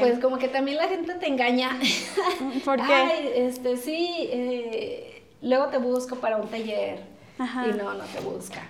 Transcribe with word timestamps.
Pues 0.00 0.18
como 0.18 0.38
que 0.38 0.48
también 0.48 0.76
la 0.76 0.88
gente 0.88 1.14
te 1.14 1.26
engaña. 1.26 1.78
¿Por 2.64 2.76
qué? 2.76 2.92
Ay, 2.92 3.30
este, 3.34 3.76
sí, 3.76 4.28
eh, 4.30 5.22
luego 5.42 5.66
te 5.66 5.78
busco 5.78 6.16
para 6.16 6.36
un 6.36 6.48
taller 6.48 7.00
y 7.38 7.76
no, 7.76 7.94
no 7.94 8.04
te 8.04 8.20
busca. 8.20 8.62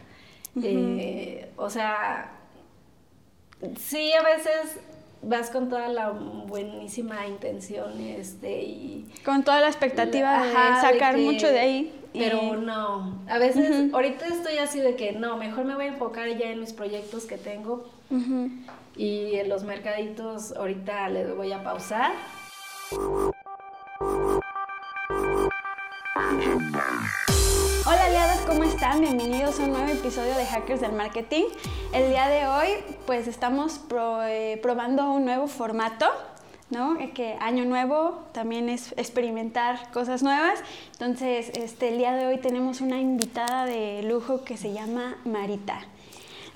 Eh, 0.62 1.50
o 1.56 1.70
sea, 1.70 2.32
sí, 3.78 4.12
a 4.12 4.22
veces 4.22 4.80
vas 5.22 5.50
con 5.50 5.68
toda 5.68 5.88
la 5.88 6.10
buenísima 6.10 7.26
intención 7.26 8.00
este, 8.00 8.62
y... 8.62 9.12
Con 9.24 9.42
toda 9.44 9.60
la 9.60 9.68
expectativa 9.68 10.44
de 10.46 10.52
sacar 10.80 11.16
mucho 11.18 11.48
de 11.48 11.58
ahí. 11.58 11.94
Pero 12.12 12.56
no, 12.56 13.22
a 13.28 13.38
veces, 13.38 13.92
ahorita 13.92 14.26
estoy 14.26 14.58
así 14.58 14.80
de 14.80 14.96
que 14.96 15.12
no, 15.12 15.36
mejor 15.36 15.64
me 15.64 15.74
voy 15.74 15.84
a 15.84 15.88
enfocar 15.88 16.28
ya 16.36 16.50
en 16.50 16.60
mis 16.60 16.72
proyectos 16.72 17.26
que 17.26 17.36
tengo 17.36 17.88
y 18.98 19.36
en 19.36 19.48
los 19.48 19.62
mercaditos 19.62 20.52
ahorita 20.56 21.08
le 21.08 21.32
voy 21.32 21.52
a 21.52 21.62
pausar. 21.62 22.12
Hola 27.86 28.04
aliados, 28.04 28.40
¿cómo 28.46 28.64
están? 28.64 29.00
Bienvenidos 29.00 29.60
a 29.60 29.64
un 29.64 29.70
nuevo 29.70 29.88
episodio 29.88 30.34
de 30.34 30.44
Hackers 30.44 30.80
del 30.80 30.92
Marketing. 30.92 31.44
El 31.94 32.10
día 32.10 32.28
de 32.28 32.48
hoy 32.48 32.68
pues 33.06 33.28
estamos 33.28 33.80
eh, 34.26 34.58
probando 34.62 35.12
un 35.12 35.24
nuevo 35.24 35.46
formato, 35.46 36.06
¿no? 36.70 36.98
Que 37.14 37.36
año 37.40 37.64
nuevo 37.64 38.24
también 38.32 38.68
es 38.68 38.92
experimentar 38.98 39.92
cosas 39.92 40.24
nuevas. 40.24 40.58
Entonces, 40.92 41.52
este, 41.54 41.90
el 41.90 41.98
día 41.98 42.14
de 42.14 42.26
hoy 42.26 42.38
tenemos 42.38 42.80
una 42.80 43.00
invitada 43.00 43.64
de 43.64 44.02
lujo 44.02 44.42
que 44.42 44.56
se 44.56 44.72
llama 44.72 45.16
Marita. 45.24 45.86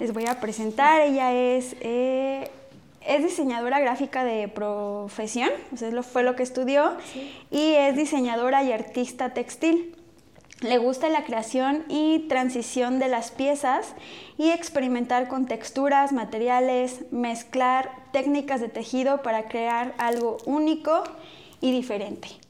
Les 0.02 0.12
voy 0.12 0.26
a 0.26 0.40
presentar, 0.40 1.00
ella 1.00 1.32
es... 1.32 1.76
Eh, 1.80 2.50
es 3.06 3.22
diseñadora 3.22 3.78
gráfica 3.78 4.24
de 4.24 4.48
profesión, 4.48 5.50
o 5.72 5.76
sea, 5.76 6.02
fue 6.02 6.24
lo 6.24 6.34
que 6.34 6.42
estudió, 6.42 6.96
y 7.52 7.74
es 7.74 7.96
diseñadora 7.96 8.64
y 8.64 8.72
artista 8.72 9.32
textil. 9.32 9.94
Le 10.60 10.78
gusta 10.78 11.08
la 11.08 11.24
creación 11.24 11.84
y 11.88 12.26
transición 12.28 12.98
de 12.98 13.08
las 13.08 13.30
piezas 13.30 13.94
y 14.38 14.50
experimentar 14.50 15.28
con 15.28 15.46
texturas, 15.46 16.12
materiales, 16.12 17.04
mezclar 17.12 17.90
técnicas 18.12 18.60
de 18.60 18.68
tejido 18.68 19.22
para 19.22 19.44
crear 19.44 19.94
algo 19.98 20.38
único 20.46 21.04
y 21.60 21.70
diferente. 21.70 22.41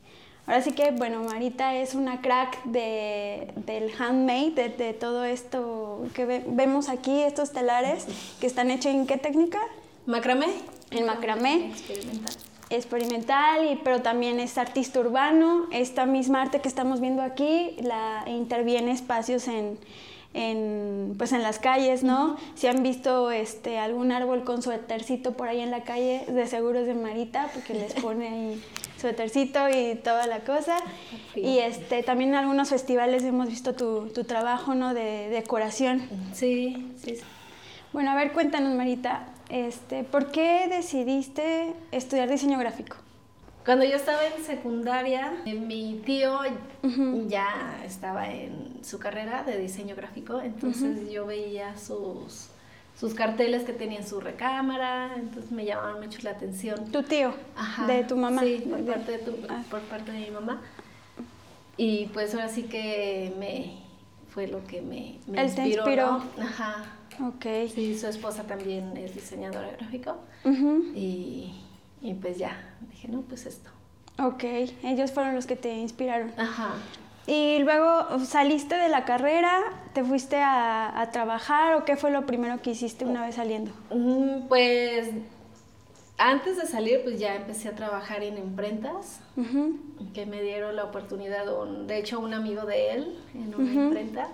Ahora 0.46 0.60
sí 0.60 0.72
que, 0.72 0.90
bueno, 0.90 1.22
Marita 1.22 1.76
es 1.76 1.94
una 1.94 2.20
crack 2.20 2.64
de, 2.64 3.52
del 3.64 3.92
handmade, 3.96 4.74
de, 4.76 4.92
todo 4.92 5.24
esto 5.24 6.04
que 6.14 6.24
vemos 6.24 6.88
aquí, 6.88 7.22
estos 7.22 7.52
telares 7.52 8.06
que 8.40 8.46
están 8.46 8.70
hechos 8.70 8.92
en 8.92 9.06
qué 9.06 9.18
técnica? 9.18 9.60
Macramé. 10.06 10.48
En 10.90 11.06
macramé. 11.06 11.66
Experimental 11.68 12.34
experimental, 12.76 13.70
y, 13.70 13.76
pero 13.76 14.02
también 14.02 14.40
es 14.40 14.58
artista 14.58 15.00
urbano. 15.00 15.66
Esta 15.70 16.06
misma 16.06 16.42
arte 16.42 16.60
que 16.60 16.68
estamos 16.68 17.00
viendo 17.00 17.22
aquí 17.22 17.76
la 17.82 18.24
interviene 18.26 18.92
espacios 18.92 19.46
en, 19.48 19.78
en, 20.34 21.14
pues 21.18 21.32
en 21.32 21.42
las 21.42 21.58
calles, 21.58 22.02
¿no? 22.02 22.36
Si 22.54 22.66
han 22.66 22.82
visto 22.82 23.30
este, 23.30 23.78
algún 23.78 24.12
árbol 24.12 24.44
con 24.44 24.62
suétercito 24.62 25.32
por 25.32 25.48
ahí 25.48 25.60
en 25.60 25.70
la 25.70 25.84
calle, 25.84 26.24
de 26.28 26.46
seguro 26.46 26.80
es 26.80 26.86
de 26.86 26.94
Marita, 26.94 27.50
porque 27.52 27.74
les 27.74 27.92
pone 28.02 28.28
ahí 28.28 28.62
suétercito 29.02 29.68
y 29.68 29.96
toda 29.96 30.26
la 30.26 30.40
cosa. 30.40 30.76
Y 31.34 31.58
este, 31.58 32.02
también 32.02 32.30
en 32.30 32.36
algunos 32.36 32.70
festivales 32.70 33.22
hemos 33.24 33.48
visto 33.48 33.74
tu, 33.74 34.08
tu 34.08 34.24
trabajo, 34.24 34.74
¿no? 34.74 34.94
De 34.94 35.28
decoración. 35.28 36.08
Sí, 36.32 36.92
sí. 36.96 37.18
Bueno, 37.92 38.12
a 38.12 38.14
ver, 38.14 38.32
cuéntanos, 38.32 38.74
Marita, 38.74 39.26
este, 39.50 40.02
¿por 40.02 40.30
qué 40.30 40.66
decidiste 40.68 41.74
estudiar 41.90 42.30
diseño 42.30 42.58
gráfico? 42.58 42.96
Cuando 43.64 43.84
yo 43.84 43.94
estaba 43.94 44.24
en 44.26 44.42
secundaria, 44.42 45.34
eh, 45.44 45.54
mi 45.54 46.00
tío 46.04 46.40
ya 47.28 47.80
estaba 47.84 48.28
en 48.28 48.82
su 48.82 48.98
carrera 48.98 49.44
de 49.44 49.56
diseño 49.58 49.94
gráfico, 49.94 50.40
entonces 50.40 51.12
yo 51.12 51.26
veía 51.26 51.76
sus, 51.76 52.48
sus 53.02 53.14
carteles 53.14 53.64
que 53.64 53.72
tenía 53.72 53.98
en 53.98 54.06
su 54.06 54.20
recámara, 54.20 55.16
entonces 55.16 55.50
me 55.50 55.64
llamaban 55.64 56.00
mucho 56.00 56.20
la 56.22 56.30
atención. 56.30 56.84
¿Tu 56.92 57.02
tío? 57.02 57.34
¿De 57.88 58.04
tu 58.04 58.16
mamá? 58.16 58.42
Sí, 58.42 58.64
por, 58.70 58.80
parte, 58.84 59.18
de 59.18 59.46
ah. 59.48 59.64
por 59.68 59.80
parte 59.80 60.12
de 60.12 60.20
mi 60.20 60.30
mamá. 60.30 60.62
Y 61.76 62.06
pues 62.14 62.32
ahora 62.32 62.48
sí 62.48 62.62
que 62.62 63.34
me 63.40 63.74
fue 64.32 64.46
lo 64.46 64.64
que 64.68 64.82
me, 64.82 65.18
me 65.26 65.42
Él 65.42 65.52
Te 65.52 65.66
inspiró. 65.66 66.22
Ajá. 66.40 66.84
Ok. 67.20 67.44
Sí, 67.74 67.98
su 67.98 68.06
esposa 68.06 68.44
también 68.44 68.96
es 68.96 69.16
diseñadora 69.16 69.72
gráfico. 69.72 70.18
y, 70.94 71.60
y, 72.02 72.14
pues 72.14 72.38
ya, 72.38 72.56
dije, 72.88 73.08
no, 73.08 73.22
pues 73.22 73.46
esto. 73.46 73.68
Ok, 74.20 74.44
ellos 74.84 75.10
fueron 75.10 75.34
los 75.34 75.46
que 75.46 75.56
te 75.56 75.74
inspiraron. 75.74 76.30
Ajá. 76.38 76.74
Y 77.26 77.60
luego 77.60 78.18
saliste 78.24 78.74
de 78.76 78.88
la 78.88 79.04
carrera, 79.04 79.60
te 79.92 80.02
fuiste 80.02 80.36
a, 80.36 81.00
a 81.00 81.10
trabajar 81.10 81.74
o 81.76 81.84
qué 81.84 81.96
fue 81.96 82.10
lo 82.10 82.26
primero 82.26 82.60
que 82.62 82.70
hiciste 82.70 83.04
una 83.04 83.24
vez 83.24 83.36
saliendo? 83.36 83.70
Mm, 83.90 84.48
pues 84.48 85.10
antes 86.22 86.56
de 86.56 86.66
salir, 86.66 87.00
pues 87.02 87.18
ya 87.18 87.34
empecé 87.34 87.68
a 87.68 87.74
trabajar 87.74 88.22
en 88.22 88.38
imprentas, 88.38 89.20
que 90.14 90.24
me 90.24 90.40
dieron 90.40 90.76
la 90.76 90.84
oportunidad, 90.84 91.44
de 91.86 91.98
hecho 91.98 92.20
un 92.20 92.32
amigo 92.32 92.64
de 92.64 92.92
él 92.92 93.18
en 93.34 93.54
una 93.54 93.72
imprenta. 93.72 94.28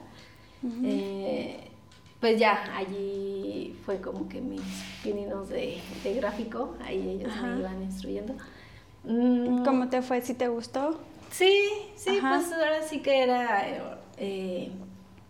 Eh, 0.85 1.61
pues 2.21 2.39
ya, 2.39 2.77
allí 2.77 3.75
fue 3.87 4.01
como 4.01 4.29
que 4.29 4.41
mis 4.41 4.61
pininos 5.03 5.49
de, 5.49 5.81
gráfico, 6.17 6.75
ahí 6.85 7.21
ellos 7.21 7.33
me 7.41 7.59
iban 7.59 7.83
instruyendo. 7.83 8.35
Mm. 9.05 9.65
¿Cómo 9.65 9.89
te 9.89 10.03
fue? 10.03 10.21
¿Si 10.21 10.35
te 10.35 10.49
gustó? 10.49 11.01
Sí, 11.31 11.61
sí, 11.97 12.19
pues 12.21 12.53
ahora 12.53 12.83
sí 12.83 13.01
que 13.01 13.23
era 13.23 13.99
eh, 14.17 14.71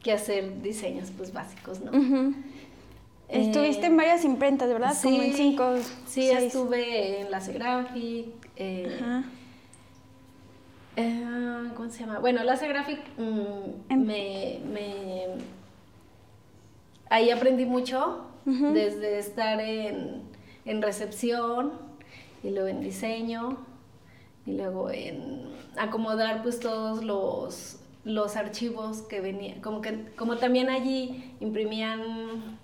que 0.03 0.13
hacer 0.13 0.63
diseños 0.63 1.11
pues 1.17 1.33
básicos, 1.33 1.81
¿no? 1.81 1.93
Estuviste 3.29 3.87
en 3.87 3.97
varias 3.97 4.25
imprentas, 4.25 4.69
¿verdad? 4.69 4.95
Sí, 4.95 5.11
Como 5.11 5.23
en 5.23 5.35
cinco, 5.35 5.75
Sí, 6.07 6.31
estuve 6.31 7.21
en 7.21 7.31
la 7.31 7.41
Graphic, 7.41 8.27
eh, 8.57 9.23
eh, 10.97 11.25
¿cómo 11.77 11.91
se 11.91 12.01
llama? 12.01 12.21
Bueno, 12.21 12.43
la 12.43 12.57
Graphic 12.57 13.01
mm, 13.19 13.93
em. 13.93 14.07
me, 14.07 14.61
me 14.73 15.27
ahí 17.11 17.31
aprendí 17.31 17.67
mucho, 17.67 18.25
desde 18.45 19.19
estar 19.19 19.61
en, 19.61 20.27
recepción 20.83 21.73
y 22.43 22.51
luego 22.51 22.69
en 22.69 22.81
diseño 22.81 23.59
y 24.49 24.53
luego 24.53 24.91
en 24.91 25.43
acomodar 25.77 26.43
pues 26.43 26.59
todos 26.59 27.05
los, 27.05 27.79
los 28.05 28.37
archivos 28.37 29.03
que 29.03 29.21
venían, 29.21 29.61
como 29.61 29.81
que 29.83 30.07
como 30.17 30.39
también 30.39 30.71
allí 30.71 31.35
imprimían, 31.41 32.59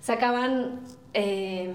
sacaban 0.00 0.80
eh, 1.12 1.74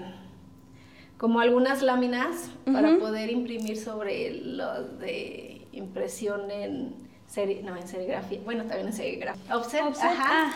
como 1.18 1.40
algunas 1.40 1.82
láminas 1.82 2.50
para 2.64 2.98
poder 2.98 3.30
imprimir 3.30 3.78
sobre 3.78 4.32
los 4.42 4.98
de 4.98 5.66
impresión 5.72 6.50
en 6.50 6.94
serie, 7.26 7.62
no, 7.62 7.76
en 7.76 7.86
serigrafía, 7.86 8.40
bueno, 8.44 8.64
también 8.64 8.88
en 8.88 8.92
serigrafía. 8.92 9.56
Offset, 9.56 9.80
ajá. 9.80 10.52
Ah. 10.52 10.54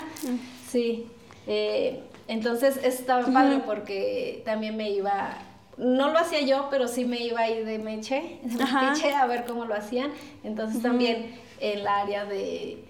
Sí. 0.68 1.06
Eh, 1.46 2.00
entonces 2.28 2.78
estaba 2.84 3.26
padre 3.26 3.62
porque 3.64 4.42
también 4.44 4.76
me 4.76 4.90
iba, 4.90 5.38
no 5.80 6.10
lo 6.10 6.18
hacía 6.18 6.42
yo, 6.42 6.68
pero 6.70 6.86
sí 6.86 7.06
me 7.06 7.18
iba 7.18 7.40
ahí 7.40 7.64
de 7.64 7.78
meche, 7.78 8.38
de 8.42 8.64
meche 8.64 9.14
a 9.14 9.26
ver 9.26 9.44
cómo 9.46 9.64
lo 9.64 9.74
hacían. 9.74 10.12
Entonces 10.44 10.82
también 10.82 11.34
en 11.58 11.82
la 11.82 12.02
área 12.02 12.26
de, 12.26 12.84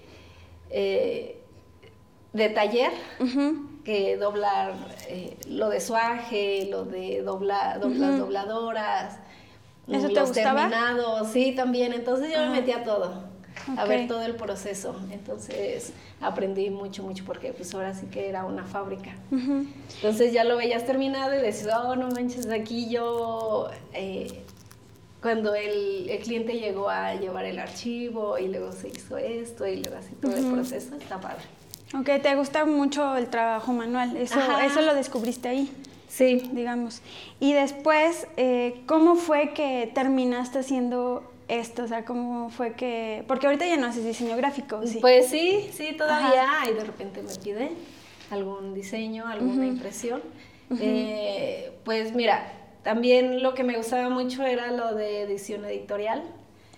eh, 0.71 1.41
de 2.33 2.49
taller, 2.51 2.91
que 3.85 4.17
doblar 4.17 4.75
eh, 5.09 5.37
lo 5.47 5.69
de 5.69 5.81
suaje, 5.81 6.67
lo 6.69 6.85
de 6.85 7.23
doblar, 7.23 7.85
las 7.85 8.19
dobladoras. 8.19 9.19
¿Eso 9.87 10.09
te 10.09 10.15
los 10.15 10.33
terminados, 10.33 11.29
sí, 11.29 11.53
también. 11.53 11.93
Entonces 11.93 12.33
yo 12.33 12.41
me 12.41 12.51
metía 12.51 12.83
todo 12.83 13.30
a 13.77 13.85
ver 13.85 14.09
todo 14.09 14.23
el 14.23 14.37
proceso. 14.37 14.95
Entonces 15.11 15.93
aprendí 16.21 16.71
mucho, 16.71 17.03
mucho, 17.03 17.25
porque 17.25 17.53
pues 17.53 17.75
ahora 17.75 17.95
sí 17.95 18.07
que 18.07 18.29
era 18.29 18.45
una 18.45 18.65
fábrica. 18.65 19.15
Entonces 19.31 20.33
ya 20.33 20.45
lo 20.45 20.57
veías 20.57 20.85
terminado 20.87 21.35
y 21.35 21.39
decías, 21.39 21.75
oh, 21.85 21.97
no 21.97 22.09
manches, 22.09 22.49
aquí 22.51 22.89
yo... 22.89 23.69
Eh, 23.93 24.43
cuando 25.23 25.55
el, 25.55 26.09
el, 26.09 26.19
cliente 26.21 26.55
llegó 26.55 26.89
a 26.89 27.15
llevar 27.15 27.45
el 27.45 27.59
archivo 27.59 28.39
y 28.39 28.49
luego 28.49 28.73
se 28.73 28.89
hizo 28.89 29.19
esto 29.19 29.67
y 29.67 29.83
luego 29.83 29.99
así 29.99 30.15
todo 30.15 30.35
el 30.35 30.47
proceso, 30.47 30.95
está 30.95 31.21
padre. 31.21 31.45
Ok, 31.93 32.23
te 32.23 32.35
gusta 32.37 32.65
mucho 32.65 33.17
el 33.17 33.29
trabajo 33.29 33.75
manual, 33.75 34.17
eso, 34.17 34.39
eso 34.65 34.81
lo 34.81 34.95
descubriste 34.95 35.49
ahí. 35.49 35.71
Sí. 36.09 36.51
Digamos. 36.53 37.03
Y 37.39 37.53
después, 37.53 38.27
eh, 38.37 38.83
¿cómo 38.87 39.15
fue 39.15 39.53
que 39.55 39.91
terminaste 39.95 40.59
haciendo 40.59 41.30
esto? 41.59 41.85
O 41.85 41.89
sea, 41.89 42.05
¿cómo 42.05 42.51
fue 42.51 42.75
que...? 42.75 43.25
Porque 43.27 43.47
ahorita 43.47 43.67
ya 43.67 43.77
no 43.77 43.87
haces 43.87 44.05
diseño 44.05 44.37
gráfico, 44.37 44.87
¿sí? 44.87 44.99
Pues 45.01 45.29
sí, 45.29 45.71
sí, 45.73 45.95
todavía. 45.97 46.47
Y 46.71 46.75
de 46.75 46.85
repente 46.85 47.23
me 47.23 47.35
pide 47.35 47.71
algún 48.31 48.75
diseño, 48.75 49.27
alguna 49.27 49.67
impresión. 49.67 50.23
Eh, 50.79 51.73
pues 51.85 52.15
mira, 52.15 52.53
también 52.83 53.43
lo 53.43 53.55
que 53.55 53.65
me 53.65 53.77
gustaba 53.77 54.09
mucho 54.09 54.45
era 54.45 54.71
lo 54.71 54.95
de 54.95 55.23
edición 55.23 55.65
editorial. 55.65 56.23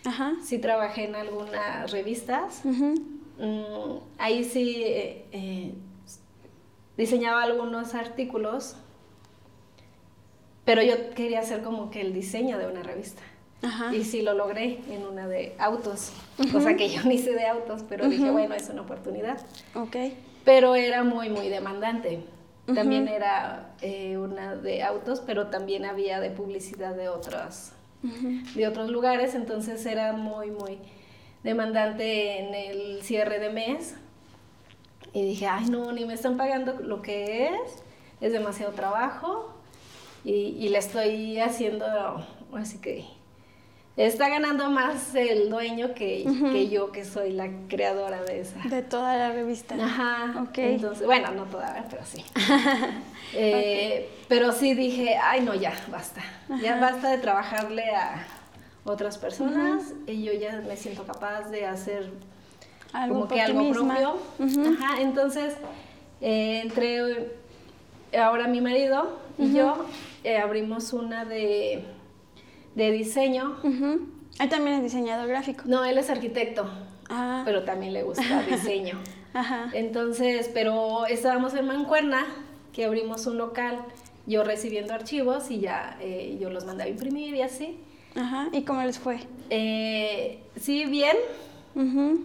Ajá. 0.05 0.35
Sí 0.43 0.59
trabajé 0.59 1.05
en 1.05 1.15
algunas 1.15 1.91
revistas. 1.91 2.63
Mm, 2.65 3.99
ahí 4.19 4.45
sí 4.45 4.83
eh, 4.85 5.27
eh, 5.33 5.75
diseñaba 6.97 7.43
algunos 7.43 7.95
artículos, 7.95 8.77
pero 10.65 10.83
yo 10.83 11.11
quería 11.11 11.41
hacer 11.41 11.63
como 11.63 11.91
que 11.91 12.01
el 12.01 12.13
diseño 12.13 12.59
de 12.59 12.67
una 12.67 12.83
revista. 12.83 13.23
Ajá. 13.63 13.95
Y 13.95 14.05
sí 14.05 14.23
lo 14.23 14.35
logré 14.35 14.81
en 14.91 15.07
una 15.07 15.29
de 15.29 15.55
autos, 15.59 16.13
cosa 16.51 16.75
que 16.75 16.89
yo 16.89 17.03
ni 17.05 17.19
sé 17.19 17.33
de 17.33 17.47
autos, 17.47 17.85
pero 17.89 18.09
dije, 18.09 18.31
bueno, 18.31 18.55
es 18.55 18.69
una 18.69 18.83
oportunidad. 18.83 19.41
Ok. 19.75 19.97
Pero 20.45 20.75
era 20.75 21.05
muy, 21.05 21.31
muy 21.31 21.49
demandante. 21.49 22.25
También 22.75 23.09
era 23.09 23.75
eh, 23.81 24.17
una 24.17 24.55
de 24.55 24.83
autos, 24.83 25.21
pero 25.21 25.49
también 25.49 25.85
había 25.85 26.21
de 26.21 26.31
publicidad 26.31 26.95
de 26.95 27.09
otros, 27.09 27.73
de 28.55 28.69
otros 28.69 28.89
lugares, 28.89 29.35
entonces 29.35 29.85
era 29.85 30.13
muy, 30.13 30.51
muy 30.51 30.79
demandante 31.43 32.39
en 32.39 32.55
el 32.55 33.03
cierre 33.03 33.41
de 33.41 33.51
mes. 33.51 33.97
Y 35.13 35.23
dije, 35.23 35.47
ay 35.47 35.67
no, 35.67 35.93
ni 35.93 36.05
me 36.05 36.15
están 36.15 36.37
pagando 36.37 36.75
lo 36.75 37.03
que 37.03 37.49
es, 37.49 37.85
es 38.21 38.33
demasiado 38.33 38.73
trabajo 38.73 39.53
y, 40.25 40.33
y 40.33 40.69
le 40.69 40.79
estoy 40.79 41.39
haciendo, 41.41 41.85
así 42.55 42.79
que 42.79 43.05
está 43.97 44.29
ganando 44.29 44.71
más 44.71 45.15
el 45.15 45.51
dueño 45.51 45.95
que, 45.95 46.25
que 46.53 46.69
yo, 46.69 46.93
que 46.93 47.05
soy 47.05 47.33
la 47.33 47.49
creadora 47.69 48.23
de 48.23 48.41
esa. 48.41 48.59
De 48.69 48.83
toda 48.83 49.17
la 49.17 49.33
revista. 49.33 49.75
Ajá. 49.75 50.43
Ok. 50.43 50.59
Entonces, 50.59 51.07
bueno, 51.07 51.31
no 51.33 51.45
toda, 51.45 51.85
pero 51.91 52.03
sí. 52.05 52.25
Eh, 53.35 54.11
Pero 54.29 54.53
sí 54.53 54.75
dije, 54.75 55.17
ay, 55.17 55.41
no, 55.41 55.55
ya, 55.55 55.73
basta. 55.91 56.21
Ya 56.63 56.79
basta 56.79 57.09
de 57.11 57.17
trabajarle 57.17 57.85
a 57.95 58.27
otras 58.85 59.17
personas 59.17 59.95
y 60.07 60.23
yo 60.23 60.35
ya 60.35 60.61
me 60.67 60.77
siento 60.77 61.05
capaz 61.05 61.49
de 61.49 61.65
hacer 61.65 62.11
Algo 62.93 63.15
como 63.15 63.29
que 63.29 63.41
algo 63.41 63.61
misma. 63.63 63.95
propio. 63.97 64.19
Ajá, 64.79 65.01
entonces, 65.01 65.55
eh, 66.21 66.61
entre 66.63 67.31
ahora 68.19 68.49
mi 68.49 68.61
marido 68.61 69.19
y 69.39 69.55
yo 69.55 69.87
eh, 70.25 70.37
abrimos 70.37 70.93
una 70.93 71.25
de, 71.25 71.85
de 72.75 72.91
diseño. 72.91 73.57
Ujú. 73.63 74.09
Él 74.41 74.49
también 74.49 74.77
es 74.77 74.83
diseñador 74.83 75.29
gráfico. 75.29 75.65
No, 75.67 75.85
él 75.85 75.99
es 75.99 76.09
arquitecto, 76.11 76.69
Ah. 77.11 77.43
pero 77.45 77.65
también 77.65 77.93
le 77.93 78.03
gusta 78.03 78.43
diseño. 78.51 78.99
Ajá. 79.35 79.71
Entonces, 79.75 80.51
pero 80.53 81.07
estábamos 81.07 81.55
en 81.55 81.67
Mancuerna, 81.67 82.27
que 82.73 82.85
abrimos 82.85 83.27
un 83.27 83.39
local, 83.39 83.79
yo 84.27 84.45
recibiendo 84.45 84.95
archivos 84.95 85.51
y 85.51 85.61
ya 85.61 85.97
eh, 86.01 86.39
yo 86.41 86.49
los 86.51 86.65
mandaba 86.65 86.87
a 86.89 86.91
imprimir 86.91 87.35
y 87.35 87.43
así. 87.43 87.79
Ajá. 88.15 88.49
¿Y 88.53 88.63
cómo 88.63 88.83
les 88.83 88.99
fue? 88.99 89.19
Eh, 89.51 90.39
sí, 90.61 90.85
bien, 90.87 91.17
Ujú. 91.75 92.25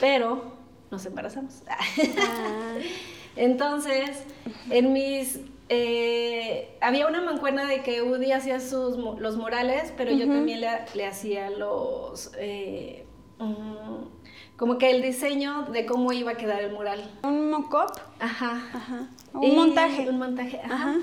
pero 0.00 0.52
nos 0.90 1.04
embarazamos. 1.06 1.62
Ah. 2.18 2.74
Entonces, 3.36 4.24
en 4.70 4.92
mis... 4.92 5.40
eh, 5.74 6.76
había 6.80 7.06
una 7.06 7.20
mancuerna 7.20 7.66
de 7.66 7.82
que 7.82 8.02
Udi 8.02 8.32
hacía 8.32 8.60
sus, 8.60 8.96
los 8.96 9.36
murales, 9.36 9.92
pero 9.96 10.12
yo 10.12 10.26
también 10.26 10.60
le, 10.60 10.68
le 10.94 11.06
hacía 11.06 11.50
los... 11.50 12.30
eh, 12.38 13.04
mm, 13.38 14.04
como 14.56 14.78
que 14.78 14.90
el 14.90 15.02
diseño 15.02 15.64
de 15.72 15.84
cómo 15.84 16.12
iba 16.12 16.32
a 16.32 16.34
quedar 16.36 16.62
el 16.62 16.72
mural. 16.72 17.10
¿Un 17.24 17.50
mock-up? 17.50 17.92
Ajá. 18.20 18.62
Ajá. 18.72 19.08
Un 19.32 19.42
Y 19.44 19.50
montaje. 19.50 20.08
Un 20.08 20.18
montaje, 20.18 20.60
ajá. 20.62 20.74
Ajá. 20.74 20.96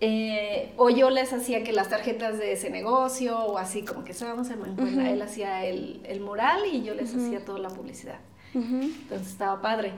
Eh, 0.00 0.72
o 0.78 0.90
yo 0.90 1.10
les 1.10 1.32
hacía 1.32 1.62
que 1.62 1.72
las 1.72 1.88
tarjetas 1.88 2.38
de 2.38 2.52
ese 2.52 2.70
negocio, 2.70 3.38
o 3.38 3.58
así 3.58 3.84
como 3.84 4.02
que 4.04 4.10
estábamos 4.12 4.50
en 4.50 4.58
Mancuerna, 4.60 5.10
él 5.10 5.22
hacía 5.22 5.64
el, 5.64 6.00
el 6.04 6.20
mural 6.20 6.62
y 6.66 6.82
yo 6.82 6.94
les 6.94 7.14
hacía 7.14 7.44
toda 7.44 7.58
la 7.60 7.68
publicidad. 7.68 8.18
Entonces 8.54 9.28
estaba 9.28 9.60
padre. 9.62 9.92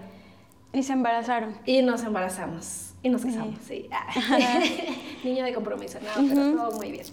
Y 0.75 0.83
se 0.83 0.93
embarazaron. 0.93 1.57
Y 1.65 1.83
nos 1.83 2.03
embarazamos. 2.03 2.94
Y 3.05 3.09
nos 3.11 3.25
casamos, 3.25 3.61
sí. 3.67 3.89
Ah. 3.93 4.61
Niño 5.23 5.45
de 5.45 5.55
compromiso, 5.55 5.99
no, 6.01 6.29
pero 6.29 6.53
todo 6.57 6.77
muy 6.79 6.91
bien. 6.91 7.07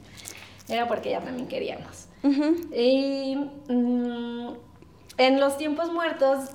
Era 0.68 0.88
porque 0.88 1.12
ya 1.12 1.20
también 1.20 1.48
queríamos. 1.48 2.08
Y 2.74 3.36
mm, 3.68 4.48
en 5.18 5.40
los 5.40 5.58
tiempos 5.58 5.92
muertos, 5.92 6.50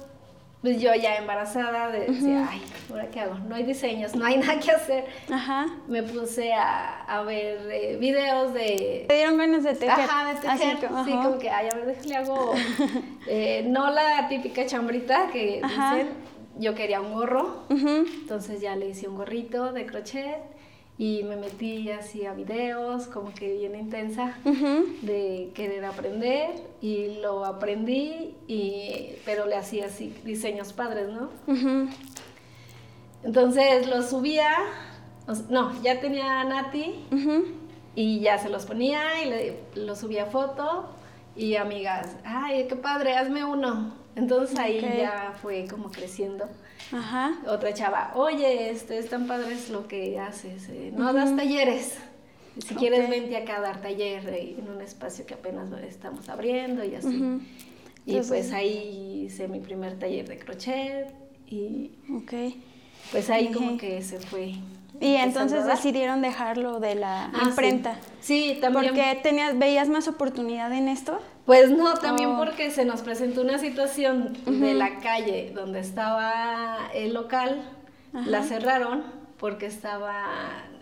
pues 0.62 0.80
yo 0.80 0.94
ya 0.94 1.16
embarazada, 1.16 1.90
de- 1.90 2.06
decía, 2.06 2.48
ay, 2.50 2.62
¿ahora 2.90 3.08
qué 3.10 3.20
hago? 3.20 3.34
No 3.46 3.54
hay 3.54 3.64
diseños, 3.64 4.14
no 4.16 4.24
hay 4.24 4.38
nada 4.42 4.58
que 4.58 4.70
hacer. 4.70 5.04
Ajá. 5.30 5.66
Me 5.86 6.02
puse 6.02 6.52
a, 6.54 7.02
a 7.04 7.22
ver 7.22 7.68
eh, 7.70 7.96
videos 8.00 8.54
de... 8.54 9.04
¿Te 9.08 9.14
dieron 9.16 9.36
ganas 9.36 9.64
de 9.64 9.74
tejer? 9.74 9.90
Ajá, 9.90 10.32
de 10.32 10.48
Así 10.48 10.58
tejer. 10.60 10.76
que- 10.78 10.86
sí, 10.88 11.12
ajá. 11.12 11.22
como 11.22 11.38
que, 11.38 11.50
ay, 11.50 11.68
a 11.70 11.74
ver, 11.74 11.86
déjale 11.86 12.16
hago... 12.16 12.54
eh, 13.26 13.64
no 13.68 13.90
la 13.90 14.28
típica 14.28 14.64
chambrita 14.66 15.28
que 15.32 15.60
Ajá. 15.62 15.94
dicen. 15.96 16.08
Yo 16.58 16.74
quería 16.74 17.00
un 17.00 17.12
gorro. 17.12 17.64
Entonces 17.68 18.60
ya 18.60 18.76
le 18.76 18.88
hice 18.88 19.08
un 19.08 19.16
gorrito 19.16 19.72
de 19.72 19.86
crochet 19.86 20.56
y 20.98 21.24
me 21.24 21.36
metí 21.36 21.90
así 21.90 22.24
a 22.24 22.32
videos, 22.32 23.06
como 23.06 23.34
que 23.34 23.52
bien 23.52 23.74
intensa, 23.74 24.38
de 25.02 25.50
querer 25.54 25.84
aprender 25.84 26.54
y 26.80 27.18
lo 27.20 27.44
aprendí, 27.44 28.34
y, 28.46 29.10
pero 29.26 29.46
le 29.46 29.56
hacía 29.56 29.86
así 29.86 30.14
diseños 30.24 30.72
padres, 30.72 31.08
¿no? 31.08 31.28
Entonces 33.22 33.86
lo 33.88 34.02
subía, 34.02 34.54
no, 35.50 35.82
ya 35.82 36.00
tenía 36.00 36.40
a 36.40 36.44
Nati 36.44 36.94
y 37.94 38.20
ya 38.20 38.38
se 38.38 38.48
los 38.48 38.64
ponía 38.64 39.22
y 39.22 39.28
le, 39.28 39.60
lo 39.74 39.94
subía 39.96 40.24
a 40.24 40.26
foto 40.26 40.88
y 41.34 41.56
amigas, 41.56 42.16
ay, 42.24 42.66
qué 42.68 42.76
padre, 42.76 43.16
hazme 43.16 43.44
uno. 43.44 43.92
Entonces 44.16 44.58
ahí 44.58 44.78
Ok. 44.78 44.98
ya 44.98 45.34
fue 45.40 45.66
como 45.68 45.90
creciendo. 45.90 46.46
Ajá. 46.92 47.34
otra 47.48 47.74
chava, 47.74 48.12
oye, 48.14 48.70
este, 48.70 48.98
es 48.98 49.08
tan 49.08 49.26
padre 49.26 49.54
es 49.54 49.70
lo 49.70 49.88
que 49.88 50.20
haces, 50.20 50.68
eh, 50.68 50.92
no 50.96 51.12
das 51.12 51.34
talleres. 51.36 51.94
Si 52.64 52.74
quieres, 52.76 53.04
Ok. 53.06 53.10
vente 53.10 53.36
acá 53.36 53.56
a 53.56 53.60
dar 53.60 53.82
taller 53.82 54.28
eh, 54.28 54.54
en 54.58 54.68
un 54.70 54.80
espacio 54.80 55.26
que 55.26 55.34
apenas 55.34 55.66
estamos 55.82 56.28
abriendo 56.28 56.84
y 56.84 56.94
así. 56.94 57.08
Ujú. 57.08 57.40
Y 58.06 58.12
Entonces- 58.12 58.28
pues 58.28 58.52
ahí 58.52 59.24
hice 59.26 59.48
mi 59.48 59.58
primer 59.58 59.98
taller 59.98 60.28
de 60.28 60.38
crochet 60.38 61.08
y 61.48 61.90
Ok. 62.14 62.32
pues 63.10 63.30
ahí 63.30 63.50
como 63.52 63.76
que 63.78 64.00
se 64.02 64.20
fue. 64.20 64.54
Y 65.00 65.16
entonces 65.16 65.66
decidieron 65.66 66.22
dejarlo 66.22 66.78
de 66.78 66.94
la 66.94 67.26
Ah, 67.26 67.32
sí. 67.42 67.48
imprenta. 67.50 67.98
Sí, 68.20 68.58
también. 68.60 68.86
Porque 68.94 69.18
tenías, 69.24 69.58
veías 69.58 69.88
más 69.88 70.06
oportunidad 70.08 70.72
en 70.72 70.88
esto. 70.88 71.18
Pues 71.46 71.70
no, 71.70 71.94
también 71.94 72.30
Oh. 72.32 72.36
porque 72.38 72.70
se 72.70 72.84
nos 72.84 73.02
presentó 73.02 73.40
una 73.42 73.58
situación 73.58 74.36
de 74.46 74.74
la 74.74 74.98
calle 74.98 75.52
donde 75.54 75.78
estaba 75.80 76.90
el 76.92 77.14
local, 77.14 77.62
la 78.12 78.42
cerraron 78.42 79.04
porque 79.38 79.66
estaba 79.66 80.24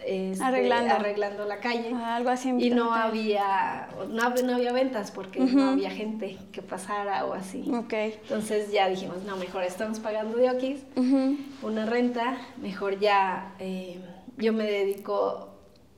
este, 0.06 0.42
Arreglando. 0.44 0.94
arreglando 0.94 1.44
la 1.44 1.59
calle. 1.59 1.90
Ah, 1.94 2.16
algo 2.16 2.30
así. 2.30 2.50
Y 2.59 2.71
no 2.71 2.94
había, 2.94 3.88
no, 4.09 4.30
no 4.30 4.54
había 4.54 4.73
ventas 4.73 5.11
porque 5.11 5.40
no 5.40 5.71
había 5.71 5.90
gente 5.90 6.38
que 6.52 6.62
pasara 6.62 7.25
o 7.26 7.35
así. 7.35 7.71
Ok. 7.75 7.92
Entonces 7.92 8.71
ya 8.73 8.88
dijimos, 8.88 9.23
no, 9.25 9.37
mejor 9.37 9.64
estamos 9.64 9.99
pagando 10.00 10.38
de 10.38 10.78
Ujú. 10.97 11.37
una 11.62 11.85
renta, 11.87 12.38
mejor 12.59 12.99
ya 13.00 13.54
eh, 13.59 13.99
yo 14.37 14.52
me 14.52 14.64
dedico, 14.64 15.53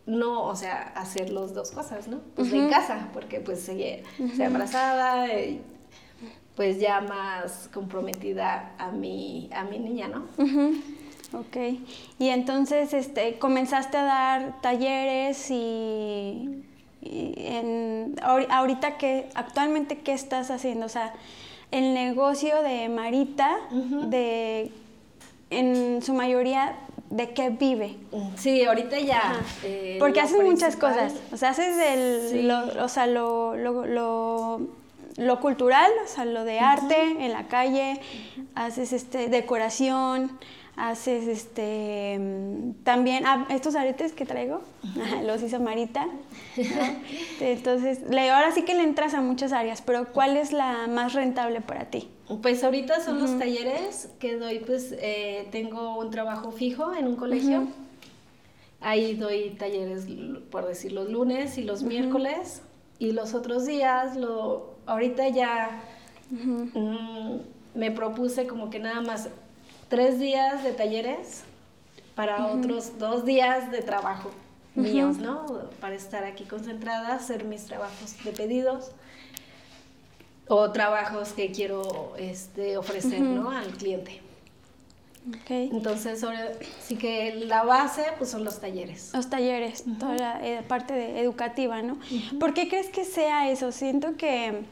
no, 0.06 0.44
o 0.44 0.54
sea, 0.56 0.92
hacer 0.94 1.30
las 1.30 1.52
dos 1.54 1.72
cosas, 1.72 2.06
¿no? 2.08 2.18
Pues 2.36 2.52
en 2.52 2.68
casa, 2.70 3.08
porque 3.12 3.40
pues 3.40 3.60
seguía 3.60 3.98
sea 4.36 4.46
embarazada, 4.46 5.26
eh, 5.28 5.60
pues 6.54 6.78
ya 6.80 7.00
más 7.00 7.68
comprometida 7.75 8.72
a 8.78 8.90
mi, 8.92 9.50
a 9.52 9.64
mi 9.64 9.78
niña, 9.78 10.08
¿no? 10.08 10.25
Ujú. 10.42 10.75
Ok. 11.32 11.56
Y 12.18 12.28
entonces 12.28 12.94
este, 12.94 13.38
comenzaste 13.38 13.96
a 13.98 14.04
dar 14.04 14.60
talleres 14.62 15.50
y, 15.50 16.62
y 17.02 17.34
en, 17.36 18.14
ahori- 18.22 18.46
ahorita 18.48 18.96
que 18.96 19.28
actualmente 19.34 19.98
qué 19.98 20.12
estás 20.12 20.50
haciendo, 20.50 20.86
o 20.86 20.88
sea, 20.88 21.12
el 21.72 21.94
negocio 21.94 22.62
de 22.62 22.88
Marita, 22.88 23.56
de 24.08 24.70
en 25.50 26.00
su 26.02 26.14
mayoría 26.14 26.76
de 27.10 27.30
qué 27.30 27.50
vive. 27.50 27.96
Sí, 28.36 28.64
ahorita 28.64 28.98
ya. 28.98 29.34
eh, 29.62 29.96
Porque 29.98 30.20
haces 30.20 30.42
muchas 30.42 30.76
cosas. 30.76 31.14
O 31.32 31.36
sea, 31.36 31.50
haces 31.50 31.76
el, 31.78 32.28
Sí. 32.30 32.42
lo, 32.42 32.84
o 32.84 32.88
sea, 32.88 33.06
lo, 33.06 33.56
lo, 33.56 33.86
lo, 33.86 34.60
lo 35.16 35.40
cultural, 35.40 35.90
o 36.04 36.08
sea, 36.08 36.25
lo 36.25 36.44
de 36.44 36.58
arte 36.60 37.00
en 37.25 37.32
la 37.32 37.48
calle, 37.48 38.00
haces 38.54 38.92
este 38.92 39.28
decoración, 39.28 40.32
haces 40.76 41.26
este 41.26 42.18
mm, 42.18 42.82
también 42.84 43.25
ah, 43.26 43.46
estos 43.48 43.76
aretes 43.76 44.12
que 44.12 44.26
traigo, 44.26 44.60
los 45.25 45.42
hizo 45.42 45.58
Marita. 45.60 46.04
¿no? 46.06 46.12
Entonces, 47.40 48.00
ahora 48.10 48.52
sí 48.52 48.62
que 48.62 48.75
le 48.75 48.82
entras 48.82 49.14
a 49.14 49.20
muchas 49.22 49.52
áreas, 49.52 49.80
pero 49.80 50.12
¿cuál 50.12 50.36
es 50.36 50.52
la 50.52 50.86
más 50.86 51.14
rentable 51.14 51.60
para 51.60 51.86
ti? 51.86 52.10
Pues 52.42 52.64
ahorita 52.64 53.00
son 53.00 53.21
los 53.21 53.38
talleres 53.38 54.09
que 54.18 54.37
doy, 54.37 54.59
pues 54.59 54.92
eh, 54.99 55.47
tengo 55.52 55.97
un 55.99 56.11
trabajo 56.11 56.50
fijo 56.50 56.92
en 56.92 57.06
un 57.06 57.16
colegio. 57.16 57.68
Ahí 58.80 59.14
doy 59.14 59.50
talleres, 59.50 60.06
por 60.50 60.66
decir, 60.66 60.92
los 60.92 61.09
lunes 61.09 61.56
y 61.56 61.62
los 61.62 61.83
miércoles. 61.83 62.62
Y 62.99 63.12
los 63.12 63.35
otros 63.35 63.66
días, 63.66 64.16
lo, 64.16 64.75
ahorita 64.87 65.28
ya 65.28 65.83
mm, 66.30 67.37
me 67.75 67.90
propuse 67.92 68.47
como 68.47 68.71
que 68.71 68.80
nada 68.80 69.02
más 69.02 69.28
tres 69.88 70.18
días 70.18 70.64
de 70.64 70.73
talleres 70.73 71.45
para 72.16 72.47
otros 72.47 72.99
dos 72.99 73.25
días 73.25 73.71
de 73.71 73.83
trabajo 73.83 74.30
míos, 74.75 75.18
¿no? 75.18 75.47
Para 75.80 75.95
estar 75.95 76.25
aquí 76.25 76.45
concentrada, 76.45 77.14
hacer 77.14 77.45
mis 77.45 77.64
trabajos 77.66 78.16
de 78.25 78.33
pedidos 78.33 78.90
o 80.48 80.70
trabajos 80.70 81.32
que 81.32 81.50
quiero 81.50 82.14
este, 82.18 82.76
ofrecer, 82.76 83.20
¿no? 83.20 83.50
Al 83.50 83.68
cliente. 83.68 84.20
Okay. 85.42 85.70
Entonces, 85.72 86.22
ahora 86.22 86.52
sí 86.80 86.96
que 86.96 87.34
la 87.34 87.64
base 87.64 88.04
pues 88.16 88.30
son 88.30 88.44
los 88.44 88.60
talleres. 88.60 89.10
Los 89.12 89.28
talleres, 89.28 89.84
toda 89.98 90.14
la 90.14 90.46
eh, 90.46 90.62
parte 90.62 90.94
de 90.94 91.20
educativa, 91.20 91.82
¿no? 91.82 91.98
¿Por 92.38 92.54
qué 92.54 92.68
crees 92.68 92.88
que 92.90 93.04
sea 93.04 93.50
eso? 93.50 93.72
Siento 93.72 94.16
que 94.16 94.62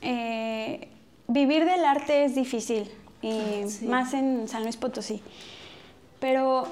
eh, 0.00 0.88
vivir 1.28 1.66
del 1.66 1.84
arte 1.84 2.24
es 2.24 2.34
difícil, 2.34 2.90
y 3.20 3.64
más 3.84 4.14
en 4.14 4.48
San 4.48 4.62
Luis 4.62 4.78
Potosí. 4.78 5.22
Pero, 6.20 6.66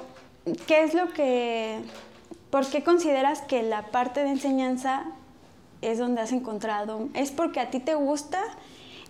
¿qué 0.65 0.83
es 0.83 0.95
lo 0.95 1.13
que, 1.13 1.79
por 2.49 2.65
qué 2.67 2.83
consideras 2.83 3.41
que 3.41 3.61
la 3.61 3.87
parte 3.87 4.23
de 4.23 4.29
enseñanza 4.29 5.05
es 5.81 5.97
donde 5.97 6.21
has 6.21 6.31
encontrado? 6.31 7.09
¿Es 7.13 7.31
porque 7.31 7.59
a 7.59 7.69
ti 7.69 7.79
te 7.79 7.95
gusta? 7.95 8.41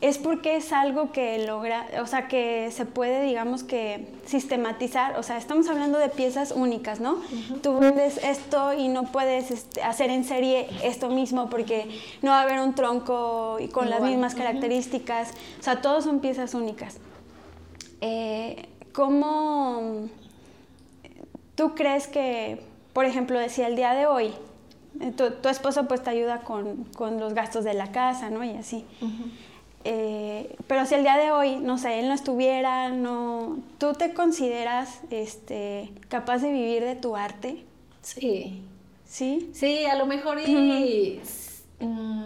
es 0.01 0.17
porque 0.17 0.55
es 0.55 0.73
algo 0.73 1.11
que 1.11 1.45
logra, 1.45 1.85
o 2.01 2.07
sea, 2.07 2.27
que 2.27 2.71
se 2.71 2.85
puede, 2.85 3.23
digamos 3.23 3.63
que, 3.63 4.07
sistematizar. 4.25 5.17
O 5.19 5.23
sea, 5.23 5.37
estamos 5.37 5.69
hablando 5.69 5.99
de 5.99 6.09
piezas 6.09 6.51
únicas, 6.51 6.99
¿no? 6.99 7.17
Tú 7.61 7.77
vendes 7.77 8.17
esto 8.23 8.73
y 8.73 8.87
no 8.87 9.11
puedes 9.11 9.51
este, 9.51 9.83
hacer 9.83 10.09
en 10.09 10.23
serie 10.25 10.67
esto 10.83 11.09
mismo 11.09 11.51
porque 11.51 11.87
no 12.23 12.31
va 12.31 12.39
a 12.39 12.41
haber 12.41 12.61
un 12.61 12.73
tronco 12.73 13.57
y 13.59 13.67
con 13.67 13.91
las 13.91 14.01
mismas 14.01 14.33
características. 14.33 15.33
O 15.59 15.63
sea, 15.63 15.81
todos 15.81 16.03
son 16.03 16.19
piezas 16.19 16.55
únicas. 16.55 16.97
Eh, 18.01 18.67
¿Cómo 18.93 20.09
tú 21.53 21.75
crees 21.75 22.07
que, 22.07 22.65
por 22.93 23.05
ejemplo, 23.05 23.37
decía 23.37 23.67
el 23.67 23.75
día 23.75 23.93
de 23.93 24.07
hoy, 24.07 24.33
eh, 24.99 25.11
tu, 25.11 25.47
esposo 25.47 25.87
pues 25.87 26.03
te 26.03 26.09
ayuda 26.09 26.41
con, 26.41 26.83
con, 26.95 27.19
los 27.19 27.33
gastos 27.33 27.63
de 27.63 27.73
la 27.73 27.91
casa, 27.91 28.29
¿no? 28.29 28.43
Y 28.43 28.51
así. 28.51 28.85
Eh, 29.83 30.55
pero 30.67 30.85
si 30.85 30.95
el 30.95 31.03
día 31.03 31.17
de 31.17 31.31
hoy, 31.31 31.55
no 31.55 31.77
sé, 31.77 31.99
él 31.99 32.07
no 32.07 32.13
estuviera, 32.13 32.89
no, 32.89 33.59
¿tú 33.77 33.93
te 33.93 34.13
consideras 34.13 34.99
este, 35.09 35.91
capaz 36.07 36.39
de 36.39 36.51
vivir 36.51 36.83
de 36.83 36.95
tu 36.95 37.15
arte? 37.15 37.63
Sí. 38.01 38.61
¿Sí? 39.05 39.49
Sí, 39.53 39.85
a 39.85 39.95
lo 39.95 40.05
mejor 40.05 40.39
y... 40.39 41.19
Mm, 41.79 42.23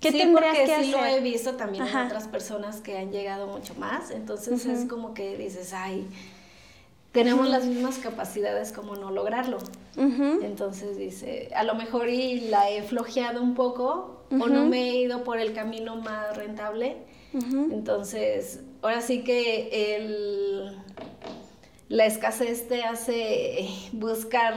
¿Qué 0.00 0.10
sí, 0.10 0.18
tendrías 0.18 0.58
que 0.58 0.84
sí 0.84 0.90
lo 0.90 1.04
he 1.04 1.20
visto 1.20 1.54
también 1.54 1.86
en 1.86 1.96
otras 1.96 2.26
personas 2.26 2.80
que 2.80 2.98
han 2.98 3.12
llegado 3.12 3.46
mucho 3.46 3.74
más, 3.76 4.10
entonces 4.10 4.66
es 4.66 4.86
como 4.86 5.14
que 5.14 5.36
dices, 5.36 5.72
ay, 5.72 6.08
tenemos 7.12 7.48
las 7.48 7.66
mismas 7.66 7.98
capacidades 7.98 8.72
como 8.72 8.96
no 8.96 9.10
lograrlo. 9.10 9.58
Entonces 9.96 10.96
dice, 10.96 11.50
a 11.54 11.62
lo 11.62 11.74
mejor 11.74 12.08
y 12.08 12.40
la 12.40 12.70
he 12.70 12.82
flojeado 12.82 13.42
un 13.42 13.54
poco 13.54 14.24
o 14.30 14.46
no 14.48 14.64
me 14.64 14.90
he 14.90 14.96
ido 14.96 15.22
por 15.22 15.38
el 15.38 15.52
camino 15.52 15.96
más 15.96 16.36
rentable. 16.36 16.96
Entonces, 17.34 18.60
ahora 18.80 19.02
sí 19.02 19.22
que 19.24 19.96
el, 19.96 20.76
la 21.88 22.06
escasez 22.06 22.66
te 22.66 22.82
hace 22.82 23.68
buscar... 23.92 24.54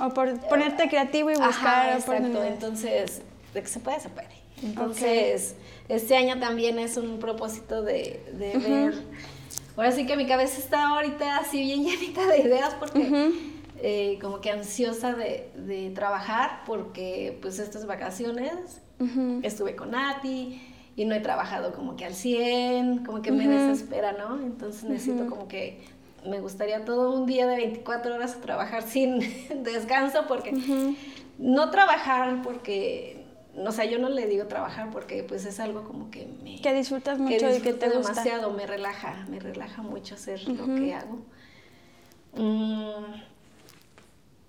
O 0.00 0.08
por 0.14 0.40
ponerte 0.48 0.88
creativo 0.88 1.30
y 1.30 1.34
buscar... 1.34 1.94
exacto, 1.94 2.42
entonces, 2.42 3.22
de 3.54 3.62
que 3.62 3.68
se 3.68 3.80
puede, 3.80 4.00
se 4.00 4.08
puede. 4.08 4.28
Entonces, 4.62 5.54
este 5.88 6.16
año 6.16 6.38
también 6.40 6.78
es 6.78 6.96
un 6.96 7.18
propósito 7.18 7.82
de, 7.82 8.20
de 8.32 8.58
ver 8.58 8.94
Ahora 9.80 9.92
sí 9.92 10.04
que 10.04 10.14
mi 10.14 10.26
cabeza 10.26 10.58
está 10.58 10.88
ahorita 10.88 11.38
así 11.38 11.58
bien 11.62 11.82
llenita 11.86 12.26
de 12.26 12.40
ideas 12.40 12.74
porque 12.78 13.32
eh, 13.78 14.18
como 14.20 14.42
que 14.42 14.50
ansiosa 14.50 15.14
de, 15.14 15.90
trabajar 15.94 16.64
porque 16.66 17.38
pues 17.40 17.58
estas 17.58 17.86
vacaciones 17.86 18.82
estuve 19.42 19.76
con 19.76 19.92
Nati 19.92 20.60
y 20.96 21.06
no 21.06 21.14
he 21.14 21.20
trabajado 21.20 21.72
como 21.72 21.96
que 21.96 22.04
al 22.04 22.12
100, 22.12 23.06
como 23.06 23.22
que 23.22 23.32
me 23.32 23.48
desespera, 23.48 24.12
¿no? 24.12 24.38
Entonces 24.38 24.84
necesito 24.84 25.26
como 25.30 25.48
que 25.48 25.80
me 26.28 26.40
gustaría 26.40 26.84
todo 26.84 27.18
un 27.18 27.24
día 27.24 27.46
de 27.46 27.56
24 27.56 28.16
horas 28.16 28.38
trabajar 28.42 28.82
sin 28.86 29.20
descanso 29.62 30.26
porque 30.28 30.52
no 31.38 31.70
trabajar 31.70 32.42
porque 32.42 33.19
o 33.56 33.72
sea, 33.72 33.84
yo 33.84 33.98
no 33.98 34.08
le 34.08 34.26
digo 34.26 34.46
trabajar 34.46 34.90
porque 34.90 35.22
pues 35.22 35.44
es 35.44 35.60
algo 35.60 35.84
como 35.84 36.10
que 36.10 36.28
me... 36.42 36.60
Que 36.60 36.72
disfrutas 36.72 37.18
mucho 37.18 37.54
y 37.54 37.60
que 37.60 37.72
te 37.72 37.88
gusta. 37.88 38.12
demasiado, 38.12 38.50
me 38.52 38.66
relaja, 38.66 39.26
me 39.28 39.40
relaja 39.40 39.82
mucho 39.82 40.14
hacer 40.14 40.46
lo 40.48 40.66
que 40.66 40.94
hago. 40.94 41.18
Mm, 42.34 43.12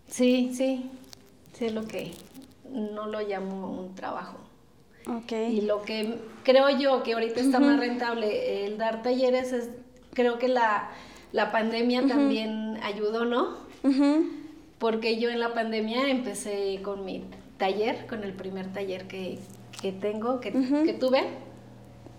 sí, 0.07 0.51
sí, 0.53 0.89
sí 1.53 1.65
es 1.65 1.73
lo 1.73 1.87
que 1.87 2.11
no 2.69 3.07
lo 3.07 3.21
llamo 3.21 3.71
un 3.71 3.95
trabajo. 3.95 4.37
Okay. 5.23 5.57
Y 5.57 5.61
lo 5.61 5.81
que 5.81 6.19
creo 6.43 6.69
yo 6.69 7.01
que 7.01 7.13
ahorita 7.13 7.39
está 7.39 7.59
más 7.59 7.79
rentable 7.79 8.65
el 8.65 8.77
dar 8.77 9.01
talleres 9.01 9.51
es, 9.51 9.69
creo 10.13 10.37
que 10.37 10.47
la, 10.47 10.91
la 11.31 11.51
pandemia 11.51 12.05
también 12.05 12.77
ayudó, 12.83 13.25
¿no? 13.25 13.57
Porque 14.77 15.19
yo 15.19 15.29
en 15.29 15.39
la 15.39 15.53
pandemia 15.55 16.09
empecé 16.09 16.79
con 16.83 17.03
mi 17.03 17.23
taller, 17.61 18.07
con 18.07 18.23
el 18.23 18.33
primer 18.33 18.73
taller 18.73 19.07
que, 19.07 19.37
tengo, 20.01 20.39
que, 20.39 20.51
tuve. 20.99 21.23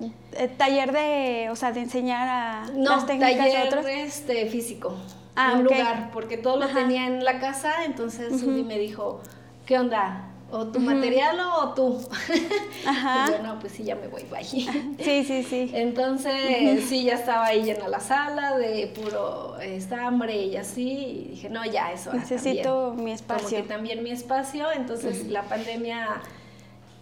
Eh, 0.01 0.49
taller 0.57 0.93
de, 0.93 1.49
o 1.51 1.57
sea, 1.57 1.73
de 1.73 1.81
enseñar 1.81 2.29
a 2.29 2.67
no, 2.75 2.91
las 2.91 3.07
técnicas 3.07 3.37
taller 3.37 3.63
de 3.63 3.69
otros? 3.69 3.87
este 3.89 4.47
físico. 4.47 4.97
Ah, 5.35 5.55
un 5.57 5.65
lugar, 5.65 6.11
porque 6.13 6.37
todo 6.37 6.59
lo 6.59 6.69
tenía 6.69 7.07
en 7.07 7.25
la 7.25 7.41
casa, 7.41 7.85
entonces 7.85 8.43
me 8.45 8.79
dijo, 8.79 9.21
¿qué 9.67 9.79
onda? 9.79 10.29
O 10.53 10.67
tu 10.67 10.81
material 10.81 11.41
o 11.41 11.73
tú. 11.73 11.99
Ajá. 12.87 13.27
Y 13.27 13.33
yo, 13.33 13.43
no, 13.43 13.59
pues 13.59 13.73
sí, 13.73 13.85
ya 13.85 13.97
me 13.97 14.09
voy, 14.09 14.25
bye. 14.31 14.45
Sí, 15.03 15.25
sí, 15.25 15.43
sí. 15.43 15.71
Entonces, 15.73 16.85
sí, 16.85 17.05
ya 17.05 17.15
estaba 17.15 17.47
ahí 17.47 17.63
llena 17.63 17.89
la 17.89 18.01
sala 18.01 18.59
de 18.59 18.93
puro 18.95 19.59
estambre 19.59 20.45
y 20.45 20.57
así. 20.57 20.89
Y 20.91 21.29
dije, 21.31 21.49
no, 21.49 21.65
ya, 21.65 21.93
eso. 21.93 22.13
Necesito 22.13 22.93
mi 22.93 23.13
espacio. 23.13 23.49
Como 23.49 23.63
que 23.63 23.69
también 23.69 24.03
mi 24.03 24.11
espacio. 24.11 24.71
Entonces, 24.73 25.27
la 25.29 25.43
pandemia, 25.45 26.21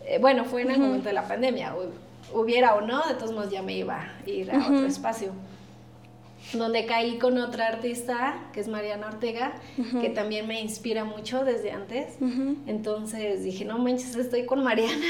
eh, 0.06 0.18
bueno, 0.20 0.44
fue 0.44 0.62
en 0.62 0.70
el 0.70 0.78
momento 0.78 1.08
de 1.08 1.14
la 1.14 1.26
pandemia. 1.26 1.74
Hubiera 2.32 2.76
o 2.76 2.80
no, 2.80 3.04
de 3.08 3.14
todos 3.14 3.32
modos 3.32 3.50
ya 3.50 3.62
me 3.62 3.72
iba 3.72 3.96
a 3.96 4.30
ir 4.30 4.52
a 4.52 4.58
otro 4.58 4.86
espacio 4.86 5.32
donde 6.52 6.86
caí 6.86 7.18
con 7.18 7.38
otra 7.38 7.68
artista, 7.68 8.48
que 8.52 8.60
es 8.60 8.68
Mariana 8.68 9.08
Ortega, 9.08 9.54
que 10.00 10.10
también 10.10 10.46
me 10.46 10.60
inspira 10.60 11.04
mucho 11.04 11.44
desde 11.44 11.72
antes. 11.72 12.16
Entonces 12.66 13.44
dije, 13.44 13.64
no 13.64 13.78
manches, 13.78 14.16
estoy 14.16 14.46
con 14.46 14.62
Mariana. 14.64 15.06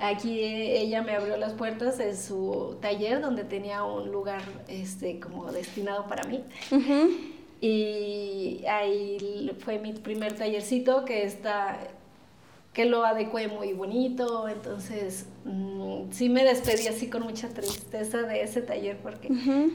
Aquí 0.00 0.40
ella 0.40 1.02
me 1.02 1.14
abrió 1.14 1.36
las 1.36 1.54
puertas 1.54 1.98
de 1.98 2.16
su 2.16 2.76
taller, 2.80 3.20
donde 3.20 3.44
tenía 3.44 3.84
un 3.84 4.10
lugar 4.10 4.42
este, 4.68 5.20
como 5.20 5.50
destinado 5.52 6.06
para 6.06 6.24
mí. 6.24 6.42
Y 7.60 8.64
ahí 8.66 9.50
fue 9.58 9.78
mi 9.78 9.92
primer 9.92 10.34
tallercito, 10.34 11.04
que 11.04 11.24
está 11.24 11.78
que 12.72 12.84
lo 12.84 13.04
adecué 13.04 13.48
muy 13.48 13.72
bonito, 13.72 14.48
entonces 14.48 15.26
mm, 15.44 16.12
sí 16.12 16.28
me 16.28 16.44
despedí 16.44 16.86
así 16.86 17.08
con 17.08 17.22
mucha 17.22 17.48
tristeza 17.48 18.22
de 18.22 18.42
ese 18.42 18.62
taller 18.62 18.98
porque 18.98 19.28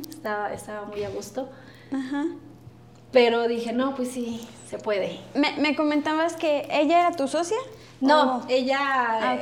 estaba, 0.10 0.54
estaba 0.54 0.86
muy 0.86 1.04
a 1.04 1.10
gusto. 1.10 1.50
Pero 3.12 3.48
dije, 3.48 3.74
no, 3.74 3.96
pues 3.96 4.12
sí, 4.12 4.46
se 4.70 4.78
puede. 4.78 5.20
¿Me, 5.36 5.76
comentabas 5.76 6.36
que 6.36 6.68
ella 6.72 7.08
era 7.08 7.12
tu 7.16 7.28
socia? 7.28 7.58
No, 8.02 8.46
ella, 8.50 8.78
ah, 8.82 9.40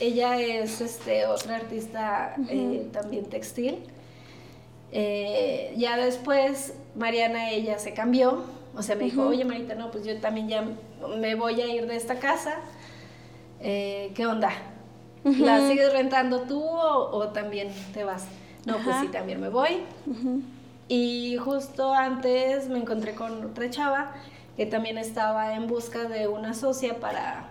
ella 0.00 0.40
es 0.40 0.80
este, 0.80 1.26
otra 1.26 1.56
artista 1.56 2.34
eh, 2.48 2.88
también 2.92 3.26
textil. 3.26 3.78
Eh, 4.90 5.72
ya 5.76 5.96
después 5.96 6.74
Mariana, 6.94 7.50
ella 7.50 7.78
se 7.78 7.94
cambió, 7.94 8.44
o 8.76 8.82
sea, 8.82 8.94
me 8.94 9.04
dijo, 9.04 9.26
oye 9.26 9.44
Marita, 9.44 9.74
no, 9.74 9.90
pues 9.90 10.04
yo 10.04 10.18
también 10.20 10.48
ya 10.48 10.68
me 11.18 11.34
voy 11.34 11.60
a 11.60 11.66
ir 11.66 11.86
de 11.86 11.96
esta 11.96 12.18
casa 12.18 12.58
eh, 13.62 14.12
¿qué 14.14 14.26
onda? 14.26 14.50
¿La 15.24 15.68
sigues 15.68 15.92
rentando 15.92 16.42
tú 16.42 16.62
o, 16.64 17.28
también 17.28 17.68
te 17.94 18.04
vas? 18.04 18.26
No, 18.66 18.76
pues 18.78 18.96
sí, 19.00 19.08
también 19.08 19.40
me 19.40 19.48
voy. 19.48 19.82
Y 20.88 21.36
justo 21.36 21.94
antes 21.94 22.68
me 22.68 22.78
encontré 22.78 23.14
con 23.14 23.44
otra 23.44 23.70
chava 23.70 24.12
que 24.56 24.66
también 24.66 24.98
estaba 24.98 25.54
en 25.54 25.66
busca 25.66 26.04
de 26.04 26.28
una 26.28 26.54
socia 26.54 27.00
para, 27.00 27.48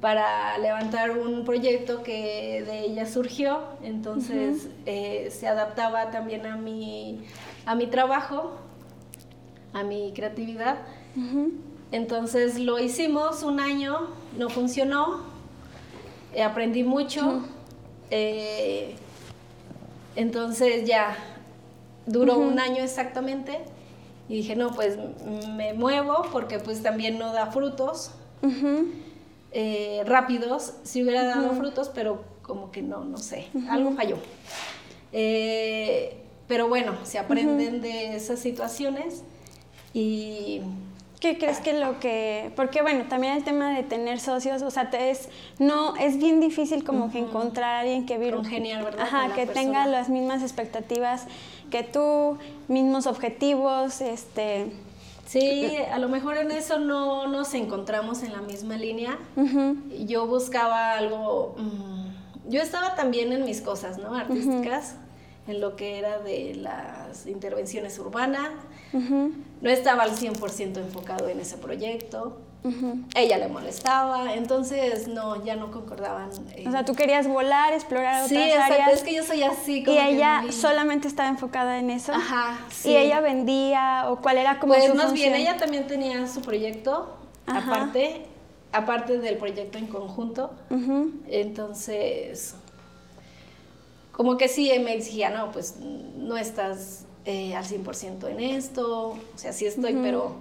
para 0.00 0.58
levantar 0.58 1.12
un 1.12 1.44
proyecto 1.44 2.02
que 2.02 2.64
de 2.66 2.80
ella 2.86 3.06
surgió. 3.06 3.60
Entonces 3.82 4.68
eh, 4.84 5.28
se 5.30 5.46
adaptaba 5.46 6.10
también 6.10 6.44
a 6.44 6.56
mi, 6.56 7.24
a 7.66 7.74
mi 7.74 7.86
trabajo 7.86 8.58
a 9.72 9.82
mi 9.82 10.12
creatividad. 10.14 10.78
Entonces 11.90 12.58
lo 12.58 12.78
hicimos 12.78 13.42
un 13.42 13.60
año, 13.60 14.08
no 14.38 14.48
funcionó, 14.48 15.20
eh, 16.32 16.42
aprendí 16.42 16.84
mucho. 16.84 17.42
Eh, 18.10 18.94
entonces 20.16 20.88
ya 20.88 21.16
duró 22.06 22.38
un 22.38 22.58
año 22.58 22.82
exactamente 22.82 23.58
y 24.28 24.36
dije, 24.36 24.56
no, 24.56 24.72
pues 24.72 24.96
me 25.54 25.74
muevo 25.74 26.26
porque 26.32 26.58
pues 26.58 26.82
también 26.82 27.18
no 27.18 27.32
da 27.32 27.46
frutos 27.46 28.12
eh, 29.52 30.02
rápidos. 30.06 30.74
Si 30.84 31.02
hubiera 31.02 31.24
dado 31.24 31.52
frutos, 31.52 31.90
pero 31.94 32.24
como 32.42 32.70
que 32.70 32.80
no, 32.80 33.04
no 33.04 33.18
sé, 33.18 33.48
algo 33.68 33.92
falló. 33.92 34.16
pero 35.12 36.68
bueno, 36.68 36.96
se 37.04 37.18
aprenden 37.18 37.82
de 37.82 38.16
esas 38.16 38.38
situaciones 38.38 39.22
y 39.92 40.62
¿Qué 41.20 41.36
crees 41.36 41.58
que 41.58 41.72
lo 41.72 41.98
que, 41.98 42.52
porque 42.54 42.80
bueno, 42.80 43.04
también 43.08 43.32
el 43.34 43.42
tema 43.42 43.74
de 43.74 43.82
tener 43.82 44.20
socios, 44.20 44.62
o 44.62 44.70
sea, 44.70 44.88
te 44.90 45.10
es, 45.10 45.28
no, 45.58 45.96
es 45.96 46.18
bien 46.18 46.40
difícil 46.40 46.84
como 46.84 47.10
que 47.10 47.18
encontrar 47.18 47.74
a 47.74 47.80
alguien 47.80 48.06
que 48.06 48.18
viva, 48.18 48.44
genial, 48.44 48.84
¿verdad? 48.84 49.02
Ajá, 49.02 49.34
que 49.34 49.46
tenga 49.46 49.86
las 49.86 50.08
mismas 50.08 50.42
expectativas 50.42 51.26
que 51.70 51.82
tú, 51.82 52.38
mismos 52.68 53.06
objetivos, 53.06 54.00
este. 54.00 54.72
Sí, 55.26 55.76
a 55.92 55.98
lo 55.98 56.08
mejor 56.08 56.38
en 56.38 56.52
eso 56.52 56.78
no 56.78 57.26
nos 57.26 57.52
encontramos 57.52 58.22
en 58.22 58.32
la 58.32 58.40
misma 58.40 58.76
línea. 58.76 59.18
Yo 60.06 60.26
buscaba 60.26 60.92
algo, 60.92 61.54
mm, 61.58 62.50
yo 62.50 62.62
estaba 62.62 62.94
también 62.94 63.32
en 63.32 63.44
mis 63.44 63.60
cosas, 63.60 63.98
¿no? 63.98 64.14
Artísticas, 64.14 64.94
en 65.46 65.60
lo 65.60 65.76
que 65.76 65.98
era 65.98 66.18
de 66.20 66.54
las 66.54 67.26
intervenciones 67.26 67.98
urbanas 67.98 68.52
no 69.60 69.70
estaba 69.70 70.04
al 70.04 70.16
100% 70.16 70.78
enfocado 70.78 71.28
en 71.28 71.40
ese 71.40 71.56
proyecto. 71.56 72.38
Ella 73.14 73.38
le 73.38 73.48
molestaba, 73.48 74.34
entonces 74.34 75.08
no, 75.08 75.42
ya 75.44 75.56
no 75.56 75.70
concordaban. 75.70 76.28
O 76.66 76.70
sea, 76.70 76.84
tú 76.84 76.94
querías 76.94 77.26
volar, 77.26 77.72
explorar 77.72 78.24
otras 78.24 78.28
sí, 78.28 78.36
exacto, 78.36 78.90
es 78.92 79.02
que 79.02 79.14
yo 79.14 79.24
soy 79.24 79.42
así. 79.42 79.84
y 79.86 79.98
ella 79.98 80.42
solamente 80.50 81.08
estaba 81.08 81.28
enfocada 81.28 81.78
en 81.78 81.88
eso. 81.88 82.12
Ajá, 82.12 82.58
sí. 82.70 82.90
Y 82.90 82.96
ella 82.96 83.20
vendía, 83.20 84.06
o 84.08 84.20
cuál 84.20 84.38
era 84.38 84.58
como 84.58 84.74
pues 84.74 84.94
más 84.94 85.12
bien, 85.12 85.34
ella 85.34 85.56
también 85.56 85.86
tenía 85.86 86.26
su 86.26 86.42
proyecto, 86.42 87.16
aparte, 87.46 88.26
aparte 88.72 89.18
del 89.18 89.38
proyecto 89.38 89.78
en 89.78 89.86
conjunto. 89.86 90.50
Entonces, 91.28 92.56
como 94.12 94.36
que 94.36 94.48
sí, 94.48 94.70
me 94.80 94.94
exigía, 94.94 95.30
no, 95.30 95.52
pues 95.52 95.76
no 95.78 96.36
estás 96.36 97.04
eh, 97.28 97.54
al 97.54 97.62
100% 97.62 98.26
en 98.30 98.40
esto, 98.40 99.08
o 99.08 99.18
sea, 99.36 99.52
sí 99.52 99.66
estoy, 99.66 99.92
pero 100.00 100.32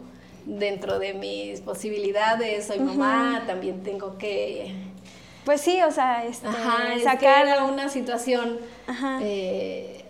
dentro 0.46 1.00
de 1.00 1.14
mis 1.14 1.60
posibilidades, 1.60 2.68
soy 2.68 2.80
mamá, 2.80 3.44
también 3.46 3.84
tengo 3.84 4.18
que... 4.18 4.74
Pues 5.44 5.60
sí, 5.60 5.82
o 5.82 5.92
sea, 5.92 6.26
este, 6.26 6.48
sacar 7.04 7.62
una 7.70 7.90
situación... 7.90 8.58
Eh, 9.22 10.06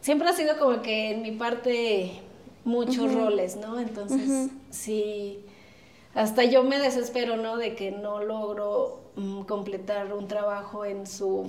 siempre 0.00 0.28
ha 0.28 0.32
sido 0.32 0.58
como 0.58 0.82
que 0.82 1.12
en 1.12 1.22
mi 1.22 1.30
parte 1.30 2.10
muchos 2.64 3.14
roles, 3.14 3.54
¿no? 3.54 3.78
Entonces, 3.78 4.50
sí, 4.70 5.38
hasta 6.12 6.42
yo 6.42 6.64
me 6.64 6.80
desespero, 6.80 7.36
¿no? 7.36 7.56
De 7.56 7.76
que 7.76 7.92
no 7.92 8.20
logro 8.20 8.98
mm, 9.14 9.42
completar 9.42 10.12
un 10.12 10.26
trabajo 10.26 10.84
en 10.84 11.06
su, 11.06 11.46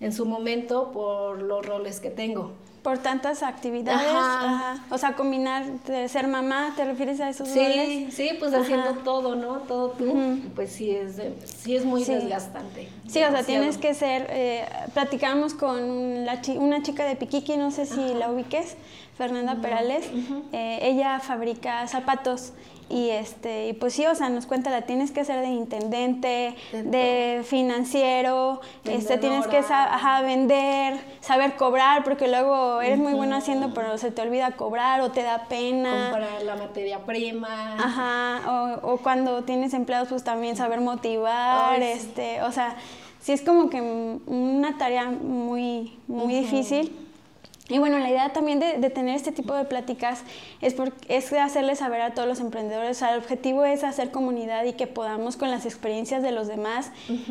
en 0.00 0.14
su 0.14 0.24
momento 0.24 0.92
por 0.92 1.42
los 1.42 1.66
roles 1.66 2.00
que 2.00 2.08
tengo 2.08 2.52
por 2.82 2.98
tantas 2.98 3.42
actividades. 3.42 4.10
Ajá. 4.10 4.84
O 4.90 4.98
sea, 4.98 5.14
combinar 5.14 5.64
de 5.86 6.08
ser 6.08 6.26
mamá, 6.26 6.72
¿te 6.76 6.84
refieres 6.84 7.20
a 7.20 7.28
esos 7.28 7.48
sí, 7.48 8.08
Sí, 8.10 8.30
pues 8.38 8.52
haciendo 8.52 8.94
todo, 9.04 9.36
¿no? 9.36 9.58
Todo 9.60 9.90
tú. 9.90 10.40
Pues 10.54 10.72
sí 10.72 10.90
es, 10.90 11.20
sí 11.44 11.76
es 11.76 11.84
muy 11.84 12.04
desgastante. 12.04 12.88
Sí, 13.06 13.22
o 13.22 13.30
sea, 13.30 13.42
tienes 13.44 13.78
que 13.78 13.94
ser... 13.94 14.26
Eh, 14.30 14.64
platicamos 14.94 15.54
con 15.54 16.24
la 16.24 16.40
una 16.56 16.82
chica 16.82 17.04
de 17.04 17.16
Piquiqui, 17.16 17.56
no 17.56 17.70
sé 17.70 17.86
si 17.86 18.14
la 18.14 18.30
ubiques, 18.30 18.76
Fernanda 19.16 19.56
Perales. 19.56 20.04
Eh, 20.52 20.78
ella 20.82 21.20
fabrica 21.20 21.86
zapatos 21.86 22.52
y 22.92 23.08
este 23.10 23.68
y 23.68 23.72
pues 23.72 23.94
sí 23.94 24.04
o 24.04 24.14
sea 24.14 24.28
nos 24.28 24.44
cuenta 24.44 24.70
la 24.70 24.82
tienes 24.82 25.10
que 25.12 25.20
hacer 25.20 25.40
de 25.40 25.48
intendente 25.48 26.54
de, 26.72 27.42
financiero 27.44 28.60
este 28.84 29.16
tienes 29.16 29.46
que 29.46 29.58
ajá, 29.58 30.20
vender 30.20 31.00
saber 31.20 31.56
cobrar 31.56 32.04
porque 32.04 32.28
luego 32.28 32.82
eres 32.82 32.98
muy 32.98 33.14
bueno 33.14 33.36
haciendo 33.36 33.72
pero 33.72 33.96
se 33.96 34.10
te 34.10 34.20
olvida 34.20 34.52
cobrar 34.52 35.00
o 35.00 35.10
te 35.10 35.22
da 35.22 35.44
pena. 35.48 36.10
Comprar 36.10 36.42
la 36.42 36.56
materia 36.56 36.98
prima. 36.98 37.76
Ajá 37.76 38.80
o, 38.82 38.98
cuando 38.98 39.42
tienes 39.44 39.72
empleados 39.72 40.08
pues 40.08 40.22
también 40.22 40.56
saber 40.56 40.80
motivar 40.80 41.80
este 41.80 42.42
o 42.42 42.52
sea 42.52 42.76
sí 43.20 43.32
es 43.32 43.40
como 43.40 43.70
que 43.70 43.80
una 43.80 44.76
tarea 44.76 45.06
muy 45.06 45.96
muy 46.08 46.34
difícil 46.34 47.01
y 47.72 47.78
bueno, 47.78 47.98
la 47.98 48.10
idea 48.10 48.28
también 48.34 48.60
de, 48.60 48.90
tener 48.90 49.16
este 49.16 49.32
tipo 49.32 49.54
de 49.54 49.64
pláticas 49.64 50.24
es, 50.60 50.74
por, 50.74 50.92
es 51.08 51.32
hacerles 51.32 51.78
saber 51.78 52.02
a 52.02 52.12
todos 52.12 52.28
los 52.28 52.38
emprendedores, 52.40 53.00
o 53.00 53.06
el 53.06 53.18
objetivo 53.18 53.64
es 53.64 53.82
hacer 53.82 54.10
comunidad 54.10 54.64
y 54.64 54.74
que 54.74 54.86
podamos 54.86 55.38
con 55.38 55.50
las 55.50 55.64
experiencias 55.64 56.22
de 56.22 56.32
los 56.32 56.48
demás 56.48 56.90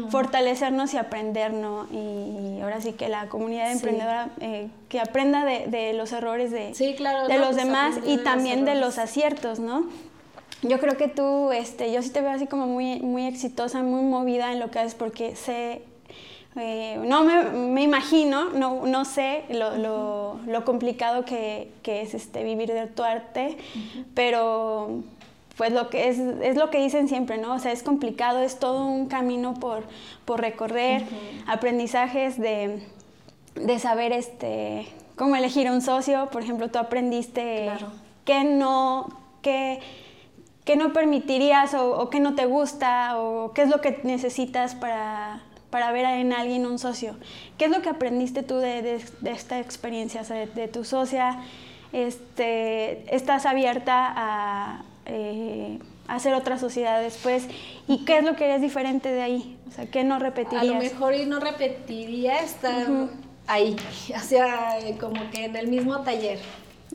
fortalecernos 0.09 0.95
y 0.95 0.97
aprender, 0.97 1.53
¿no? 1.53 1.87
Y, 1.91 2.59
ahora 2.61 2.81
sí 2.81 2.93
que 2.93 3.07
la 3.07 3.29
comunidad 3.29 3.71
emprendedora 3.71 4.29
eh, 4.39 4.69
que 4.89 4.99
aprenda 4.99 5.45
de, 5.45 5.93
los 5.93 6.11
errores 6.11 6.49
de, 6.49 6.73
de 6.73 7.37
los 7.37 7.49
pues, 7.49 7.55
demás 7.55 7.99
y 8.05 8.17
también 8.17 8.65
de 8.65 8.73
los 8.73 8.97
aciertos, 8.97 9.59
¿no? 9.59 9.85
Yo 10.63 10.79
creo 10.79 10.97
que 10.97 11.07
tú, 11.07 11.51
este, 11.51 11.91
yo 11.91 12.01
sí 12.01 12.09
te 12.09 12.21
veo 12.21 12.31
así 12.31 12.47
como 12.47 12.65
muy, 12.65 12.99
muy 12.99 13.25
exitosa, 13.25 13.83
muy 13.83 14.01
movida 14.01 14.51
en 14.51 14.59
lo 14.59 14.71
que 14.71 14.79
haces 14.79 14.95
porque 14.95 15.35
sé 15.35 15.83
eh, 16.57 16.99
no 17.05 17.23
me, 17.23 17.81
imagino, 17.81 18.49
no, 18.49 18.85
no 18.85 19.05
sé 19.05 19.45
lo, 19.49 20.37
lo, 20.45 20.65
complicado 20.65 21.23
que, 21.23 21.71
que, 21.81 22.01
es 22.01 22.13
este, 22.13 22.43
vivir 22.43 22.73
de 22.73 22.87
tu 22.87 23.03
arte, 23.03 23.57
pero 24.13 25.01
pues 25.55 25.71
lo 25.71 25.89
que 25.89 26.09
es, 26.09 26.19
es, 26.19 26.57
lo 26.57 26.69
que 26.69 26.79
dicen 26.79 27.07
siempre, 27.07 27.37
¿no? 27.37 27.53
O 27.53 27.59
sea, 27.59 27.71
es 27.71 27.83
complicado, 27.83 28.41
es 28.41 28.59
todo 28.59 28.85
un 28.85 29.07
camino 29.07 29.53
por, 29.53 29.83
por 30.25 30.41
recorrer, 30.41 31.03
aprendizajes 31.47 32.37
de, 32.37 32.85
de, 33.55 33.79
saber 33.79 34.11
este, 34.11 34.87
cómo 35.15 35.37
elegir 35.37 35.71
un 35.71 35.81
socio, 35.81 36.29
por 36.31 36.43
ejemplo, 36.43 36.69
tú 36.69 36.79
aprendiste 36.79 37.69
qué 38.25 38.43
no, 38.43 39.07
qué, 39.41 39.79
qué 40.65 40.75
no 40.75 40.91
permitirías 40.91 41.73
o, 41.75 41.97
o 41.97 42.09
qué 42.09 42.19
no 42.19 42.35
te 42.35 42.45
gusta 42.45 43.17
o 43.19 43.53
qué 43.53 43.61
es 43.61 43.69
lo 43.69 43.79
que 43.79 44.01
necesitas 44.03 44.75
para 44.75 45.43
para 45.71 45.91
ver 45.91 46.05
en 46.05 46.33
alguien 46.33 46.65
un 46.67 46.77
socio. 46.77 47.15
¿Qué 47.57 47.65
es 47.65 47.71
lo 47.71 47.81
que 47.81 47.89
aprendiste 47.89 48.43
tú 48.43 48.57
de, 48.57 49.01
esta 49.25 49.59
experiencia, 49.59 50.21
de, 50.23 50.67
tu 50.67 50.83
socia? 50.83 51.39
Este, 51.93 53.15
¿Estás 53.15 53.45
abierta 53.45 54.13
a, 54.15 54.83
eh, 55.05 55.79
hacer 56.07 56.33
otra 56.33 56.59
sociedad 56.59 57.01
después? 57.01 57.47
¿Y 57.87 58.05
qué 58.05 58.19
es 58.19 58.25
lo 58.25 58.35
que 58.35 58.45
eres 58.45 58.61
diferente 58.61 59.09
de 59.09 59.21
ahí? 59.21 59.57
O 59.69 59.71
sea, 59.71 59.85
¿qué 59.85 60.03
no 60.03 60.19
repetirías? 60.19 60.63
A 60.63 60.65
lo 60.65 60.75
mejor 60.75 61.15
y 61.15 61.25
no 61.25 61.39
repetiría 61.39 62.39
estar 62.39 62.85
ahí, 63.47 63.75
o 64.15 64.19
sea, 64.19 64.77
como 64.99 65.29
que 65.31 65.45
en 65.45 65.55
el 65.55 65.67
mismo 65.67 66.01
taller. 66.01 66.39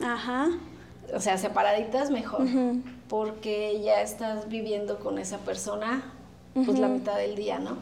Ajá. 0.01 0.49
O 1.13 1.19
sea, 1.19 1.37
separaditas 1.37 2.11
mejor, 2.11 2.45
porque 3.07 3.81
ya 3.81 4.01
estás 4.01 4.49
viviendo 4.49 4.99
con 4.99 5.17
esa 5.19 5.37
persona 5.39 6.03
pues 6.53 6.79
la 6.79 6.89
mitad 6.89 7.15
del 7.15 7.35
día, 7.35 7.59
¿no? 7.59 7.77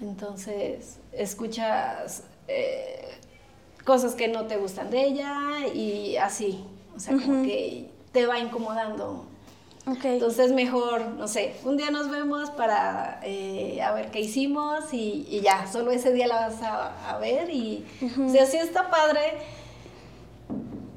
Entonces, 0.00 0.98
escuchas 1.12 2.24
eh, 2.48 3.08
cosas 3.84 4.14
que 4.14 4.28
no 4.28 4.46
te 4.46 4.56
gustan 4.56 4.90
de 4.90 5.04
ella 5.04 5.66
y 5.74 6.16
así, 6.16 6.64
o 6.96 7.00
sea, 7.00 7.14
como 7.14 7.42
que 7.42 7.90
te 8.12 8.26
va 8.26 8.38
incomodando. 8.38 9.24
Entonces 10.04 10.52
mejor, 10.52 11.06
no 11.12 11.28
sé, 11.28 11.54
un 11.64 11.78
día 11.78 11.90
nos 11.90 12.10
vemos 12.10 12.50
para 12.50 13.20
eh, 13.22 13.80
a 13.80 13.92
ver 13.92 14.10
qué 14.10 14.20
hicimos 14.20 14.92
y, 14.92 15.40
ya, 15.42 15.66
solo 15.66 15.90
ese 15.90 16.12
día 16.12 16.26
la 16.26 16.48
vas 16.48 16.62
a, 16.62 17.16
ver 17.18 17.48
y, 17.48 17.86
o 18.02 18.28
sea, 18.28 18.44
sí 18.44 18.58
está 18.58 18.90
padre, 18.90 19.38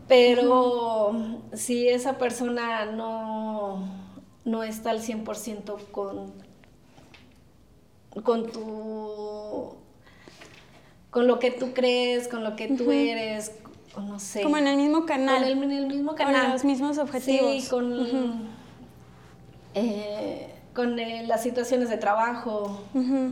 pero 0.10 1.39
si 1.54 1.88
esa 1.88 2.17
persona 2.17 2.86
no, 2.86 3.88
no 4.43 4.63
está 4.63 4.89
al 4.89 5.01
100% 5.01 5.89
con 5.91 6.34
con 8.24 8.52
tu 8.52 9.76
con 11.10 11.28
lo 11.28 11.39
que 11.39 11.52
tú 11.52 11.74
crees, 11.74 12.28
con 12.28 12.43
lo 12.43 12.56
que 12.56 12.69
tú 12.69 12.91
eres, 12.91 13.52
no 13.97 14.19
sé. 14.19 14.41
Como 14.43 14.58
en 14.58 14.67
el 14.67 14.78
mismo 14.78 15.06
canal. 15.06 15.43
en 15.43 15.71
el 15.71 15.88
mismo 15.88 16.15
canal. 16.15 16.43
Con 16.43 16.52
los 16.54 16.63
mismos 16.63 16.97
objetivos. 16.97 17.63
Sí, 17.63 17.69
con, 17.69 18.50
eh, 19.76 20.54
con 20.74 20.97
eh, 21.00 21.26
las 21.28 21.43
situaciones 21.43 21.89
de 21.89 21.97
trabajo. 21.97 22.82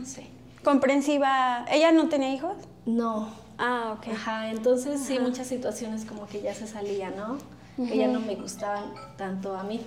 sí. 0.04 0.26
Comprensiva. 0.62 1.64
¿Ella 1.72 1.90
no 1.90 2.10
tenía 2.10 2.34
hijos? 2.34 2.54
No. 2.84 3.30
Ah, 3.56 3.96
ok. 3.96 4.08
Ajá, 4.12 4.50
entonces 4.50 5.00
sí, 5.00 5.18
muchas 5.18 5.46
situaciones 5.46 6.04
como 6.04 6.26
que 6.26 6.42
ya 6.42 6.54
se 6.54 6.66
salían, 6.66 7.16
¿no? 7.16 7.38
que 7.76 7.96
ya 7.96 8.08
no 8.08 8.20
me 8.20 8.34
gustaban 8.34 8.92
tanto 9.16 9.56
a 9.56 9.62
mí. 9.62 9.80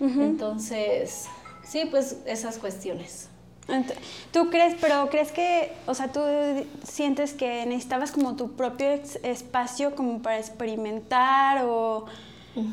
Entonces, 0.00 1.26
sí, 1.62 1.82
pues 1.90 2.18
esas 2.24 2.56
cuestiones. 2.58 3.28
¿Tú 4.32 4.48
crees, 4.50 4.74
pero 4.80 5.10
crees 5.10 5.30
que, 5.30 5.72
o 5.86 5.94
sea, 5.94 6.08
tú 6.08 6.20
sientes 6.84 7.34
que 7.34 7.66
necesitabas 7.66 8.12
como 8.12 8.34
tu 8.34 8.52
propio 8.52 8.88
espacio 9.22 9.94
como 9.94 10.22
para 10.22 10.38
experimentar 10.38 11.64
o 11.64 12.06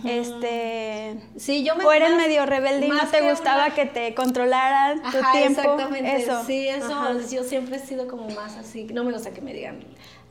este 0.04 1.16
sí 1.38 1.64
yo 1.64 1.76
me 1.76 1.86
o 1.86 1.92
eres 1.92 2.16
medio 2.16 2.46
rebelde 2.48 2.88
y 2.88 2.90
no 2.90 3.08
te 3.08 3.22
gustaba 3.30 3.70
que 3.72 3.86
te 3.86 4.16
controlaran 4.16 5.02
tu 5.04 5.12
tiempo 5.32 5.62
exactamente 5.62 6.16
eso. 6.16 6.44
sí 6.44 6.68
eso 6.68 7.20
yo 7.32 7.44
siempre 7.44 7.76
he 7.76 7.80
sido 7.80 8.08
como 8.08 8.28
más 8.30 8.56
así 8.56 8.86
no 8.86 9.04
me 9.04 9.12
gusta 9.14 9.32
que 9.32 9.42
me 9.42 9.54
digan 9.54 9.80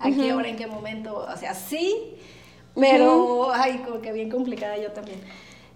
a 0.00 0.10
qué 0.10 0.32
hora 0.32 0.48
en 0.48 0.56
qué 0.56 0.66
momento 0.66 1.16
o 1.16 1.36
sea 1.36 1.54
sí 1.54 2.16
pero 2.74 3.52
ay 3.52 3.78
como 3.86 4.00
que 4.00 4.12
bien 4.12 4.28
complicada 4.28 4.76
yo 4.76 4.90
también 4.90 5.20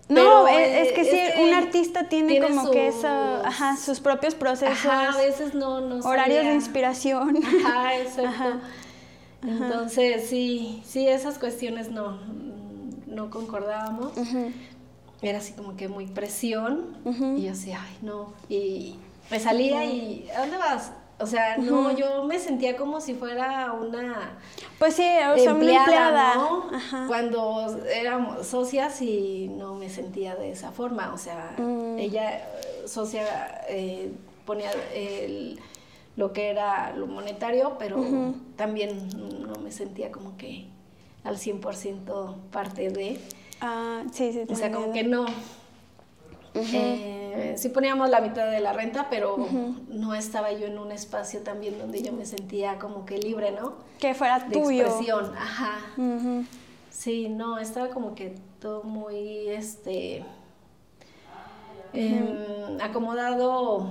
no, 0.09 0.49
es, 0.49 0.93
que 0.93 1.05
sí, 1.05 1.19
un 1.43 1.55
artista 1.55 2.09
tiene, 2.09 2.41
como 2.41 2.71
que 2.71 2.89
eso, 2.89 3.09
ajá, 3.45 3.77
sus 3.77 4.01
propios 4.01 4.35
procesos. 4.35 4.87
a 4.87 5.17
veces 5.17 5.55
no, 5.55 5.81
no 5.81 5.99
Horarios 5.99 6.45
de 6.45 6.55
inspiración. 6.55 7.39
Ajá, 7.65 7.97
exacto. 7.97 8.61
Entonces, 9.43 10.29
sí, 10.29 10.83
sí, 10.85 11.07
esas 11.07 11.39
cuestiones 11.39 11.91
no, 11.91 12.19
no 13.07 13.31
concordábamos. 13.31 14.13
Era 15.21 15.39
así 15.39 15.53
como 15.53 15.77
que 15.77 15.89
muy 15.89 16.07
presión. 16.07 16.97
Y 17.37 17.43
yo 17.43 17.53
así, 17.53 17.73
ay, 17.73 17.99
no. 18.03 18.33
Y 18.49 18.97
me 19.31 19.39
salía 19.39 19.85
y, 19.85 20.29
¿a 20.35 20.41
dónde 20.41 20.57
vas? 20.57 20.93
O 21.21 21.27
sea, 21.27 21.57
no, 21.59 21.91
yo 21.97 22.25
me 22.25 22.39
sentía 22.39 22.77
como 22.77 23.01
si 23.01 23.15
fuera 23.15 23.73
una 23.73 24.39
pues 24.79 24.95
sí, 24.95 25.03
o 25.03 25.37
sea, 25.37 25.51
empleada, 25.51 26.35
¿no? 26.37 26.71
Cuando 27.09 27.77
éramos 27.93 28.47
socias 28.47 29.03
y 29.03 29.49
no 29.49 29.75
me 29.75 29.91
sentía 29.91 30.37
de 30.37 30.53
esa 30.53 30.71
forma, 30.71 31.13
o 31.13 31.19
sea, 31.19 31.57
mm. 31.59 31.99
ella 31.99 32.49
socia 32.87 33.65
eh, 33.69 34.13
ponía 34.45 34.71
el, 34.95 35.59
lo 36.17 36.33
que 36.33 36.51
era 36.51 36.95
lo 36.95 37.09
monetario, 37.09 37.77
pero 37.79 38.05
también 38.57 39.09
no 39.43 39.59
me 39.61 39.73
sentía 39.73 40.13
como 40.13 40.37
que 40.37 40.67
al 41.25 41.37
100% 41.37 42.37
parte 42.51 42.91
de. 42.91 43.21
Ah, 43.61 44.03
sí, 44.13 44.33
sí. 44.33 44.45
O 44.49 44.55
sea, 44.55 44.71
como 44.71 44.93
que 44.93 45.03
no. 45.03 45.27
Eh, 46.55 47.55
sí 47.57 47.69
poníamos 47.69 48.09
la 48.11 48.21
mitad 48.21 48.51
de 48.51 48.61
la 48.61 48.73
renta, 48.73 49.09
pero 49.11 49.49
no 49.89 50.15
estaba 50.15 50.53
yo 50.53 50.67
en 50.67 50.79
un 50.79 50.93
espacio 50.93 51.41
también 51.41 51.79
donde 51.79 52.03
yo 52.03 52.13
me 52.13 52.25
sentía 52.25 52.79
como 52.79 53.05
que 53.05 53.19
libre, 53.19 53.53
¿no? 53.53 53.75
Que 53.99 54.15
fuera 54.15 54.39
de 54.41 54.53
tuyo. 54.53 54.87
expresión, 54.87 55.33
ajá. 55.37 55.79
Sí, 56.91 57.29
no, 57.29 57.59
estaba 57.59 57.91
como 57.91 58.15
que 58.15 58.35
todo 58.61 58.83
muy, 58.83 59.49
este, 59.49 60.25
em, 61.93 62.81
acomodado 62.81 63.89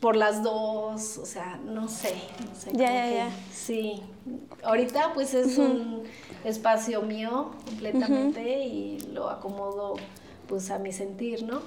por 0.00 0.16
las 0.16 0.42
dos, 0.42 1.18
o 1.18 1.26
sea, 1.26 1.60
no 1.64 1.86
sé, 1.86 2.14
no 2.48 2.54
sé. 2.54 2.70
Ya, 2.72 2.90
ya, 2.90 3.10
ya. 3.10 3.30
Sí, 3.52 4.02
ahorita 4.62 5.12
pues 5.12 5.34
es 5.34 5.58
un 5.58 6.04
espacio 6.44 7.02
mío 7.02 7.50
completamente 7.66 8.64
y 8.64 9.00
lo 9.12 9.28
acomodo 9.28 9.96
pues 10.50 10.68
a 10.72 10.80
mi 10.80 10.92
sentir, 10.92 11.44
¿no? 11.44 11.60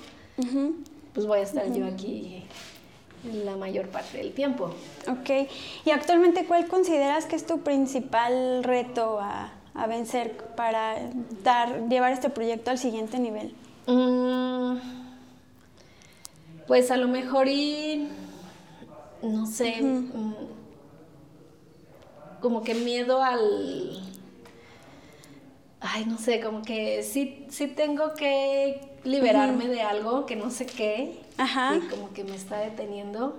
Pues 1.13 1.25
voy 1.25 1.39
a 1.39 1.43
estar 1.43 1.71
yo 1.73 1.85
aquí 1.85 2.43
la 3.45 3.55
mayor 3.55 3.87
parte 3.87 4.17
del 4.17 4.33
tiempo. 4.33 4.73
Ok, 5.07 5.47
y 5.85 5.89
actualmente 5.91 6.45
¿cuál 6.45 6.67
consideras 6.67 7.25
que 7.25 7.37
es 7.37 7.45
tu 7.45 7.61
principal 7.61 8.61
reto 8.61 9.19
a, 9.21 9.53
vencer 9.87 10.35
para 10.57 10.97
dar, 11.43 11.87
llevar 11.87 12.11
este 12.11 12.29
proyecto 12.29 12.71
al 12.71 12.77
siguiente 12.77 13.19
nivel? 13.19 13.55
Mm, 13.87 14.79
pues 16.67 16.91
a 16.91 16.97
lo 16.97 17.07
mejor 17.07 17.47
y 17.47 18.09
no 19.21 19.45
sé, 19.45 19.81
mm, 19.81 20.33
como 22.41 22.63
que 22.63 22.75
miedo 22.75 23.23
al... 23.23 24.01
Ay, 25.85 26.05
no 26.05 26.17
sé, 26.17 26.39
como 26.39 26.61
que 26.61 27.03
sí, 27.03 27.45
sí 27.49 27.67
tengo 27.67 28.13
que 28.13 28.79
liberarme 29.03 29.67
de 29.67 29.81
algo 29.81 30.25
que 30.25 30.37
no 30.37 30.49
sé 30.49 30.65
qué. 30.65 31.19
Ajá. 31.37 31.75
Y 31.75 31.81
como 31.89 32.13
que 32.13 32.23
me 32.23 32.35
está 32.35 32.59
deteniendo. 32.59 33.35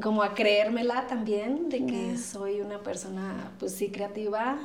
Como 0.00 0.22
a 0.22 0.34
creérmela 0.34 1.08
también, 1.08 1.68
de 1.68 1.84
que 1.84 2.16
soy 2.16 2.60
una 2.60 2.78
persona, 2.78 3.50
pues 3.58 3.74
sí, 3.74 3.88
creativa, 3.88 4.56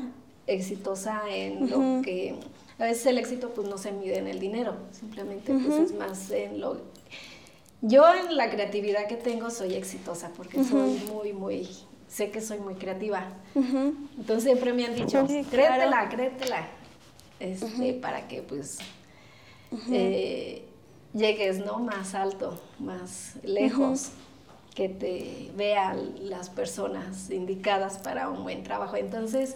exitosa 0.46 1.24
en 1.30 1.70
lo 1.70 2.04
que... 2.04 2.36
A 2.78 2.84
veces 2.84 3.08
el 3.08 3.18
éxito 3.18 3.50
pues 3.50 3.68
no 3.68 3.78
se 3.78 3.92
mide 3.92 4.18
en 4.18 4.28
el 4.28 4.40
dinero, 4.40 4.76
simplemente 4.92 5.54
pues 5.54 5.80
es 5.80 5.94
más 5.96 6.32
en 6.32 6.60
lo 6.60 6.78
yo 7.82 8.04
en 8.14 8.38
la 8.38 8.50
creatividad 8.50 9.08
que 9.08 9.16
tengo 9.16 9.50
soy 9.50 9.74
exitosa 9.74 10.32
porque 10.38 10.64
soy 10.64 11.02
muy, 11.12 11.34
muy, 11.34 11.68
sé 12.12 12.30
que 12.30 12.42
soy 12.42 12.60
muy 12.60 12.76
creativa. 12.76 13.28
Entonces 13.56 14.44
siempre 14.44 14.74
me 14.74 14.86
han 14.86 14.96
dicho, 14.96 15.26
créetela, 15.50 16.10
créetela, 16.10 16.68
este, 17.40 17.94
para 17.94 18.28
que 18.28 18.42
pues 18.42 18.80
eh, 19.90 20.66
llegues, 21.14 21.60
¿no? 21.60 21.80
Más 21.80 22.14
alto, 22.14 22.62
más 22.80 23.36
lejos, 23.44 24.12
que 24.76 24.90
te 24.90 25.52
vean 25.56 26.30
las 26.30 26.50
personas 26.50 27.30
indicadas 27.30 27.98
para 27.98 28.30
un 28.30 28.44
buen 28.44 28.64
trabajo. 28.64 28.98
Entonces 28.98 29.56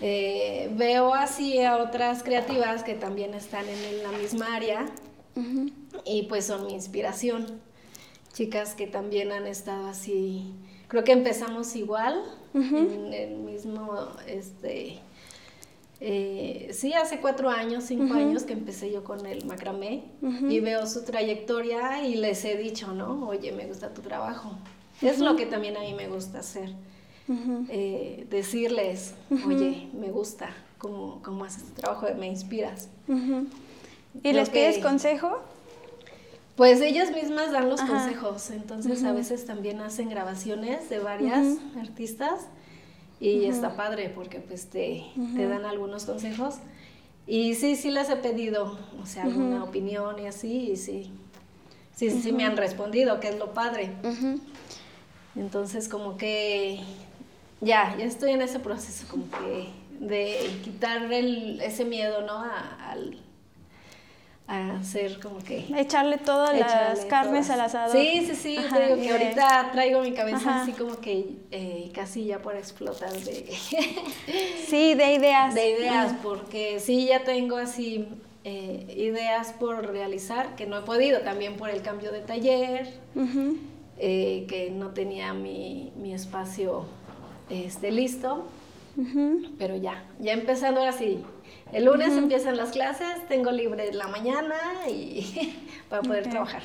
eh, 0.00 0.70
veo 0.76 1.12
así 1.12 1.60
a 1.60 1.78
otras 1.78 2.22
creativas 2.22 2.84
que 2.84 2.94
también 2.94 3.34
están 3.34 3.64
en 3.68 4.02
la 4.02 4.12
misma 4.12 4.54
área 4.54 4.86
y 6.04 6.22
pues 6.24 6.46
son 6.46 6.66
mi 6.66 6.72
inspiración. 6.72 7.60
Chicas 8.32 8.74
que 8.74 8.88
también 8.88 9.30
han 9.30 9.46
estado 9.46 9.86
así, 9.86 10.54
creo 10.94 11.02
que 11.02 11.10
empezamos 11.10 11.74
igual, 11.74 12.22
en 12.54 13.12
el 13.12 13.38
mismo, 13.38 14.06
este, 14.28 15.00
eh, 15.98 16.70
sí, 16.72 16.92
hace 16.92 17.18
cuatro 17.18 17.50
años, 17.50 17.82
cinco 17.82 18.14
años 18.14 18.44
que 18.44 18.52
empecé 18.52 18.92
yo 18.92 19.02
con 19.02 19.26
el 19.26 19.44
macramé 19.44 20.04
y 20.48 20.60
veo 20.60 20.86
su 20.86 21.02
trayectoria 21.02 22.06
y 22.06 22.14
les 22.14 22.44
he 22.44 22.56
dicho, 22.56 22.92
¿no? 22.92 23.26
Oye, 23.26 23.50
me 23.50 23.66
gusta 23.66 23.92
tu 23.92 24.02
trabajo. 24.02 24.52
Es 25.02 25.18
lo 25.18 25.34
que 25.34 25.46
también 25.46 25.76
a 25.76 25.80
mí 25.80 25.94
me 25.94 26.06
gusta 26.06 26.38
hacer. 26.38 26.72
Eh, 27.70 28.28
decirles, 28.30 29.16
oye, 29.48 29.88
me 29.94 30.12
gusta 30.12 30.50
cómo, 30.78 31.20
cómo 31.24 31.44
haces 31.44 31.64
tu 31.64 31.72
trabajo, 31.72 32.06
me 32.16 32.28
inspiras. 32.28 32.88
¿Y 34.22 34.32
les 34.32 34.48
pides 34.48 34.78
consejo? 34.78 35.40
Pues 36.56 36.80
ellas 36.80 37.10
mismas 37.10 37.50
dan 37.50 37.68
los 37.68 37.80
consejos, 37.80 38.50
entonces 38.50 39.02
a 39.02 39.12
veces 39.12 39.44
también 39.44 39.80
hacen 39.80 40.08
grabaciones 40.08 40.88
de 40.88 41.00
varias 41.00 41.56
artistas 41.80 42.46
y 43.18 43.46
está 43.46 43.76
padre 43.76 44.12
porque 44.14 44.38
pues 44.38 44.66
te, 44.66 45.04
te, 45.34 45.48
dan 45.48 45.64
algunos 45.64 46.04
consejos. 46.04 46.56
Y 47.26 47.54
sí, 47.54 47.74
sí 47.74 47.90
les 47.90 48.08
he 48.08 48.16
pedido, 48.16 48.78
o 49.02 49.06
sea, 49.06 49.24
alguna 49.24 49.64
opinión 49.64 50.16
y 50.20 50.26
así, 50.26 50.70
y 50.70 50.76
sí, 50.76 51.10
sí, 51.96 52.10
sí, 52.10 52.32
me 52.32 52.44
han 52.44 52.56
respondido, 52.56 53.18
que 53.18 53.30
es 53.30 53.38
lo 53.38 53.52
padre. 53.52 53.90
Entonces 55.34 55.88
como 55.88 56.16
que 56.16 56.80
ya, 57.60 57.96
ya 57.98 58.04
estoy 58.04 58.30
en 58.30 58.42
ese 58.42 58.60
proceso 58.60 59.06
como 59.10 59.24
que 59.28 59.70
de 59.98 60.60
quitar 60.62 61.12
el, 61.12 61.60
ese 61.60 61.84
miedo, 61.84 62.22
¿no? 62.22 62.38
al 62.38 63.23
a 64.46 64.76
hacer 64.76 65.18
como 65.20 65.38
que... 65.38 65.64
Echarle 65.76 66.18
todas 66.18 66.58
las 66.58 67.04
carnes 67.06 67.48
al 67.48 67.60
asador. 67.62 67.96
Sí, 67.96 68.26
sí, 68.26 68.34
sí, 68.34 68.58
te 68.70 68.86
digo 68.86 68.96
que 68.96 69.10
ahorita 69.10 69.70
traigo 69.72 70.02
mi 70.02 70.12
cabeza 70.12 70.62
así 70.62 70.72
como 70.72 70.98
que 71.00 71.36
eh, 71.50 71.90
casi 71.94 72.26
ya 72.26 72.40
por 72.40 72.54
explotar 72.54 73.12
de... 73.12 73.46
sí, 74.66 74.94
de 74.94 75.14
ideas. 75.14 75.54
De 75.54 75.70
ideas, 75.70 76.14
porque 76.22 76.78
sí, 76.78 77.06
ya 77.06 77.24
tengo 77.24 77.56
así 77.56 78.06
eh, 78.44 78.94
ideas 78.98 79.52
por 79.52 79.86
realizar 79.86 80.54
que 80.56 80.66
no 80.66 80.78
he 80.78 80.82
podido, 80.82 81.20
también 81.20 81.56
por 81.56 81.70
el 81.70 81.80
cambio 81.80 82.12
de 82.12 82.20
taller, 82.20 82.92
eh, 83.98 84.44
que 84.46 84.70
no 84.70 84.90
tenía 84.90 85.32
mi, 85.32 85.92
mi 85.96 86.12
espacio 86.12 86.84
este, 87.48 87.90
listo, 87.90 88.44
pero 89.58 89.76
ya, 89.76 90.04
ya 90.20 90.32
empezando 90.34 90.80
ahora 90.80 90.92
sí, 90.92 91.24
el 91.74 91.86
lunes 91.86 92.16
empiezan 92.16 92.56
las 92.56 92.70
clases, 92.70 93.26
tengo 93.28 93.50
libre 93.50 93.92
la 93.92 94.06
mañana 94.06 94.54
y 94.88 95.58
para 95.88 96.02
poder 96.02 96.30
trabajar. 96.30 96.62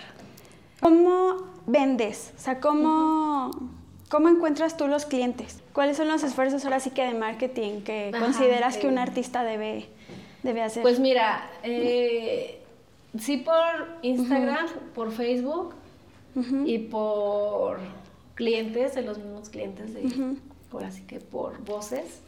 ¿Cómo 0.80 1.48
vendes? 1.65 2.32
O 2.38 2.39
sea, 2.39 2.60
¿cómo, 2.60 3.52
¿cómo 4.08 4.30
encuentras 4.30 4.78
tú 4.78 4.88
los 4.88 5.06
clientes? 5.06 5.62
¿Cuáles 5.74 5.98
son 5.98 6.08
los 6.08 6.24
esfuerzos 6.24 6.63
ahora 6.63 6.80
sí 6.80 6.91
que 6.91 7.04
de 7.04 7.15
marketing 7.15 7.82
que 7.82 8.12
consideras 8.17 8.78
que 8.78 8.88
un 8.88 9.00
artista 9.00 9.43
debe, 9.43 9.88
debe 10.43 10.62
hacer? 10.62 10.84
Pues 10.84 11.00
mira, 11.00 11.50
eh, 11.63 12.62
sí 13.17 13.38
por 13.38 13.88
Instagram, 14.04 14.67
por 14.93 15.12
Facebook 15.12 15.74
y 16.65 16.78
por 16.78 17.80
clientes, 18.36 18.93
de 18.93 19.02
los 19.02 19.17
mismos 19.17 19.50
clientes 19.50 19.93
de, 19.95 20.38
ahora 20.72 20.91
sí 20.91 21.02
que 21.02 21.19
por 21.19 21.58
voces. 21.65 22.22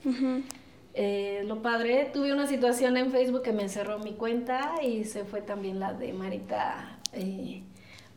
Eh, 0.93 1.43
lo 1.45 1.61
padre, 1.61 2.09
tuve 2.13 2.33
una 2.33 2.47
situación 2.47 2.97
en 2.97 3.11
Facebook 3.11 3.41
que 3.43 3.53
me 3.53 3.69
cerró 3.69 3.99
mi 3.99 4.13
cuenta 4.13 4.73
y 4.83 5.03
se 5.05 5.23
fue 5.25 5.41
también 5.41 5.79
la 5.79 5.93
de 5.93 6.13
Marita, 6.13 6.97
eh, 7.13 7.63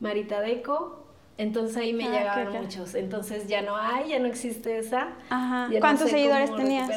Marita 0.01 0.41
Deco. 0.41 1.01
Entonces 1.37 1.77
ahí 1.77 1.93
me 1.93 2.05
Ah, 2.07 2.11
llegaban 2.19 2.63
muchos. 2.63 2.95
Entonces 2.95 3.49
ya 3.49 3.61
no 3.63 3.77
hay, 3.77 4.11
ya 4.11 4.19
no 4.21 4.27
existe 4.27 4.79
esa. 4.79 5.15
Ajá. 5.31 5.67
Ya 5.69 5.75
no 5.75 5.81
¿Cuántos 5.81 6.09
sé 6.11 6.17
seguidores 6.17 6.55
tenías? 6.55 6.89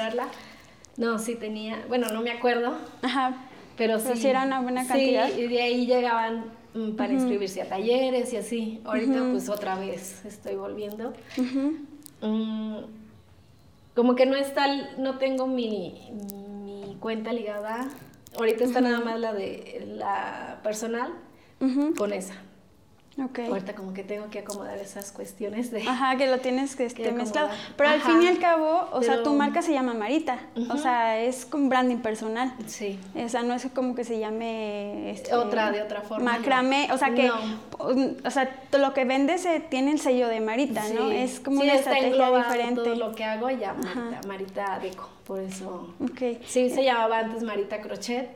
No, 0.97 1.17
sí 1.19 1.35
tenía, 1.35 1.83
bueno, 1.87 2.07
no 2.09 2.21
me 2.21 2.31
acuerdo, 2.31 2.75
Ajá. 3.03 3.35
pero 3.77 3.97
Pero 3.99 4.15
sí. 4.15 4.21
sí 4.21 4.27
era 4.27 4.43
una 4.45 4.61
buena 4.61 4.85
cantidad. 4.87 5.29
Sí, 5.29 5.41
y 5.41 5.47
de 5.47 5.61
ahí 5.61 5.85
llegaban 5.85 6.45
mm, 6.73 6.91
para 6.95 7.13
inscribirse 7.13 7.61
a 7.61 7.69
talleres 7.69 8.33
y 8.33 8.37
así. 8.37 8.81
Ahorita 8.83 9.23
pues 9.31 9.47
otra 9.49 9.75
vez 9.77 10.23
estoy 10.25 10.55
volviendo. 10.55 11.13
Mm, 12.21 12.77
como 13.97 14.13
que 14.13 14.27
no 14.27 14.36
está, 14.36 14.67
no 14.99 15.17
tengo 15.17 15.47
mi, 15.47 16.12
mi 16.63 16.97
cuenta 16.99 17.33
ligada. 17.33 17.89
Ahorita 18.38 18.63
está 18.63 18.79
nada 18.79 18.99
más 18.99 19.19
la 19.19 19.33
de 19.33 19.86
la 19.88 20.60
personal 20.62 21.15
con 21.97 22.13
esa. 22.13 22.36
Ok. 23.23 23.39
Ahorita 23.49 23.73
como 23.73 23.93
que 23.93 24.03
tengo 24.03 24.30
que 24.30 24.39
acomodar 24.39 24.77
esas 24.77 25.12
cuestiones 25.12 25.71
de... 25.71 25.82
Ajá, 25.82 26.17
que 26.17 26.27
lo 26.27 26.38
tienes 26.39 26.75
que 26.75 26.86
este, 26.88 27.03
Que 27.03 27.12
mezclado. 27.12 27.49
Pero 27.75 27.89
al 27.89 28.01
fin 28.01 28.21
y 28.21 28.27
al 28.27 28.38
cabo, 28.39 28.88
o 28.91 29.01
sea, 29.01 29.23
tu 29.23 29.34
marca 29.34 29.62
se 29.62 29.73
llama 29.73 29.93
Marita. 29.93 30.39
O 30.69 30.77
sea, 30.77 31.19
es 31.19 31.45
con 31.45 31.67
branding 31.69 31.97
personal. 31.97 32.53
Sí. 32.67 32.99
O 33.15 33.27
sea, 33.27 33.41
no 33.43 33.56
es 33.56 33.67
como 33.73 33.95
que 33.95 34.03
se 34.03 34.19
llame... 34.19 35.12
este, 35.12 35.34
Otra, 35.34 35.71
de 35.71 35.82
otra 35.82 36.01
forma, 36.01 36.32
no. 36.34 36.38
Macramé. 36.39 36.89
O 36.93 36.97
sea, 36.97 37.13
que... 37.13 37.27
No. 37.27 37.38
O 37.80 38.30
sea, 38.32 38.56
lo 38.77 38.93
que 38.93 39.06
vendes 39.06 39.45
eh, 39.45 39.63
tiene 39.67 39.91
el 39.91 39.99
sello 39.99 40.27
de 40.27 40.39
Marita, 40.39 40.84
¿no? 40.89 41.10
Sí. 41.10 41.15
Es 41.17 41.39
como 41.39 41.62
Sí, 41.62 41.63
una 41.67 41.73
está 41.75 41.97
estrategia 41.97 42.38
diferente. 42.38 42.82
todo 42.84 42.95
lo 42.95 43.15
que 43.15 43.23
hago 43.23 43.49
ya 43.49 43.73
Marita, 43.73 44.27
Marita 44.27 44.80
Deco, 44.80 45.10
por 45.25 45.39
eso... 45.39 45.93
Ok. 45.99 46.43
Sí, 46.45 46.69
se 46.69 46.84
llamaba 46.84 47.19
antes 47.19 47.41
Marita 47.43 47.82
Crochet, 47.82 48.30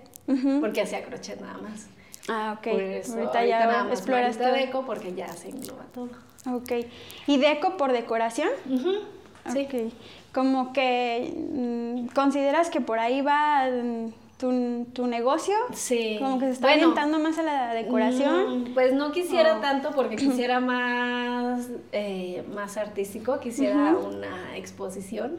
porque 0.60 0.82
hacía 0.82 1.04
crochet 1.04 1.40
nada 1.40 1.58
más. 1.60 1.88
Ah, 2.34 2.56
ok. 2.58 2.68
Por 2.72 2.82
eso, 2.82 3.14
Ahorita 3.14 3.40
ahorita 3.40 3.46
ya 3.46 3.66
nada 3.66 3.84
más 3.84 3.94
exploraste. 4.00 4.44
Marita 4.44 4.66
Deco 4.66 4.86
porque 4.86 5.14
ya 5.14 5.28
se 5.34 5.50
engloba 5.50 5.84
todo. 5.94 6.10
Ok. 6.56 6.72
¿Y 7.28 7.38
deco 7.38 7.76
por 7.78 7.92
decoración? 7.92 8.50
Ujú, 8.70 8.92
Sí. 9.52 9.92
Como 10.34 10.72
que 10.72 11.34
mm, 11.36 12.08
consideras 12.16 12.70
que 12.70 12.80
por 12.80 13.00
ahí 13.00 13.22
va 13.22 13.66
mm, 13.68 14.12
tu, 14.38 14.86
tu 14.94 15.08
negocio. 15.08 15.56
Sí. 15.74 16.18
Como 16.22 16.40
que 16.40 16.46
se 16.46 16.52
está 16.54 16.68
Bueno, 16.68 16.88
orientando 16.90 17.20
más 17.20 17.38
a 17.38 17.44
la 17.44 17.74
decoración. 17.74 18.62
mm, 18.70 18.74
Pues 18.74 18.94
no 18.94 19.12
quisiera 19.12 19.58
Oh. 19.58 19.62
tanto 19.62 19.92
porque 19.92 20.16
quisiera 20.16 20.60
más, 20.62 21.68
eh, 21.92 22.44
más 22.56 22.78
artístico, 22.78 23.40
quisiera 23.42 23.94
una 23.98 24.56
exposición. 24.58 25.38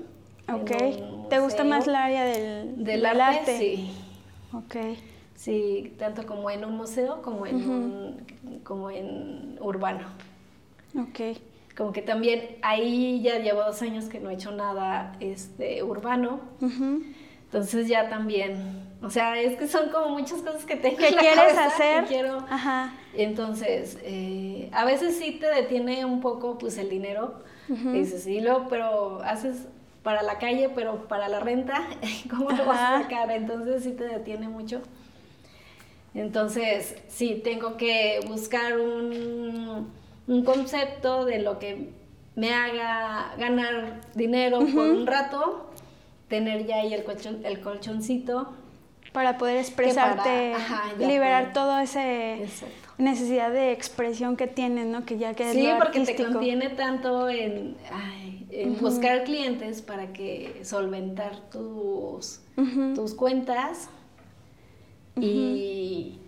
ok. 0.53 1.29
¿Te 1.31 1.39
gusta 1.39 1.65
más 1.65 1.87
el 1.89 1.95
área 1.97 2.25
del, 2.25 2.85
del 2.85 3.07
arte? 3.07 3.57
Sí. 3.59 3.91
Ok. 4.53 4.77
Sí, 5.43 5.93
tanto 5.99 6.25
como 6.25 6.51
en 6.51 6.65
un 6.65 6.77
museo 6.77 7.21
como 7.21 7.47
en 7.47 7.69
un, 7.69 8.61
como 8.63 8.93
en 8.93 9.59
urbano. 9.61 10.07
Ok. 10.97 11.37
Como 11.77 11.93
que 11.93 12.01
también 12.01 12.59
ahí 12.63 13.21
ya 13.23 13.41
llevo 13.41 13.65
dos 13.65 13.83
años 13.83 14.05
que 14.05 14.21
no 14.21 14.31
he 14.31 14.35
hecho 14.35 14.53
nada 14.53 15.17
este, 15.19 15.83
urbano. 15.83 16.39
Entonces 16.61 17.89
ya 17.89 18.09
también, 18.09 18.87
o 19.03 19.11
sea, 19.11 19.41
es 19.41 19.59
que 19.59 19.67
son 19.67 19.91
como 19.91 20.11
muchas 20.11 20.43
cosas 20.43 20.65
que 20.65 20.77
tengo 20.77 20.97
¿Qué 20.99 21.09
en 21.09 21.17
la 21.17 21.21
quieres 21.23 21.39
cabeza 21.39 21.67
hacer? 21.67 22.03
que 22.05 22.09
quiero. 22.09 22.47
Ajá. 22.49 22.95
Entonces, 23.13 23.99
eh, 24.05 24.71
a 24.73 24.85
veces 24.85 25.17
sí 25.19 25.39
te 25.41 25.49
detiene 25.49 26.05
un 26.05 26.21
poco 26.21 26.57
pues 26.57 26.79
el 26.79 26.89
dinero. 26.89 27.43
Dices, 27.67 28.23
sí, 28.23 28.41
luego, 28.41 28.69
pero 28.69 29.21
haces 29.25 29.67
para 30.05 30.23
la 30.23 30.39
calle, 30.39 30.69
pero 30.69 31.09
para 31.09 31.27
la 31.27 31.41
renta, 31.41 31.83
¿cómo 32.31 32.53
lo 32.53 32.65
vas 32.65 32.79
a 32.79 33.03
sacar? 33.03 33.29
Entonces 33.33 33.83
sí 33.83 33.91
te 33.91 34.05
detiene 34.05 34.49
mucho. 34.49 34.83
Entonces, 36.15 36.97
sí, 37.09 37.41
tengo 37.43 37.77
que 37.77 38.21
buscar 38.29 38.79
un, 38.79 39.91
un 40.27 40.45
concepto 40.45 41.25
de 41.25 41.39
lo 41.41 41.59
que 41.59 41.91
me 42.37 42.53
haga 42.53 43.35
ganar 43.39 44.01
dinero 44.15 44.59
por 44.75 44.89
un 44.91 45.07
rato, 45.07 45.71
tener 46.29 46.67
ya 46.67 46.77
ahí 46.77 46.93
el, 46.95 47.05
colchon- 47.05 47.45
el 47.45 47.61
colchoncito. 47.61 48.53
Para 49.13 49.37
poder 49.37 49.59
expresarte, 49.59 50.55
ajá, 50.55 50.93
liberar 50.99 51.53
todo 51.53 51.79
ese 51.81 52.43
Exacto. 52.43 52.75
necesidad 52.97 53.51
de 53.51 53.73
expresión 53.73 54.37
que 54.39 54.47
tienes, 54.47 54.87
¿no? 54.87 55.05
Que 55.05 55.19
ya 55.19 55.35
que 55.35 55.53
Sí, 55.53 55.67
lo 55.67 55.79
porque 55.79 56.01
te 56.01 56.17
contiene 56.17 56.71
tanto 56.71 57.29
en, 57.29 57.77
ay, 57.93 58.47
en 58.51 58.79
buscar 58.81 59.25
clientes 59.25 59.83
para 59.83 60.15
que 60.15 60.61
solventar 60.65 61.37
tus, 61.51 62.41
tus 62.95 63.15
cuentas 63.15 63.91
y, 65.21 66.19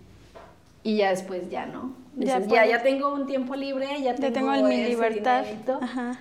y 0.83 0.97
ya 0.97 1.09
después 1.09 1.49
ya, 1.49 1.65
¿no? 1.65 1.93
Ya 2.17 2.37
Dices, 2.39 2.51
ya, 2.53 2.65
ya, 2.65 2.79
puedes- 2.79 2.83
tengo 2.83 3.13
un 3.13 3.27
tiempo 3.27 3.55
libre, 3.55 3.87
ya 4.01 4.13
Ya 4.13 4.15
tengo, 4.15 4.33
tengo 4.33 4.53
el- 4.53 4.63
mi 4.63 4.83
libertad. 4.83 5.43
dinerito, 5.43 5.79
Ajá. 5.81 6.19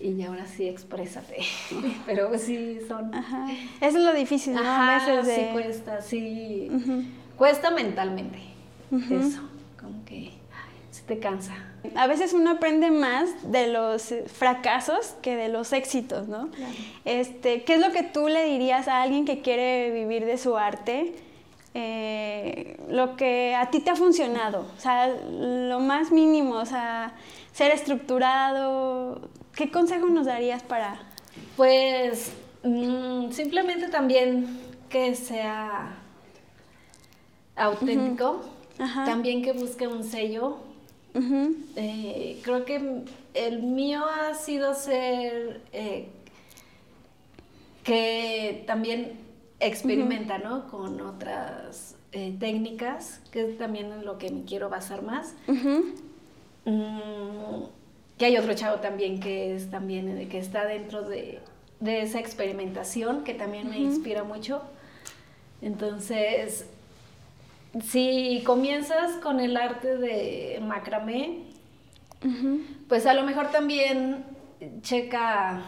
y 0.00 0.16
ya 0.16 0.28
ahora 0.28 0.46
sí 0.46 0.68
exprésate. 0.68 1.36
Pero 2.06 2.28
pues 2.28 2.42
sí 2.42 2.80
son... 2.88 3.14
Ajá. 3.14 3.46
Eso 3.80 3.98
es 3.98 4.04
lo 4.04 4.12
difícil, 4.14 4.54
¿no? 4.54 4.60
a 4.62 4.96
Ajá, 4.96 5.06
veces 5.14 5.26
de... 5.26 5.34
sí 5.36 5.42
cuesta, 5.52 6.02
sí. 6.02 6.68
Ujú. 6.72 7.02
Cuesta 7.36 7.70
mentalmente 7.70 8.38
Ujú. 8.90 9.14
eso, 9.14 9.42
como 9.80 10.04
que 10.04 10.32
se 10.90 11.02
te 11.02 11.18
cansa. 11.18 11.54
A 11.94 12.06
veces 12.08 12.32
uno 12.32 12.50
aprende 12.52 12.90
más 12.90 13.30
de 13.52 13.68
los 13.68 14.12
fracasos 14.26 15.14
que 15.22 15.36
de 15.36 15.48
los 15.48 15.72
éxitos, 15.72 16.26
¿no? 16.26 16.48
Claro. 16.48 16.72
Este, 17.04 17.62
¿Qué 17.62 17.74
es 17.74 17.80
lo 17.80 17.92
que 17.92 18.02
tú 18.02 18.26
le 18.28 18.44
dirías 18.46 18.88
a 18.88 19.02
alguien 19.02 19.24
que 19.26 19.40
quiere 19.42 19.92
vivir 19.92 20.24
de 20.24 20.38
su 20.38 20.56
arte? 20.56 21.14
Eh, 21.78 22.80
lo 22.88 23.16
que 23.16 23.54
a 23.54 23.68
ti 23.70 23.80
te 23.80 23.90
ha 23.90 23.96
funcionado, 23.96 24.64
o 24.78 24.80
sea, 24.80 25.08
lo 25.08 25.78
más 25.78 26.10
mínimo, 26.10 26.54
o 26.54 26.64
sea, 26.64 27.12
ser 27.52 27.70
estructurado. 27.70 29.28
¿Qué 29.54 29.70
consejo 29.70 30.06
nos 30.06 30.24
darías 30.24 30.62
para...? 30.62 30.98
Pues 31.54 32.32
mm, 32.62 33.30
simplemente 33.30 33.88
también 33.88 34.58
que 34.88 35.14
sea 35.14 35.98
auténtico, 37.54 38.40
también 38.78 39.42
que 39.42 39.52
busque 39.52 39.86
un 39.86 40.02
sello. 40.02 40.56
Eh, 41.76 42.40
creo 42.42 42.64
que 42.64 43.02
el 43.34 43.62
mío 43.62 44.02
ha 44.06 44.32
sido 44.32 44.72
ser 44.72 45.60
eh, 45.74 46.08
que 47.84 48.64
también 48.66 49.25
experimenta, 49.60 50.38
¿no? 50.38 50.68
Con 50.68 51.00
otras 51.00 51.96
eh, 52.12 52.34
técnicas, 52.38 53.20
que 53.30 53.50
es 53.50 53.58
también 53.58 53.92
en 53.92 54.04
lo 54.04 54.18
que 54.18 54.30
me 54.30 54.44
quiero 54.44 54.68
basar 54.68 55.02
más. 55.02 55.34
Mm, 56.64 57.64
que 58.18 58.24
hay 58.24 58.36
otro 58.36 58.54
chavo 58.54 58.80
también 58.80 59.20
que 59.20 59.54
es 59.54 59.70
también 59.70 60.08
eh, 60.18 60.28
que 60.28 60.38
está 60.38 60.64
dentro 60.66 61.02
de, 61.02 61.40
de 61.80 62.02
esa 62.02 62.18
experimentación 62.18 63.24
que 63.24 63.34
también 63.34 63.70
me 63.70 63.78
inspira 63.78 64.24
mucho. 64.24 64.62
Entonces, 65.62 66.66
si 67.84 68.42
comienzas 68.44 69.12
con 69.22 69.40
el 69.40 69.56
arte 69.56 69.96
de 69.96 70.60
macramé, 70.62 71.40
pues 72.88 73.06
a 73.06 73.14
lo 73.14 73.22
mejor 73.22 73.50
también 73.50 74.24
checa 74.82 75.62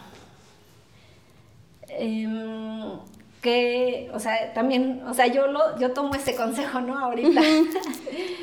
em, 1.87 2.99
que, 3.41 4.09
o 4.13 4.19
sea, 4.19 4.53
también, 4.53 5.01
o 5.07 5.13
sea, 5.13 5.27
yo 5.27 5.47
lo, 5.47 5.77
yo 5.79 5.93
tomo 5.93 6.13
ese 6.15 6.35
consejo, 6.35 6.81
¿no? 6.81 6.99
Ahorita. 6.99 7.41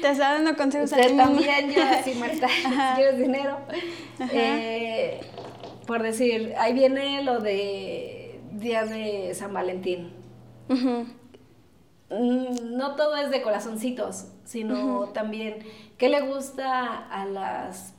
Te 0.01 0.11
está 0.11 0.35
dando 0.35 0.57
consejos 0.57 0.93
a 0.93 0.97
ti 0.97 1.17
también, 1.17 1.71
yo 1.71 1.83
así, 1.83 2.15
Marta, 2.19 2.49
si 2.49 2.97
quieres 2.97 3.19
dinero. 3.19 3.59
Eh, 4.33 5.21
por 5.87 6.03
decir, 6.03 6.55
ahí 6.59 6.73
viene 6.73 7.23
lo 7.23 7.41
de 7.41 8.41
Día 8.53 8.85
de 8.85 9.35
San 9.35 9.53
Valentín. 9.53 10.13
Mm, 10.69 11.03
No 12.77 12.97
todo 12.97 13.17
es 13.17 13.31
de 13.31 13.43
corazoncitos, 13.43 14.29
sino 14.45 15.11
también 15.13 15.59
qué 15.99 16.09
le 16.09 16.23
gusta 16.23 17.07
a 17.09 17.27
las, 17.27 17.95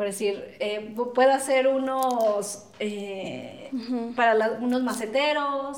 por 0.00 0.06
decir, 0.06 0.56
eh, 0.60 0.94
pu- 0.96 1.12
puedo 1.12 1.30
hacer 1.30 1.68
unos 1.68 2.64
eh, 2.78 3.68
para 4.16 4.32
la- 4.32 4.52
unos 4.52 4.82
maceteros 4.82 5.76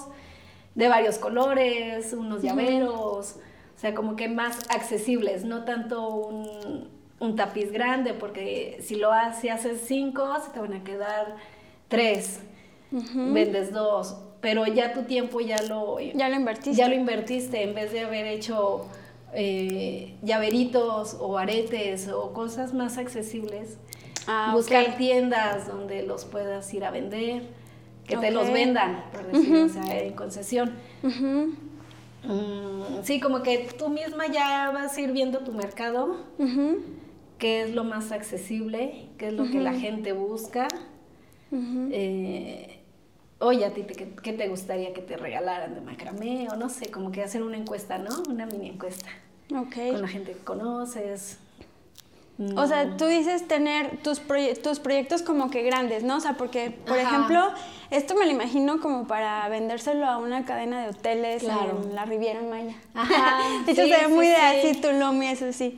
de 0.76 0.86
varios 0.86 1.18
colores, 1.18 2.12
unos 2.12 2.40
llaveros, 2.40 3.34
o 3.74 3.78
sea, 3.80 3.96
como 3.96 4.14
que 4.14 4.28
más 4.28 4.58
accesibles, 4.70 5.44
no 5.44 5.64
tanto 5.64 6.08
un, 6.08 6.88
un 7.18 7.34
tapiz 7.34 7.72
grande, 7.72 8.14
porque 8.14 8.78
si 8.80 8.94
lo 8.94 9.10
haces, 9.12 9.40
si 9.40 9.48
haces 9.48 9.80
cinco, 9.84 10.22
se 10.40 10.52
te 10.52 10.60
van 10.60 10.74
a 10.74 10.84
quedar 10.84 11.34
tres, 11.88 12.38
vendes 13.34 13.72
dos, 13.72 14.18
pero 14.40 14.64
ya 14.68 14.92
tu 14.92 15.02
tiempo 15.02 15.40
ya 15.40 15.60
lo 15.62 15.98
Ya 15.98 16.28
lo 16.28 16.36
invertiste. 16.36 16.74
ya 16.74 16.86
lo 16.86 16.94
invertiste 16.94 17.60
en 17.64 17.74
vez 17.74 17.90
de 17.90 18.02
haber 18.02 18.26
hecho 18.28 18.86
eh, 19.34 20.14
llaveritos 20.22 21.16
o 21.18 21.38
aretes 21.38 22.06
o 22.08 22.32
cosas 22.32 22.72
más 22.72 22.98
accesibles. 22.98 23.78
Ah, 24.26 24.52
buscar 24.54 24.96
tiendas 24.96 25.66
donde 25.66 26.02
los 26.04 26.24
puedas 26.24 26.72
ir 26.74 26.84
a 26.84 26.90
vender. 26.90 27.42
que 28.06 28.16
te 28.16 28.30
los 28.30 28.50
vendan, 28.52 29.04
por 29.12 29.26
decirlo, 29.26 29.64
o 29.64 29.68
sea, 29.68 29.98
en 30.00 30.12
concesión. 30.14 30.72
Mm, 32.24 33.02
sí, 33.02 33.20
como 33.20 33.42
que 33.42 33.68
tú 33.78 33.88
misma 33.88 34.26
ya 34.28 34.70
vas 34.72 34.96
a 34.96 35.00
ir 35.00 35.12
viendo 35.12 35.40
tu 35.40 35.52
mercado, 35.52 36.16
qué 37.38 37.62
es 37.62 37.74
lo 37.74 37.84
más 37.84 38.12
accesible, 38.12 39.06
qué 39.18 39.28
es 39.28 39.32
lo 39.34 39.50
que 39.50 39.60
la 39.60 39.72
gente 39.74 40.12
busca. 40.12 40.68
Eh, 41.52 42.78
oye, 43.40 43.64
a 43.64 43.74
ti, 43.74 43.82
te- 43.82 43.94
¿qué, 44.22 44.32
te 44.32 44.48
gustaría 44.48 44.92
que 44.94 45.02
te 45.02 45.16
regalaran 45.16 45.74
de 45.74 45.80
macramé? 45.80 46.48
O 46.52 46.56
no 46.56 46.68
sé, 46.68 46.90
como 46.90 47.10
que 47.12 47.22
hacer 47.22 47.42
una 47.42 47.56
encuesta, 47.56 47.98
¿no? 47.98 48.22
Una 48.28 48.46
mini 48.46 48.68
encuesta 48.68 49.08
Ok. 49.54 49.74
con 49.90 50.00
la 50.02 50.08
gente 50.08 50.32
que 50.32 50.38
conoces. 50.38 51.38
O 52.56 52.66
sea, 52.66 52.96
tú 52.96 53.06
dices 53.06 53.46
tener 53.46 53.98
tus, 54.02 54.20
proye- 54.26 54.60
tus 54.60 54.78
proyectos 54.80 55.22
como 55.22 55.50
que 55.50 55.62
grandes, 55.62 56.02
¿no? 56.02 56.16
O 56.16 56.20
sea, 56.20 56.34
porque, 56.34 56.70
por 56.70 56.98
Ajá. 56.98 57.08
ejemplo, 57.08 57.40
esto 57.90 58.14
me 58.14 58.24
lo 58.26 58.32
imagino 58.32 58.80
como 58.80 59.06
para 59.06 59.48
vendérselo 59.48 60.06
a 60.06 60.18
una 60.18 60.44
cadena 60.44 60.82
de 60.82 60.88
hoteles 60.88 61.42
Claro. 61.42 61.80
en 61.84 61.94
la 61.94 62.04
Riviera 62.04 62.40
Maya. 62.42 62.74
Ajá, 62.94 63.38
De 63.66 63.72
hecho, 63.72 63.82
sí, 63.84 63.90
se 63.90 63.96
ve 63.96 64.06
sí, 64.06 64.12
muy 64.12 64.26
de 64.28 64.34
sí. 64.36 64.68
así 64.68 64.80
Tulum 64.80 65.22
y 65.22 65.26
eso 65.28 65.52
sí. 65.52 65.76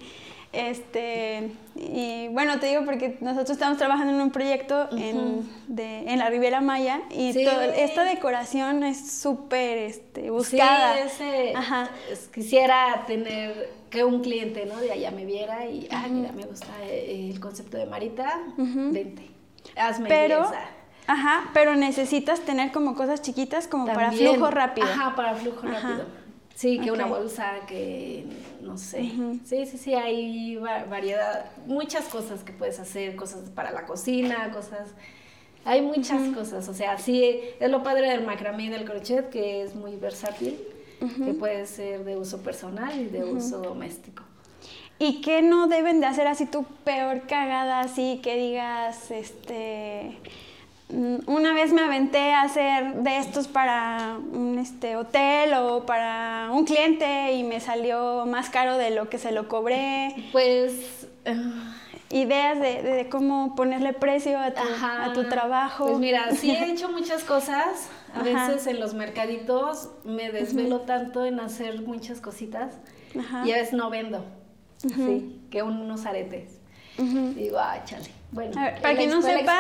Este, 0.55 1.51
y 1.75 2.29
bueno, 2.29 2.61
te 2.61 2.67
digo 2.67 2.85
porque 2.85 3.19
nosotros 3.21 3.51
estamos 3.51 3.77
trabajando 3.77 4.13
en 4.15 4.21
un 4.21 4.31
proyecto 4.31 4.89
en, 4.97 5.49
de, 5.67 6.11
en 6.11 6.19
la 6.21 6.31
Riviera 6.31 6.61
Maya 6.61 7.01
y 7.11 7.33
Sí. 7.33 7.45
todo- 7.45 7.61
esta 7.63 8.05
decoración 8.05 8.85
es 8.85 9.11
súper 9.21 9.79
este, 9.79 10.31
buscada. 10.31 10.95
Sí, 11.09 11.25
ese, 11.25 11.53
Ajá. 11.57 11.91
quisiera 12.33 13.05
tener 13.07 13.69
que 13.91 14.05
un 14.05 14.23
cliente, 14.23 14.65
¿no? 14.67 14.77
De 14.81 14.93
allá 14.93 15.11
me 15.11 15.25
viera 15.25 15.67
y, 15.67 15.89
ah, 15.91 16.07
mira, 16.09 16.31
me 16.33 16.45
gusta 16.45 16.69
eh, 16.85 17.31
el 17.33 17.41
concepto 17.41 17.77
de 17.77 17.87
Marita, 17.87 18.41
vente, 18.57 19.29
hazme 19.77 20.09
Pero, 20.09 20.51
ajá, 21.07 21.51
pero 21.53 21.75
necesitas 21.77 22.41
tener 22.41 22.71
como 22.73 22.95
cosas 22.95 23.23
chiquitas 23.23 23.67
como 23.69 23.87
para 23.87 24.13
flujo 24.13 24.51
rápido. 24.51 24.87
Ajá, 24.87 25.15
para 25.17 25.35
flujo 25.35 25.67
Ajá. 25.67 25.81
rápido. 25.81 26.24
Sí, 26.55 26.79
que 26.79 26.93
una 26.93 27.07
bolsa, 27.07 27.61
que 27.67 28.25
no 28.63 28.79
sé. 28.79 29.11
Sí, 29.45 29.67
sí, 29.67 29.77
sí, 29.77 29.95
hay 29.95 30.57
va- 30.57 30.85
variedad, 30.85 31.47
muchas 31.67 32.05
cosas 32.07 32.45
que 32.45 32.53
puedes 32.53 32.79
hacer, 32.79 33.17
cosas 33.17 33.51
para 33.51 33.71
la 33.73 33.87
cocina, 33.87 34.51
cosas... 34.53 34.91
Hay 35.67 35.81
muchas 35.81 36.29
cosas, 36.35 36.69
o 36.69 36.75
sea, 36.75 36.99
sí, 36.99 37.41
es 37.59 37.71
lo 37.71 37.83
padre 37.83 38.11
del 38.11 38.23
macramé 38.27 38.65
y 38.65 38.69
del 38.69 38.85
crochet, 38.85 39.31
que 39.31 39.63
es 39.63 39.75
muy 39.75 39.97
versátil, 39.97 40.59
que 41.25 41.33
puede 41.33 41.67
ser 41.67 42.05
de 42.05 42.17
uso 42.19 42.43
personal 42.43 43.01
y 43.01 43.07
de 43.07 43.25
uso 43.25 43.59
doméstico. 43.61 44.23
¿Y 44.99 45.23
qué 45.23 45.41
no 45.43 45.67
deben 45.67 46.01
de 46.01 46.07
hacer 46.07 46.27
así 46.27 46.45
tu 46.47 46.65
peor 46.85 47.23
cagada, 47.27 47.81
así 47.81 48.21
que 48.23 48.37
digas, 48.37 49.11
este, 49.11 50.19
una 50.89 51.53
vez 51.55 51.73
me 51.73 51.83
aventé 51.83 52.33
a 52.33 52.43
hacer 52.43 52.95
de 52.97 53.19
estos 53.19 53.49
para 53.49 54.19
un 54.33 54.59
este, 54.59 54.97
hotel 54.97 55.55
o 55.55 55.87
para 55.87 56.49
un 56.53 56.65
cliente 56.65 57.33
y 57.33 57.43
me 57.43 57.59
salió 57.61 58.27
más 58.27 58.51
caro 58.51 58.77
de 58.79 58.91
lo 58.91 59.09
que 59.09 59.19
se 59.19 59.33
lo 59.33 59.49
cobré? 59.49 60.15
Pues... 60.33 61.07
ah, 61.27 61.75
Ideas 62.11 62.61
de, 62.61 62.83
de- 62.83 62.93
de 62.93 63.09
cómo 63.09 63.57
ponerle 63.57 63.93
precio 63.93 64.39
a 64.39 64.53
tu, 64.53 64.61
a 64.85 65.13
tu 65.15 65.25
trabajo. 65.29 65.87
Pues 65.87 65.99
mira, 65.99 66.31
sí 66.33 66.51
he 66.53 66.67
hecho 66.71 66.89
muchas 66.91 67.25
cosas. 67.25 67.89
A 68.15 68.21
Ajá. 68.21 68.49
veces 68.49 68.67
en 68.69 68.79
los 68.79 68.95
mercaditos 68.95 69.89
me 70.05 70.31
desvelo 70.31 70.83
tanto 70.83 71.25
en 71.25 71.41
hacer 71.41 71.81
muchas 71.83 72.21
cositas 72.21 72.77
Ajá. 73.19 73.45
y 73.45 73.53
a 73.53 73.57
veces 73.57 73.73
no 73.73 73.91
vendo. 73.91 74.25
Sí, 74.77 75.41
que 75.51 75.63
unos 75.63 76.05
aretes. 76.07 76.61
Digo, 76.99 77.59
ah, 77.59 77.83
chale. 77.85 78.11
Bueno, 78.35 78.61
ver, 78.61 78.83
para 78.83 78.97
quien 78.97 79.11
no 79.11 79.23
sepa, 79.23 79.59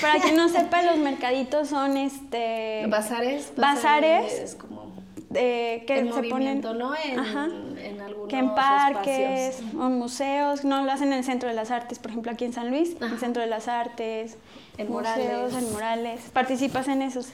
para 0.00 0.20
quien 0.20 0.36
no 0.36 0.48
sepa, 0.48 0.82
los 0.82 0.96
mercaditos 0.96 1.68
son 1.68 1.98
este 1.98 2.86
bazares. 2.88 3.52
bazares 3.56 4.32
Es 4.32 4.54
como 4.54 4.86
eh, 5.34 5.84
que 5.86 5.98
en 5.98 6.12
se 6.14 6.22
ponen 6.22 6.62
¿no? 6.62 6.94
En, 6.96 7.18
Ajá. 7.20 7.44
en 7.78 8.00
algunos 8.00 8.28
que 8.28 8.38
en 8.38 8.54
parques 8.54 9.56
espacios. 9.58 9.74
o 9.78 9.86
en 9.86 9.98
museos, 9.98 10.64
no 10.64 10.82
lo 10.82 10.90
hacen 10.90 11.08
en 11.08 11.18
el 11.18 11.24
Centro 11.24 11.48
de 11.50 11.54
las 11.54 11.70
Artes, 11.70 11.98
por 11.98 12.10
ejemplo 12.10 12.32
aquí 12.32 12.46
en 12.46 12.54
San 12.54 12.70
Luis, 12.70 12.96
Ajá. 13.02 13.12
el 13.12 13.20
Centro 13.20 13.42
de 13.42 13.48
las 13.48 13.68
Artes, 13.68 14.38
En 14.78 14.90
museos, 14.90 15.52
Morales. 15.52 15.54
en 15.54 15.72
Morales, 15.74 16.20
participas 16.32 16.88
en 16.88 17.02
esos. 17.02 17.28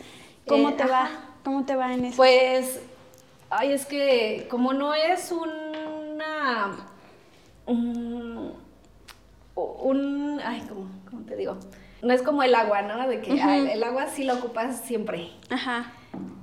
¿Cómo 0.49 0.71
Eh, 0.71 0.73
te 0.73 0.85
va? 0.85 1.09
¿Cómo 1.45 1.65
te 1.65 1.77
va 1.77 1.95
en 1.95 2.07
eso? 2.07 2.17
Pues, 2.17 2.81
ay, 3.51 3.73
es 3.73 3.87
que 3.87 4.49
como 4.51 4.73
no 4.73 4.95
es 4.95 5.31
una... 5.31 6.73
Un, 7.67 8.53
un 9.55 10.41
ay, 10.45 10.63
¿cómo, 10.69 10.89
cómo 11.09 11.23
te 11.25 11.37
digo? 11.37 11.59
No 12.03 12.13
es 12.13 12.23
como 12.23 12.43
el 12.43 12.55
agua, 12.55 12.83
¿no? 12.83 13.07
De 13.09 13.21
que 13.21 13.41
ah, 13.41 13.57
el, 13.57 13.69
el 13.69 13.83
agua 13.85 14.09
sí 14.09 14.25
la 14.25 14.35
ocupas 14.35 14.81
siempre. 14.81 15.31
Ajá. 15.51 15.93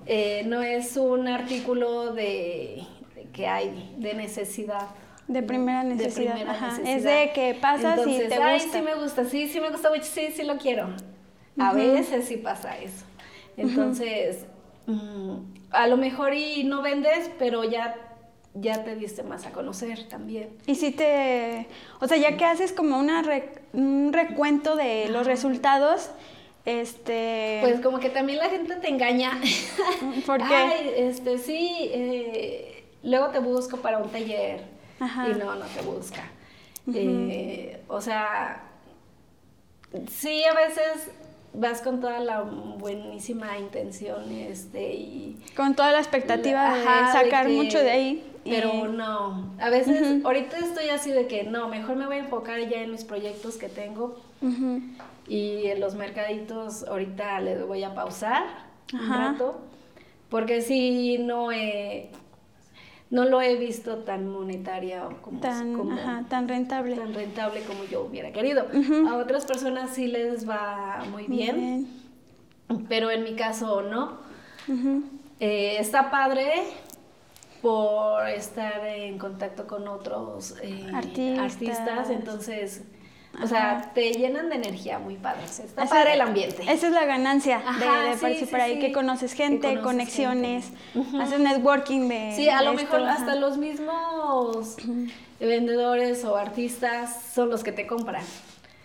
Eh, 0.05 0.43
no 0.45 0.61
es 0.61 0.95
un 0.97 1.27
artículo 1.27 2.13
de, 2.13 2.83
de 3.15 3.23
que 3.33 3.47
hay, 3.47 3.95
de 3.97 4.13
necesidad. 4.13 4.87
De 5.27 5.43
primera 5.43 5.83
De 5.83 5.95
necesidad, 5.95 6.33
primera 6.33 6.53
ajá. 6.53 6.67
necesidad. 6.77 6.95
Es 6.97 7.03
de 7.03 7.31
que 7.33 7.53
pasas 7.59 7.97
y 7.97 8.01
Entonces, 8.01 8.29
te 8.29 8.35
ay, 8.35 8.59
gusta. 8.59 8.77
sí 8.77 8.83
me 8.83 8.95
gusta, 8.95 9.25
sí, 9.25 9.47
sí 9.47 9.59
me 9.59 9.69
gusta 9.69 9.89
mucho, 9.89 10.03
sí, 10.03 10.29
sí 10.33 10.43
lo 10.43 10.57
quiero. 10.57 10.89
A 11.59 11.73
veces 11.73 12.25
sí 12.25 12.37
pasa 12.37 12.77
eso. 12.77 13.05
Entonces, 13.57 14.45
mm, 14.87 15.35
a 15.71 15.87
lo 15.87 15.97
mejor 15.97 16.33
y 16.33 16.63
no 16.63 16.81
vendes, 16.81 17.29
pero 17.37 17.63
ya, 17.65 17.95
ya 18.55 18.83
te 18.83 18.95
diste 18.95 19.23
más 19.23 19.45
a 19.45 19.51
conocer 19.51 20.07
también. 20.07 20.49
Y 20.65 20.75
si 20.75 20.91
te, 20.91 21.67
o 21.99 22.07
sea, 22.07 22.17
ya 22.17 22.35
que 22.37 22.45
haces 22.45 22.71
como 22.73 22.97
una 22.97 23.21
re- 23.21 23.53
un 23.73 24.11
recuento 24.11 24.75
de 24.75 25.07
los 25.09 25.25
resultados, 25.27 26.09
este, 26.65 27.59
Pues 27.61 27.79
como 27.81 27.99
que 27.99 28.09
también 28.09 28.39
la 28.39 28.49
gente 28.49 28.75
te 28.75 28.89
engaña. 28.89 29.39
¿Por 30.25 30.37
qué? 30.39 30.53
Ay, 30.55 30.91
este, 30.97 31.37
sí, 31.37 31.89
eh, 31.91 32.83
luego 33.03 33.29
te 33.29 33.39
busco 33.39 33.77
para 33.77 33.99
un 33.99 34.09
taller 34.09 34.61
Ajá. 34.99 35.27
y 35.29 35.33
no, 35.35 35.55
no 35.55 35.65
te 35.65 35.81
busca. 35.81 36.23
Eh, 36.93 37.81
o 37.87 38.01
sea, 38.01 38.63
sí, 40.11 40.43
a 40.43 40.53
veces 40.53 41.09
vas 41.53 41.81
con 41.81 41.99
toda 41.99 42.19
la 42.19 42.41
buenísima 42.41 43.57
intención 43.57 44.31
este, 44.31 44.93
y... 44.93 45.37
con 45.55 45.75
toda 45.75 45.91
la 45.91 45.99
expectativa 45.99 46.67
Ajá, 46.73 47.07
de 47.07 47.23
sacar 47.25 47.47
que- 47.47 47.53
mucho 47.53 47.79
de 47.79 47.89
ahí. 47.91 48.23
y- 48.45 48.49
Pero 48.51 48.87
no, 48.87 49.51
a 49.59 49.69
veces, 49.69 50.23
ahorita 50.23 50.57
estoy 50.59 50.89
así 50.89 51.11
de 51.11 51.27
que 51.27 51.43
no, 51.43 51.67
mejor 51.67 51.95
me 51.95 52.05
voy 52.05 52.17
a 52.17 52.19
enfocar 52.19 52.59
ya 52.69 52.81
en 52.81 52.91
mis 52.91 53.03
proyectos 53.03 53.57
que 53.57 53.67
tengo 53.67 54.15
Ujú. 54.41 54.81
y 55.27 55.65
en 55.67 55.79
los 55.79 55.95
mercaditos 55.95 56.83
ahorita 56.83 57.41
le 57.41 57.63
voy 57.63 57.83
a 57.83 57.93
pausar 57.93 58.43
un 58.93 59.09
rato, 59.09 59.59
porque 60.29 60.61
sí 60.61 61.17
no 61.19 61.51
he, 61.51 62.09
no 63.11 63.25
lo 63.25 63.41
he 63.41 63.55
visto 63.55 63.99
tan 63.99 64.27
monetaria 64.27 65.07
o 65.07 65.21
como, 65.21 65.39
tan, 65.39 65.73
como 65.73 65.93
ajá, 65.93 66.25
tan 66.29 66.47
rentable. 66.47 66.95
tan 66.95 67.13
rentable 67.13 67.61
como 67.63 67.83
yo 67.85 68.03
hubiera 68.03 68.31
querido. 68.31 68.65
A 69.09 69.15
otras 69.17 69.45
personas 69.45 69.91
sí 69.95 70.07
les 70.07 70.47
va 70.47 71.03
muy 71.11 71.25
bien, 71.25 71.87
pero 72.87 73.09
en 73.09 73.23
mi 73.23 73.33
caso 73.35 73.81
no. 73.81 74.17
Eh, 75.39 75.77
está 75.79 76.11
padre 76.11 76.51
por 77.61 78.27
estar 78.27 78.85
en 78.85 79.17
contacto 79.17 79.65
con 79.67 79.87
otros 79.87 80.55
eh, 80.61 80.85
Artistas. 80.93 81.53
artistas, 81.53 82.09
entonces, 82.09 82.83
o 83.41 83.47
sea, 83.47 83.91
te 83.93 84.11
llenan 84.11 84.49
de 84.49 84.55
energía 84.55 84.99
muy 84.99 85.15
padre. 85.15 85.41
o 85.45 85.47
sea, 85.47 85.65
está 85.65 85.83
Esa- 85.83 85.95
padre 85.95 86.13
el 86.13 86.21
ambiente. 86.21 86.63
Esa 86.63 86.87
es 86.87 86.93
la 86.93 87.05
ganancia 87.05 87.59
de- 87.59 87.63
Ajá, 87.85 88.01
de, 88.01 88.13
sí, 88.15 88.19
participar 88.21 88.61
sí, 88.61 88.65
ahí, 88.65 88.73
sí. 88.75 88.79
que 88.81 88.91
conoces 88.91 89.33
gente, 89.33 89.67
conoces 89.67 89.83
conexiones, 89.83 90.71
gente. 90.93 91.17
Haces 91.21 91.39
networking 91.39 92.07
de 92.09 92.33
Sí, 92.35 92.49
a 92.49 92.61
lo 92.63 92.71
de 92.71 92.77
mejor 92.77 93.01
hasta 93.03 93.35
los 93.35 93.57
mismos 93.57 94.75
vendedores 95.39 96.25
o 96.25 96.35
artistas 96.35 97.21
son 97.33 97.49
los 97.49 97.63
que 97.63 97.71
te 97.71 97.85
compran. 97.87 98.23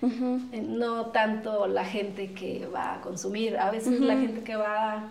Eh, 0.02 0.62
No 0.62 1.07
tanto 1.07 1.66
la 1.66 1.85
gente 1.85 2.33
que 2.33 2.66
va 2.72 2.94
a 2.96 3.00
consumir. 3.00 3.57
A 3.57 3.70
veces 3.70 3.98
la 4.00 4.14
gente 4.14 4.42
que 4.42 4.54
va 4.57 5.05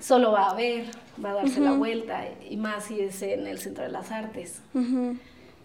solo 0.00 0.32
va 0.32 0.48
a 0.50 0.54
ver, 0.54 0.86
va 1.22 1.32
a 1.32 1.34
darse 1.34 1.60
la 1.60 1.72
vuelta, 1.72 2.24
y 2.48 2.56
más 2.56 2.84
si 2.84 3.00
es 3.00 3.20
en 3.20 3.46
el 3.46 3.58
Centro 3.58 3.84
de 3.84 3.90
las 3.90 4.10
Artes. 4.10 4.62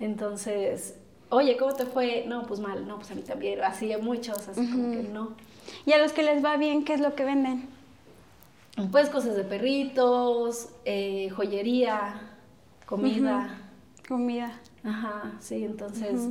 Entonces, 0.01 0.95
oye, 1.29 1.57
¿cómo 1.57 1.73
te 1.73 1.85
fue? 1.85 2.25
No, 2.27 2.43
pues 2.43 2.59
mal, 2.59 2.87
no, 2.87 2.97
pues 2.97 3.11
a 3.11 3.15
mí 3.15 3.21
también. 3.21 3.61
Así 3.63 3.91
hay 3.91 4.01
muchos, 4.01 4.47
así 4.47 4.65
como 4.69 4.91
que 4.91 5.03
no. 5.03 5.33
Y 5.85 5.93
a 5.93 5.97
los 5.97 6.13
que 6.13 6.23
les 6.23 6.43
va 6.43 6.57
bien, 6.57 6.83
¿qué 6.83 6.93
es 6.93 6.99
lo 6.99 7.15
que 7.15 7.23
venden? 7.23 7.67
Pues 8.91 9.09
cosas 9.09 9.35
de 9.35 9.43
perritos, 9.43 10.69
eh, 10.83 11.29
joyería, 11.29 12.21
comida. 12.85 13.57
Comida. 14.07 14.51
Ajá, 14.83 15.33
sí, 15.39 15.63
entonces. 15.63 16.29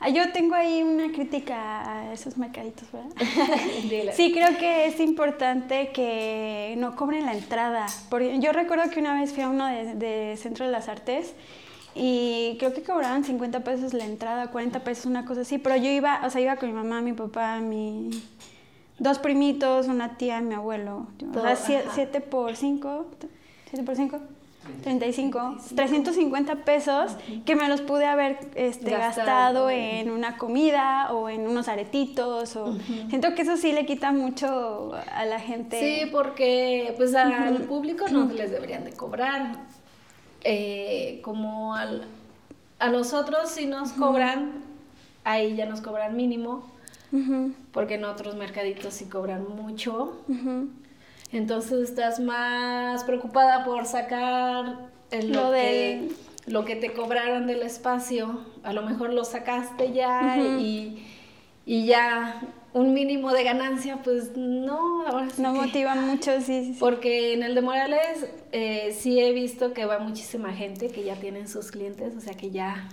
Ah, 0.00 0.08
yo 0.08 0.32
tengo 0.32 0.54
ahí 0.54 0.82
una 0.82 1.12
crítica 1.12 1.88
a 1.88 2.12
esos 2.12 2.36
mercaditos, 2.36 2.90
¿verdad? 2.92 3.10
Sí, 4.12 4.32
creo 4.32 4.56
que 4.58 4.86
es 4.86 5.00
importante 5.00 5.90
que 5.92 6.74
no 6.78 6.94
cobren 6.94 7.26
la 7.26 7.32
entrada. 7.32 7.86
Porque 8.08 8.38
yo 8.38 8.52
recuerdo 8.52 8.90
que 8.90 9.00
una 9.00 9.18
vez 9.18 9.32
fui 9.32 9.42
a 9.42 9.48
uno 9.48 9.66
de, 9.66 9.94
de 9.94 10.36
Centro 10.36 10.66
de 10.66 10.72
las 10.72 10.88
Artes 10.88 11.34
y 11.94 12.56
creo 12.58 12.72
que 12.74 12.82
cobraban 12.82 13.24
50 13.24 13.60
pesos 13.60 13.92
la 13.94 14.04
entrada, 14.04 14.48
40 14.50 14.80
pesos, 14.80 15.06
una 15.06 15.24
cosa 15.24 15.42
así. 15.42 15.58
Pero 15.58 15.76
yo 15.76 15.90
iba, 15.90 16.20
o 16.24 16.30
sea, 16.30 16.40
iba 16.40 16.56
con 16.56 16.68
mi 16.68 16.74
mamá, 16.74 17.00
mi 17.02 17.12
papá, 17.12 17.60
mi, 17.60 18.10
dos 18.98 19.18
primitos, 19.18 19.86
una 19.88 20.16
tía 20.16 20.38
y 20.40 20.42
mi 20.42 20.54
abuelo. 20.54 21.06
O 21.22 21.32
Todo, 21.32 21.42
sea, 21.44 21.56
sie- 21.56 21.78
ajá. 21.84 21.90
siete 21.94 22.20
por 22.20 22.56
cinco, 22.56 23.06
siete 23.70 23.84
por 23.84 23.94
cinco, 23.96 24.18
35, 24.82 25.56
350 25.76 26.64
pesos 26.64 27.12
que 27.44 27.54
me 27.54 27.68
los 27.68 27.82
pude 27.82 28.06
haber 28.06 28.38
este, 28.54 28.92
Gastado. 28.92 29.26
gastado 29.26 29.70
en 29.70 30.10
una 30.10 30.38
comida 30.38 31.12
o 31.12 31.28
en 31.28 31.46
unos 31.46 31.68
aretitos. 31.68 32.56
O... 32.56 32.74
Siento 33.10 33.34
que 33.34 33.42
eso 33.42 33.58
sí 33.58 33.72
le 33.72 33.84
quita 33.84 34.10
mucho 34.12 34.92
a 35.12 35.26
la 35.26 35.38
gente. 35.38 35.78
Sí, 35.78 36.10
porque 36.10 36.94
pues 36.96 37.14
al 37.14 37.58
público 37.64 38.06
no 38.08 38.24
les 38.32 38.50
deberían 38.50 38.84
de 38.84 38.92
cobrar. 38.94 39.58
Eh, 40.44 41.20
como 41.22 41.74
al- 41.74 42.04
a 42.78 42.88
nosotros 42.90 43.48
si 43.50 43.66
nos 43.66 43.92
cobran, 43.92 44.52
ahí 45.24 45.56
ya 45.56 45.64
nos 45.66 45.80
cobran 45.80 46.16
mínimo, 46.16 46.70
porque 47.72 47.94
en 47.94 48.04
otros 48.04 48.34
mercaditos 48.36 48.92
sí 48.94 49.06
cobran 49.06 49.44
mucho. 49.56 50.12
Entonces 51.32 51.88
estás 51.88 52.20
más 52.20 53.04
preocupada 53.04 53.64
por 53.64 53.86
sacar 53.86 54.90
el- 55.10 55.32
lo, 55.32 55.44
Lo 55.46 55.52
que, 55.52 55.56
del- 55.58 56.16
lo 56.52 56.64
que 56.64 56.76
te 56.76 56.92
cobraron 56.92 57.46
del 57.46 57.62
espacio. 57.62 58.40
A 58.64 58.72
lo 58.72 58.82
mejor 58.82 59.12
lo 59.12 59.24
sacaste 59.24 59.92
ya 59.92 60.36
y, 60.60 61.06
y 61.66 61.86
ya 61.86 62.40
un 62.72 62.92
mínimo 62.92 63.32
de 63.32 63.44
ganancia, 63.44 63.98
pues 64.02 64.36
no. 64.36 65.06
Ahora 65.06 65.30
sí 65.30 65.40
No 65.42 65.52
que- 65.52 65.60
motiva 65.60 65.94
mucho, 66.10 66.32
sí, 66.40 66.72
sí. 66.72 66.76
Porque 66.80 67.32
en 67.34 67.42
el 67.42 67.54
de 67.54 67.60
Morales 67.62 68.26
eh, 68.52 68.94
sí 68.98 69.20
he 69.20 69.32
visto 69.32 69.72
que 69.72 69.84
va 69.86 69.98
muchísima 70.00 70.52
gente 70.52 70.88
que 70.88 71.04
ya 71.04 71.14
tienen 71.16 71.48
sus 71.48 71.70
clientes, 71.70 72.14
o 72.16 72.20
sea 72.20 72.34
que 72.34 72.50
ya... 72.50 72.88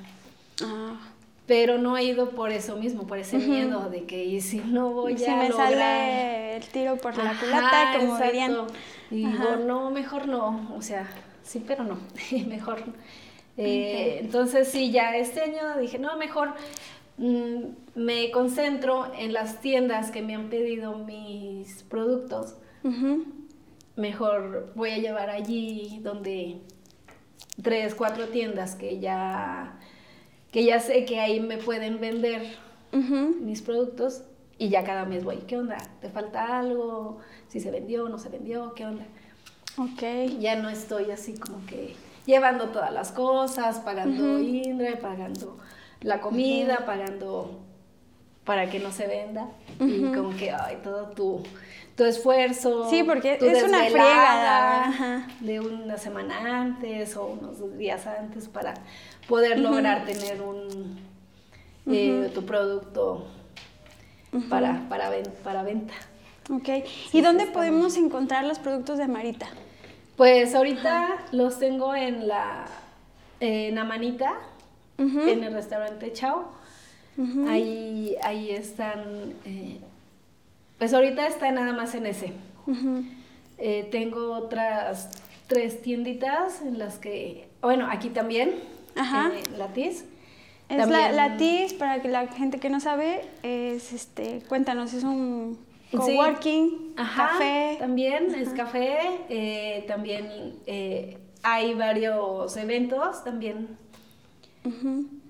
Ah. 0.64 1.00
Pero 1.48 1.78
no 1.80 1.98
he 1.98 2.04
ido 2.04 2.30
por 2.30 2.52
eso 2.52 2.78
mismo, 2.78 3.08
por 3.08 3.18
ese 3.18 3.38
miedo 3.40 3.90
de 3.90 4.04
que 4.06 4.24
y 4.24 4.40
si 4.40 4.60
no 4.60 4.92
voy 4.92 5.18
si 5.18 5.26
a 5.26 5.36
me 5.36 5.50
lograr... 5.50 5.70
sale 5.70 6.56
el 6.58 6.64
tiro 6.68 6.96
por 6.98 7.18
la 7.18 7.32
Ajá, 7.32 7.40
culata, 7.46 7.94
como 8.00 8.14
exacto. 8.14 8.26
dirían. 8.32 8.58
Y 9.10 9.16
digo, 9.26 9.56
no, 9.66 9.90
mejor 9.90 10.28
no, 10.28 10.72
o 10.78 10.82
sea, 10.82 11.10
sí, 11.44 11.62
pero 11.68 11.84
no, 11.84 11.98
mejor. 12.48 12.88
no. 12.88 12.94
Eh, 13.58 14.20
Entonces 14.22 14.70
sí, 14.70 14.92
ya 14.92 15.18
este 15.18 15.42
año 15.42 15.78
dije, 15.80 16.00
no, 16.00 16.16
mejor 16.16 16.54
me 17.18 18.32
concentro 18.32 19.12
en 19.18 19.34
las 19.34 19.62
tiendas 19.62 20.12
que 20.12 20.22
me 20.22 20.36
han 20.36 20.50
pedido 20.50 20.98
mis 20.98 21.84
productos. 21.84 22.56
Mejor 23.96 24.72
voy 24.76 24.92
a 24.92 24.98
llevar 24.98 25.30
allí 25.30 26.00
donde 26.02 26.62
tres, 27.62 27.94
cuatro 27.96 28.28
tiendas 28.30 28.76
que 28.76 29.00
ya, 29.00 29.80
que 30.52 30.64
ya 30.64 30.80
sé 30.80 31.06
que 31.06 31.20
ahí 31.20 31.40
me 31.40 31.58
pueden 31.58 32.00
vender 32.00 32.42
mis 32.92 33.62
productos 33.62 34.24
y 34.58 34.70
ya 34.70 34.84
cada 34.84 35.06
mes 35.06 35.24
voy, 35.24 35.38
¿qué 35.48 35.58
onda? 35.58 35.78
¿Te 36.02 36.10
falta 36.10 36.60
algo? 36.60 37.18
Si 37.48 37.60
se 37.60 37.72
vendió, 37.72 38.08
no 38.10 38.20
se 38.20 38.30
vendió, 38.30 38.74
¿qué 38.76 38.86
onda? 38.86 39.06
Ok. 39.78 40.38
Ya 40.40 40.56
no 40.56 40.70
estoy 40.70 41.10
así 41.12 41.38
como 41.38 41.66
que 41.66 41.96
llevando 42.26 42.70
todas 42.70 42.94
las 42.94 43.12
cosas, 43.12 43.80
pagando 43.80 44.40
INDRE, 44.40 44.98
pagando 44.98 45.58
la 46.02 46.20
comida, 46.22 46.86
pagando 46.86 47.60
para 48.44 48.70
que 48.70 48.80
no 48.80 48.92
se 48.92 49.06
venda 49.08 49.48
y 49.80 50.02
como 50.14 50.36
que, 50.36 50.52
ay, 50.52 50.80
todo 50.84 51.08
tu, 51.12 51.44
tu 51.96 52.04
esfuerzo. 52.06 52.90
Sí, 52.90 53.04
porque 53.04 53.36
tu 53.38 53.46
es 53.46 53.62
una 53.64 53.84
friega, 53.84 54.86
ajá. 54.88 55.28
de 55.42 55.60
una 55.60 55.98
semana 55.98 56.62
antes 56.62 57.16
o 57.16 57.26
unos 57.28 57.78
días 57.78 58.08
antes 58.08 58.48
para 58.48 58.74
poder 59.28 59.60
lograr 59.60 60.06
tener 60.06 60.42
un 60.42 61.00
eh, 61.88 62.32
tu 62.34 62.46
producto 62.46 63.28
para, 64.50 64.88
para, 64.90 65.10
ven- 65.10 65.34
para 65.44 65.62
venta. 65.64 65.94
Ok. 66.50 66.70
¿Y 67.14 67.22
dónde 67.22 67.46
podemos 67.46 67.96
encontrar 67.98 68.44
los 68.46 68.60
productos 68.60 68.98
de 68.98 69.08
Marita? 69.08 69.48
Pues 70.18 70.56
ahorita 70.56 71.08
los 71.32 71.60
tengo 71.60 71.94
en 71.96 72.28
la 72.28 72.66
en 73.40 73.78
Amanita, 73.78 74.34
En 75.02 75.44
el 75.44 75.54
restaurante 75.54 76.12
Chao. 76.14 76.46
Ahí, 77.48 78.16
ahí 78.24 78.52
están. 78.52 79.34
eh, 79.46 79.80
pues 80.80 80.94
ahorita 80.94 81.28
está 81.28 81.52
nada 81.52 81.74
más 81.74 81.94
en 81.96 82.06
ese. 82.06 82.34
Eh, 83.58 83.88
tengo 83.92 84.34
otras 84.34 85.10
tres 85.48 85.82
tienditas 85.82 86.62
en 86.62 86.80
las 86.80 86.98
que. 86.98 87.48
Bueno, 87.62 87.88
aquí 87.90 88.10
también. 88.10 88.56
Ajá. 88.96 89.32
En 89.46 89.60
Latiz. 89.60 90.06
Es 90.70 90.78
la, 90.78 90.84
También- 90.88 91.16
la 91.18 91.38
TIS, 91.38 91.74
para 91.74 92.02
que 92.02 92.08
la 92.08 92.28
gente 92.28 92.58
que 92.60 92.70
no 92.70 92.80
sabe, 92.80 93.22
es 93.44 93.92
este, 93.92 94.42
cuéntanos, 94.48 94.94
es 94.94 95.04
un 95.04 95.60
Sí. 95.92 95.98
coworking, 95.98 96.94
Ajá, 96.96 97.32
café. 97.32 97.76
También 97.80 98.34
es 98.34 98.50
café. 98.50 98.98
eh, 99.28 99.84
también 99.88 100.30
hay 101.44 101.74
varios 101.74 102.56
eventos 102.56 103.22
también 103.26 103.68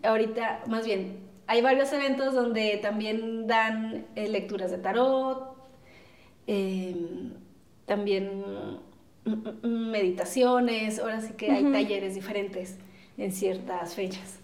Ahorita, 0.03 0.63
más 0.67 0.85
bien, 0.85 1.17
hay 1.47 1.61
varios 1.61 1.91
eventos 1.93 2.33
donde 2.33 2.79
también 2.81 3.47
dan 3.47 4.05
eh, 4.15 4.29
lecturas 4.29 4.71
de 4.71 4.77
tarot, 4.77 5.55
eh, 6.47 6.95
también 7.85 8.43
mm, 9.25 9.67
mm, 9.67 9.91
meditaciones, 9.91 10.99
ahora 10.99 11.21
sí 11.21 11.33
que 11.33 11.51
hay 11.51 11.63
talleres 11.71 12.15
diferentes 12.15 12.77
en 13.17 13.31
ciertas 13.31 13.95
fechas. 13.95 14.39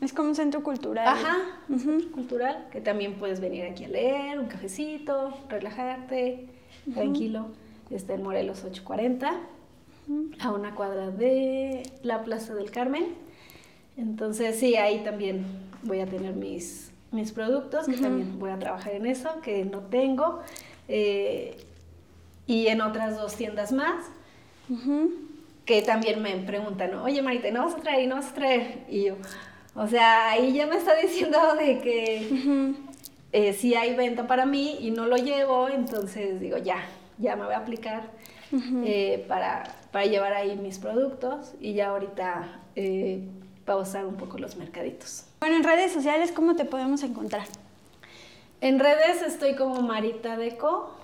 Es 0.00 0.14
como 0.14 0.30
un 0.30 0.34
centro 0.34 0.62
cultural. 0.62 1.06
Ajá, 1.06 1.36
un 1.68 1.78
centro 1.78 2.10
cultural, 2.10 2.68
que 2.70 2.80
también 2.80 3.14
puedes 3.14 3.40
venir 3.40 3.66
aquí 3.66 3.84
a 3.84 3.88
leer, 3.88 4.38
un 4.38 4.46
cafecito, 4.46 5.36
relajarte, 5.48 6.46
tranquilo. 6.94 7.48
Está 7.90 8.14
en 8.14 8.22
Morelos 8.22 8.64
840, 8.64 9.38
a 10.40 10.50
una 10.50 10.74
cuadra 10.74 11.10
de 11.10 11.82
la 12.02 12.22
Plaza 12.24 12.54
del 12.54 12.70
Carmen. 12.70 13.25
Entonces, 13.96 14.58
sí, 14.58 14.76
ahí 14.76 15.02
también 15.04 15.44
voy 15.82 16.00
a 16.00 16.06
tener 16.06 16.34
mis, 16.34 16.90
mis 17.12 17.32
productos, 17.32 17.86
que 17.86 17.96
también 17.96 18.38
voy 18.38 18.50
a 18.50 18.58
trabajar 18.58 18.92
en 18.94 19.06
eso, 19.06 19.40
que 19.42 19.64
no 19.64 19.80
tengo. 19.80 20.40
eh, 20.88 21.56
y 22.48 22.68
en 22.68 22.80
otras 22.80 23.16
dos 23.16 23.34
tiendas 23.34 23.72
más, 23.72 24.04
que 25.64 25.82
también 25.82 26.22
me 26.22 26.36
preguntan, 26.36 26.94
oye 26.94 27.22
Marita, 27.22 27.50
¿no 27.50 27.64
vas 27.64 27.74
a 27.74 27.78
traer? 27.78 28.08
¿No 28.08 28.16
vas 28.16 28.30
a 28.30 28.34
traer? 28.34 28.84
Y 28.88 29.04
yo, 29.06 29.16
o 29.74 29.86
sea, 29.88 30.30
ahí 30.30 30.52
ya 30.52 30.66
me 30.66 30.76
está 30.76 30.94
diciendo 31.02 31.38
de 31.56 31.80
que 31.80 32.74
eh, 33.32 33.52
si 33.52 33.74
hay 33.74 33.96
venta 33.96 34.26
para 34.28 34.46
mí 34.46 34.76
y 34.80 34.90
no 34.92 35.06
lo 35.06 35.16
llevo, 35.16 35.68
entonces 35.68 36.38
digo, 36.40 36.56
ya, 36.58 36.84
ya 37.18 37.34
me 37.34 37.44
voy 37.46 37.54
a 37.54 37.58
aplicar 37.58 38.10
eh, 38.84 39.24
para, 39.26 39.64
para 39.90 40.06
llevar 40.06 40.32
ahí 40.32 40.56
mis 40.56 40.78
productos 40.78 41.54
y 41.60 41.74
ya 41.74 41.88
ahorita 41.88 42.60
eh, 42.76 43.22
pausar 43.66 44.06
un 44.06 44.14
poco 44.16 44.38
los 44.38 44.56
mercaditos. 44.56 45.24
Bueno, 45.40 45.56
en 45.56 45.64
redes 45.64 45.92
sociales, 45.92 46.32
¿cómo 46.32 46.56
te 46.56 46.64
podemos 46.64 47.02
encontrar? 47.02 47.46
En 48.62 48.78
redes 48.78 49.20
estoy 49.20 49.54
como 49.54 49.82
Marita 49.82 50.36
Deco, 50.38 50.94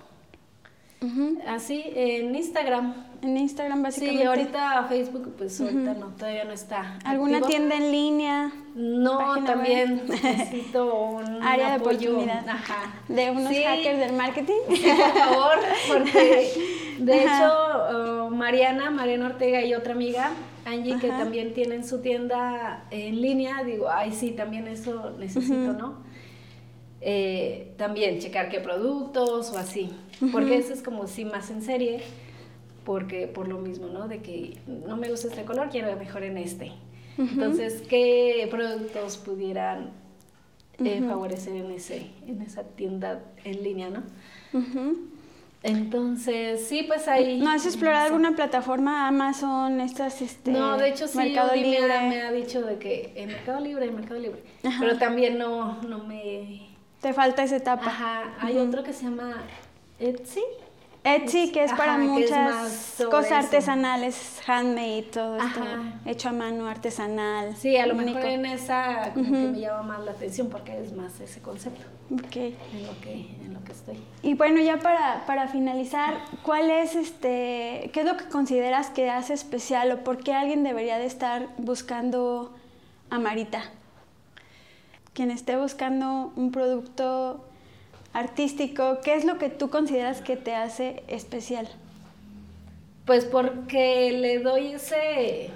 Ujú. 1.01 1.39
así, 1.47 1.83
en 1.93 2.33
Instagram. 2.35 2.95
En 3.21 3.37
Instagram, 3.37 3.83
básicamente. 3.83 4.21
Sí, 4.21 4.27
ahorita 4.27 4.85
Facebook, 4.89 5.35
pues 5.37 5.59
ahorita 5.61 5.93
no, 5.93 6.07
todavía 6.07 6.43
no 6.45 6.51
está. 6.51 6.97
¿Alguna 7.05 7.37
activo. 7.37 7.49
tienda 7.49 7.75
en 7.75 7.91
línea? 7.91 8.51
No, 8.75 9.43
también 9.45 10.01
web? 10.07 10.19
necesito 10.23 10.93
un 10.95 11.43
Área 11.43 11.67
de 11.69 11.73
apoyo, 11.75 12.11
oportunidad. 12.13 12.47
Ajá. 12.49 12.93
De 13.07 13.31
unos 13.31 13.49
Sí, 13.53 13.63
hackers 13.63 13.99
del 13.99 14.13
marketing. 14.13 14.59
sí, 14.69 14.83
por 14.83 15.13
favor, 15.13 15.55
porque 15.87 16.95
de 16.99 17.23
Ajá. 17.25 17.45
hecho 17.45 18.25
uh, 18.25 18.29
Mariana, 18.29 18.89
Mariana 18.89 19.27
Ortega 19.27 19.61
y 19.63 19.73
otra 19.73 19.93
amiga, 19.93 20.31
Angie, 20.65 20.97
que 20.99 21.07
Ajá. 21.09 21.19
también 21.23 21.53
tienen 21.53 21.85
su 21.85 21.99
tienda 21.99 22.85
en 22.91 23.21
línea, 23.21 23.63
digo, 23.63 23.89
ay 23.89 24.11
sí, 24.11 24.31
también 24.31 24.67
eso 24.67 25.11
necesito, 25.19 25.73
¿no? 25.73 26.03
Eh, 27.01 27.73
también 27.77 28.19
checar 28.19 28.49
qué 28.49 28.61
productos 28.61 29.51
o 29.51 29.57
así, 29.57 29.89
porque 30.31 30.57
eso 30.57 30.73
es 30.73 30.81
como 30.81 31.07
sí 31.07 31.25
más 31.25 31.49
en 31.49 31.61
serie, 31.61 32.01
porque 32.85 33.27
por 33.27 33.47
lo 33.49 33.59
mismo, 33.59 33.87
¿no? 33.87 34.07
De 34.07 34.21
que 34.21 34.57
no 34.67 34.95
me 34.95 35.09
gusta 35.09 35.27
este 35.27 35.43
color, 35.43 35.69
quiero 35.69 35.93
mejor 35.97 36.23
en 36.23 36.37
este. 36.37 36.71
Entonces, 37.17 37.83
¿qué 37.89 38.47
productos 38.49 39.17
pudieran 39.17 39.91
eh, 40.79 41.01
favorecer 41.07 41.55
en, 41.55 41.71
ese, 41.71 42.07
en 42.25 42.41
esa 42.41 42.63
tienda 42.63 43.21
en 43.43 43.63
línea, 43.63 43.89
¿no? 43.89 44.03
Entonces, 45.63 46.67
sí, 46.67 46.83
pues 46.83 47.07
ahí... 47.07 47.39
¿No 47.39 47.49
has 47.49 47.65
explorado 47.65 48.07
alguna 48.07 48.35
plataforma, 48.35 49.07
Amazon, 49.07 49.79
estas, 49.79 50.21
este... 50.21 50.51
No, 50.51 50.77
de 50.77 50.89
hecho 50.89 51.07
sí, 51.07 51.17
Mercado 51.17 51.51
me 51.51 51.57
Libre? 51.57 51.93
ha, 51.93 52.01
me 52.01 52.21
ha 52.21 52.31
dicho 52.33 52.61
de 52.61 52.77
que 52.77 53.13
en 53.15 53.29
Mercado 53.29 53.61
Libre, 53.61 53.85
en 53.85 53.95
Mercado 53.95 54.19
Libre, 54.19 54.43
Ajá. 54.65 54.77
pero 54.81 54.97
también 54.97 55.37
no, 55.37 55.81
no 55.83 55.99
me... 55.99 56.67
Te 56.99 57.13
falta 57.13 57.43
esa 57.43 57.55
etapa. 57.55 57.85
Ajá, 57.85 58.35
hay 58.39 58.57
otro 58.57 58.83
que 58.83 58.91
se 58.91 59.05
llama 59.05 59.41
Etsy, 59.99 60.43
Etsy, 61.05 61.51
que 61.51 61.65
es 61.65 61.73
para 61.73 61.97
que 61.97 62.03
es 62.03 62.09
muchas 62.09 62.71
sobre 62.71 63.09
cosas 63.11 63.25
eso. 63.31 63.35
artesanales, 63.35 64.41
handmade, 64.47 65.03
todo 65.11 65.35
esto, 65.35 65.59
Ajá. 65.61 65.99
hecho 66.05 66.29
a 66.29 66.31
mano, 66.31 66.67
artesanal. 66.67 67.55
Sí, 67.57 67.75
a 67.75 67.85
lo 67.87 67.95
único. 67.95 68.13
mejor 68.19 68.29
en 68.31 68.45
esa 68.45 69.11
como 69.13 69.25
que 69.25 69.31
me 69.31 69.59
llama 69.59 69.83
más 69.83 70.05
la 70.05 70.11
atención 70.11 70.49
porque 70.49 70.79
es 70.81 70.93
más 70.93 71.19
ese 71.19 71.41
concepto 71.41 71.83
Ok. 72.13 72.35
en 72.37 72.87
lo 72.87 73.01
que, 73.01 73.13
en 73.43 73.53
lo 73.53 73.61
que 73.65 73.71
estoy. 73.73 73.97
Y 74.21 74.35
bueno, 74.35 74.61
ya 74.61 74.79
para, 74.79 75.25
para 75.25 75.49
finalizar, 75.49 76.13
¿cuál 76.41 76.69
es 76.69 76.95
este, 76.95 77.89
qué 77.93 77.99
es 77.99 78.05
lo 78.05 78.15
que 78.15 78.25
consideras 78.29 78.89
que 78.89 79.09
hace 79.09 79.33
especial 79.33 79.91
o 79.91 80.03
por 80.05 80.23
qué 80.23 80.33
alguien 80.33 80.63
debería 80.63 80.97
de 80.99 81.05
estar 81.05 81.49
buscando 81.57 82.53
a 83.09 83.19
Marita? 83.19 83.63
Quien 85.13 85.31
esté 85.31 85.57
buscando 85.57 86.31
un 86.37 86.51
producto 86.51 87.45
artístico, 88.13 88.99
¿qué 89.03 89.15
es 89.15 89.25
lo 89.25 89.37
que 89.37 89.49
tú 89.49 89.69
consideras 89.69 90.21
que 90.21 90.35
te 90.37 90.55
hace 90.55 91.03
especial? 91.07 91.67
Pues 93.05 93.25
porque 93.25 94.11
le 94.13 94.39
doy 94.39 94.73
ese, 94.73 95.49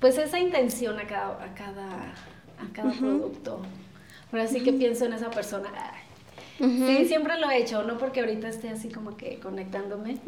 pues 0.00 0.16
esa 0.18 0.38
intención 0.38 0.98
a 0.98 1.06
cada, 1.06 1.42
a 1.44 1.54
cada, 1.54 1.86
a 1.86 2.72
cada 2.72 2.92
producto. 2.92 3.60
Ahora 4.32 4.46
sí 4.46 4.62
que 4.62 4.72
pienso 4.72 5.04
en 5.04 5.12
esa 5.12 5.30
persona. 5.30 5.68
Sí, 6.58 7.04
siempre 7.06 7.38
lo 7.38 7.50
he 7.50 7.58
hecho, 7.58 7.82
no 7.82 7.98
porque 7.98 8.20
ahorita 8.20 8.48
esté 8.48 8.70
así 8.70 8.88
como 8.88 9.16
que 9.16 9.38
conectándome. 9.40 10.18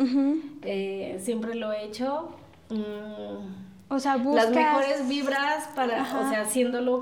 Eh, 0.62 1.18
siempre 1.22 1.54
lo 1.54 1.72
he 1.72 1.84
hecho. 1.84 2.30
mm, 2.68 3.92
O 3.94 3.98
sea, 3.98 4.16
las 4.16 4.24
buscas 4.24 4.50
mejores 4.50 5.08
vibras 5.08 5.68
para, 5.76 6.02
o 6.02 6.28
sea, 6.28 6.42
haciéndolo 6.42 7.00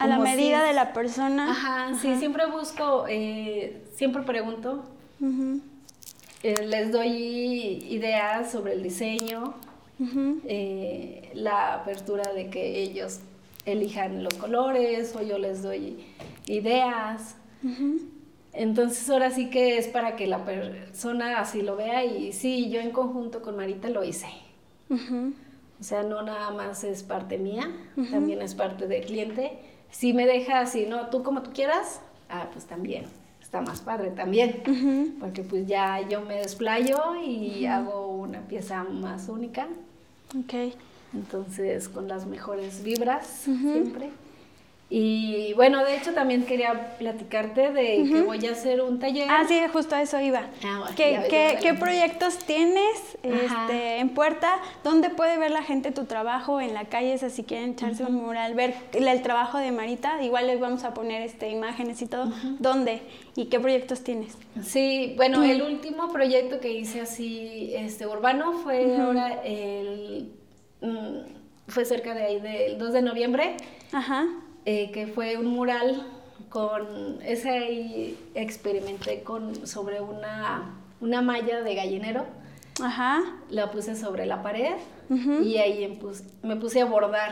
a 0.00 0.06
la 0.08 0.16
si- 0.16 0.22
medida 0.22 0.62
de 0.64 0.72
la 0.72 0.92
persona. 0.92 1.50
Ajá, 1.50 1.94
sí, 2.00 2.16
siempre 2.16 2.46
busco, 2.46 3.06
eh, 3.08 3.82
siempre 3.94 4.22
pregunto, 4.22 4.84
eh, 6.42 6.66
les 6.66 6.90
doy 6.92 7.08
ideas 7.88 8.50
sobre 8.50 8.72
el 8.72 8.82
diseño, 8.82 9.54
eh, 10.46 11.30
la 11.34 11.74
apertura 11.74 12.32
de 12.32 12.48
que 12.48 12.80
ellos 12.82 13.20
elijan 13.66 14.24
los 14.24 14.34
colores 14.34 15.14
o 15.14 15.22
yo 15.22 15.38
les 15.38 15.62
doy 15.62 15.98
ideas. 16.46 17.36
Entonces 18.52 19.08
ahora 19.10 19.30
sí 19.30 19.50
que 19.50 19.78
es 19.78 19.86
para 19.88 20.16
que 20.16 20.26
la 20.26 20.44
persona 20.44 21.38
así 21.40 21.62
lo 21.62 21.76
vea 21.76 22.04
y 22.04 22.32
sí, 22.32 22.70
yo 22.70 22.80
en 22.80 22.90
conjunto 22.90 23.42
con 23.42 23.56
Marita 23.56 23.88
lo 23.90 24.02
hice. 24.02 24.26
O 24.90 25.84
sea, 25.84 26.02
no 26.02 26.22
nada 26.22 26.50
más 26.50 26.82
es 26.84 27.02
parte 27.02 27.38
mía, 27.38 27.70
también 28.10 28.42
es 28.42 28.54
parte 28.54 28.86
del 28.86 29.04
cliente. 29.04 29.58
Si 29.90 30.12
me 30.12 30.26
deja 30.26 30.60
así, 30.60 30.86
no, 30.86 31.08
tú 31.08 31.22
como 31.22 31.42
tú 31.42 31.50
quieras, 31.52 32.00
ah, 32.28 32.46
pues 32.52 32.64
también, 32.64 33.04
está 33.42 33.60
más 33.60 33.80
padre 33.80 34.10
también. 34.10 35.16
Porque 35.20 35.42
pues 35.42 35.66
ya 35.66 36.00
yo 36.08 36.20
me 36.22 36.36
desplayo 36.36 37.16
y 37.22 37.66
hago 37.66 38.08
una 38.08 38.40
pieza 38.40 38.84
más 38.84 39.28
única. 39.28 39.66
Ok. 40.38 40.74
Entonces, 41.12 41.88
con 41.88 42.06
las 42.06 42.26
mejores 42.26 42.82
vibras 42.84 43.26
siempre. 43.26 44.10
Y 44.92 45.52
bueno, 45.54 45.84
de 45.84 45.96
hecho 45.96 46.12
también 46.14 46.44
quería 46.44 46.96
platicarte 46.98 47.70
de 47.70 48.02
que 48.10 48.22
voy 48.22 48.44
a 48.44 48.50
hacer 48.50 48.80
un 48.80 48.98
taller. 48.98 49.28
Ah, 49.30 49.44
sí, 49.46 49.60
justo 49.72 49.94
a 49.94 50.02
eso 50.02 50.20
iba. 50.20 50.48
Ah, 50.64 50.78
bueno, 50.80 50.94
¿Qué, 50.96 51.12
ya 51.12 51.22
qué- 51.28 51.50
ya 51.54 51.60
qué 51.60 51.70
ves. 51.70 51.80
proyectos 51.80 52.38
tienes 52.38 53.16
este, 53.22 53.98
en 53.98 54.08
puerta? 54.08 54.50
¿Dónde 54.82 55.08
puede 55.10 55.38
ver 55.38 55.52
la 55.52 55.62
gente 55.62 55.92
tu 55.92 56.06
trabajo? 56.06 56.60
En 56.60 56.74
la 56.74 56.86
calle, 56.86 57.16
si 57.18 57.44
quieren 57.44 57.70
echarse 57.70 58.02
un 58.02 58.14
mural, 58.16 58.54
ver 58.54 58.74
el, 58.92 59.06
el 59.06 59.22
trabajo 59.22 59.58
de 59.58 59.70
Marita, 59.70 60.20
igual 60.24 60.48
les 60.48 60.58
vamos 60.58 60.82
a 60.82 60.92
poner 60.92 61.22
este, 61.22 61.48
imágenes 61.50 62.02
y 62.02 62.06
todo. 62.06 62.32
¿Dónde? 62.58 63.00
¿Y 63.36 63.44
qué 63.44 63.60
proyectos 63.60 64.02
tienes? 64.02 64.36
Sí, 64.60 65.14
bueno, 65.16 65.44
el 65.44 65.62
último 65.62 66.12
proyecto 66.12 66.58
que 66.58 66.72
hice 66.72 67.00
así, 67.00 67.72
este, 67.76 68.08
urbano, 68.08 68.54
fue 68.54 68.96
ahora 68.96 69.40
el, 69.44 70.32
mm, 70.80 71.18
fue 71.68 71.84
cerca 71.84 72.12
de 72.12 72.24
ahí 72.24 72.40
del 72.40 72.76
2 72.76 72.92
de 72.92 73.02
noviembre, 73.02 73.56
Ajá. 73.92 74.26
Eh, 74.64 74.90
que 74.92 75.06
fue 75.06 75.36
un 75.36 75.46
mural 75.46 76.06
con, 76.48 77.20
ese 77.22 77.50
ahí 77.50 78.18
experimenté 78.34 79.22
con, 79.22 79.66
sobre 79.66 80.00
una, 80.00 80.74
una 81.00 81.22
malla 81.22 81.62
de 81.62 81.74
gallinero, 81.74 82.26
Ajá. 82.82 83.22
la 83.50 83.70
puse 83.70 83.94
sobre 83.96 84.26
la 84.26 84.42
pared 84.42 84.74
y 85.42 85.56
ahí 85.58 85.84
empus- 85.84 86.22
me 86.42 86.56
puse 86.56 86.80
a 86.80 86.84
bordar. 86.84 87.30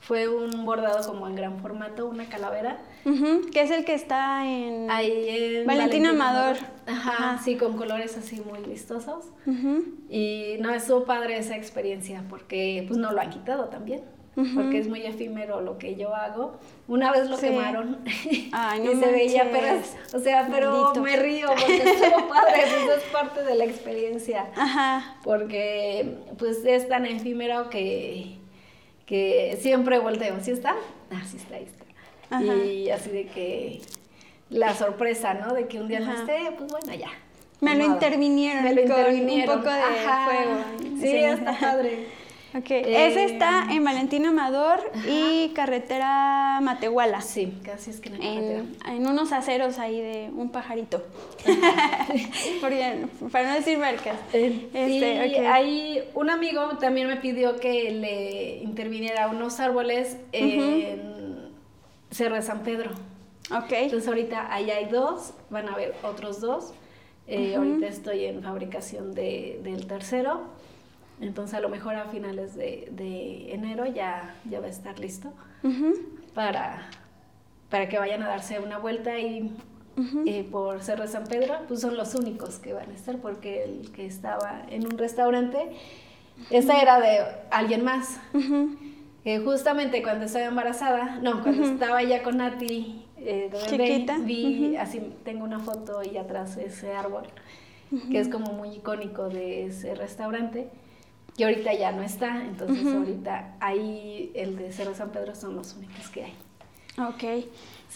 Fue 0.00 0.28
un 0.28 0.64
bordado 0.64 1.04
como 1.08 1.26
en 1.26 1.34
gran 1.34 1.58
formato, 1.60 2.06
una 2.06 2.26
calavera. 2.28 2.78
Ujú, 3.04 3.50
Que 3.52 3.62
es 3.62 3.72
el 3.72 3.84
que 3.84 3.94
está 3.94 4.46
en... 4.46 4.88
Ahí 4.88 5.56
en 5.58 5.66
Valentina 5.66 6.10
Amador. 6.10 6.56
Ajá, 6.86 7.10
Ajá. 7.32 7.42
sí, 7.42 7.56
con 7.56 7.76
colores 7.76 8.16
así 8.16 8.40
muy 8.40 8.60
vistosos. 8.60 9.24
Ujú. 9.46 9.84
Y 10.08 10.58
no, 10.60 10.72
estuvo 10.72 11.04
padre 11.06 11.38
esa 11.38 11.56
experiencia 11.56 12.22
porque 12.30 12.84
pues 12.86 12.98
no 13.00 13.10
lo 13.12 13.20
han 13.20 13.30
quitado 13.30 13.64
también. 13.64 14.02
Porque 14.54 14.78
es 14.78 14.86
muy 14.88 15.00
efímero 15.02 15.62
lo 15.62 15.78
que 15.78 15.96
yo 15.96 16.14
hago. 16.14 16.58
Una 16.88 17.10
vez 17.10 17.30
lo 17.30 17.38
Sí. 17.38 17.46
quemaron 17.46 17.98
Ay, 18.52 18.80
y 18.84 18.94
no 18.94 19.00
se 19.00 19.10
veía, 19.10 19.48
pero, 19.50 19.66
es- 19.66 19.96
o 20.14 20.18
sea, 20.20 20.46
pero 20.52 20.70
Maldito. 20.72 21.00
me 21.02 21.16
río 21.16 21.48
porque 21.48 21.76
estuvo 21.78 22.28
padre, 22.28 22.52
pues 22.86 22.98
es 22.98 23.02
parte 23.10 23.42
de 23.42 23.54
la 23.54 23.64
experiencia. 23.64 24.46
Ajá. 24.54 25.16
Porque 25.24 26.18
pues 26.38 26.64
es 26.66 26.86
tan 26.86 27.06
efímero 27.06 27.70
que, 27.70 28.36
que 29.06 29.58
siempre 29.60 29.98
volteo. 30.00 30.36
¿Sí 30.42 30.50
está? 30.50 30.76
Ah, 31.10 31.22
sí 31.26 31.38
está, 31.38 31.56
ahí 31.56 31.64
está. 31.64 31.84
Ajá. 32.28 32.54
Y 32.64 32.90
así 32.90 33.08
de 33.10 33.26
que 33.28 33.80
la 34.50 34.74
sorpresa, 34.74 35.32
¿no? 35.34 35.54
De 35.54 35.66
que 35.66 35.80
un 35.80 35.88
día 35.88 36.00
no 36.00 36.12
esté, 36.12 36.52
pues 36.58 36.70
bueno, 36.70 36.92
ya. 36.94 37.08
Me 37.62 37.74
lo 37.74 37.84
intervinieron 37.84 38.64
Me 38.64 38.74
lo 38.74 38.82
con 38.82 38.90
un 38.92 38.98
intervinieron. 38.98 39.58
poco 39.60 39.70
de 39.70 39.80
Ajá. 39.80 40.26
fuego. 40.26 41.00
Sí, 41.00 41.16
está 41.16 41.58
padre. 41.58 42.06
Ok, 42.56 42.70
Eh, 42.70 43.06
ese 43.08 43.24
está 43.24 43.66
en 43.70 43.82
Valentín 43.84 44.24
Amador 44.26 44.80
y 45.08 45.48
carretera 45.50 46.60
Matehuala. 46.62 47.20
Sí, 47.20 47.58
casi 47.64 47.90
es 47.90 48.00
que 48.00 48.10
no 48.10 48.16
En, 48.22 48.76
en 48.86 49.06
unos 49.06 49.32
aceros 49.32 49.78
ahí 49.78 50.00
de 50.00 50.30
un 50.34 50.50
pajarito. 50.50 51.02
Porque- 52.60 53.06
para 53.32 53.48
no 53.50 53.54
decir 53.56 53.78
marcas. 53.78 54.16
Eh, 54.32 54.68
Este, 54.72 55.26
y 55.28 55.34
ok. 55.34 55.46
hay 55.46 56.04
un 56.14 56.30
amigo 56.30 56.78
también 56.78 57.08
me 57.08 57.16
pidió 57.16 57.56
que 57.56 57.90
le 57.90 58.58
interviniera 58.62 59.28
unos 59.28 59.60
árboles 59.60 60.16
en 60.32 61.50
Cerro 62.10 62.36
de 62.36 62.42
San 62.42 62.62
Pedro. 62.62 62.90
Ok. 63.50 63.72
Entonces 63.72 64.08
ahorita 64.08 64.52
ahí 64.52 64.70
hay 64.70 64.86
dos, 64.86 65.34
van 65.50 65.68
a 65.68 65.74
haber 65.74 65.94
otros 66.02 66.40
dos. 66.40 66.72
Eh, 67.28 67.56
Ahorita 67.56 67.88
estoy 67.88 68.24
en 68.26 68.40
fabricación 68.40 69.12
de, 69.12 69.58
del 69.64 69.88
tercero. 69.88 70.42
Entonces 71.20 71.54
a 71.54 71.60
lo 71.60 71.68
mejor 71.68 71.94
a 71.94 72.04
finales 72.06 72.54
de, 72.54 72.88
de 72.92 73.54
enero 73.54 73.86
ya, 73.86 74.34
ya 74.48 74.60
va 74.60 74.66
a 74.66 74.70
estar 74.70 74.98
listo 74.98 75.32
para, 76.34 76.88
para 77.70 77.88
que 77.88 77.98
vayan 77.98 78.22
a 78.22 78.28
darse 78.28 78.60
una 78.60 78.78
vuelta 78.78 79.18
y 79.18 79.50
eh, 80.26 80.46
por 80.50 80.82
Cerro 80.82 81.02
de 81.02 81.08
San 81.08 81.24
Pedro, 81.24 81.54
pues 81.68 81.80
son 81.80 81.96
los 81.96 82.14
únicos 82.14 82.58
que 82.58 82.74
van 82.74 82.90
a 82.90 82.94
estar 82.94 83.16
porque 83.16 83.64
el 83.64 83.90
que 83.92 84.04
estaba 84.04 84.62
en 84.68 84.84
un 84.84 84.98
restaurante, 84.98 85.70
esa 86.50 86.80
era 86.82 87.00
de 87.00 87.20
alguien 87.50 87.82
más. 87.82 88.20
Eh, 89.24 89.40
justamente 89.40 90.02
cuando 90.02 90.26
estaba 90.26 90.44
embarazada, 90.44 91.18
no, 91.22 91.42
cuando 91.42 91.64
estaba 91.64 92.02
ya 92.02 92.22
con 92.22 92.36
Nati, 92.36 93.06
eh, 93.16 93.48
de 93.50 93.76
bebé, 93.76 93.88
Chiquita, 93.88 94.18
vi, 94.18 94.76
así 94.76 95.00
tengo 95.24 95.44
una 95.44 95.58
foto 95.58 96.02
y 96.04 96.16
atrás 96.18 96.56
ese 96.58 96.92
árbol, 96.92 97.24
que 98.10 98.20
es 98.20 98.28
como 98.28 98.52
muy 98.52 98.68
icónico 98.76 99.28
de 99.28 99.66
ese 99.66 99.94
restaurante, 99.94 100.68
que 101.36 101.44
ahorita 101.44 101.74
ya 101.74 101.92
no 101.92 102.02
está, 102.02 102.44
entonces 102.44 102.86
ahorita 102.86 103.56
ahí 103.60 104.30
el 104.34 104.56
de 104.56 104.72
Cerro 104.72 104.94
San 104.94 105.10
Pedro 105.10 105.34
son 105.34 105.54
los 105.54 105.74
únicos 105.74 106.08
que 106.08 106.24
hay. 106.24 106.34
Ok. 106.98 107.46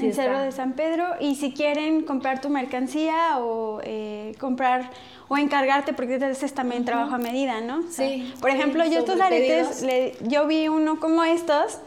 Sí 0.00 0.06
en. 0.08 0.14
Cerro 0.14 0.40
de 0.40 0.52
San 0.52 0.72
Pedro. 0.74 1.04
Y 1.20 1.34
si 1.36 1.52
quieren 1.52 2.02
comprar 2.04 2.40
tu 2.40 2.48
mercancía 2.48 3.38
o 3.38 3.80
eh, 3.84 4.34
comprar 4.40 4.90
o 5.28 5.36
encargarte, 5.38 5.92
porque 5.92 6.16
es 6.16 6.54
también 6.54 6.84
trabajo 6.84 7.14
a 7.14 7.18
medida, 7.18 7.60
¿no? 7.60 7.78
O 7.80 7.90
sea, 7.90 8.08
Sí, 8.08 8.34
Por 8.40 8.50
sí, 8.50 8.56
ejemplo, 8.56 8.84
yo 8.86 8.98
estos 8.98 9.20
aretes, 9.20 9.82
le- 9.82 10.16
yo 10.22 10.46
vi 10.48 10.66
uno 10.66 10.98
como 10.98 11.22
estos, 11.22 11.78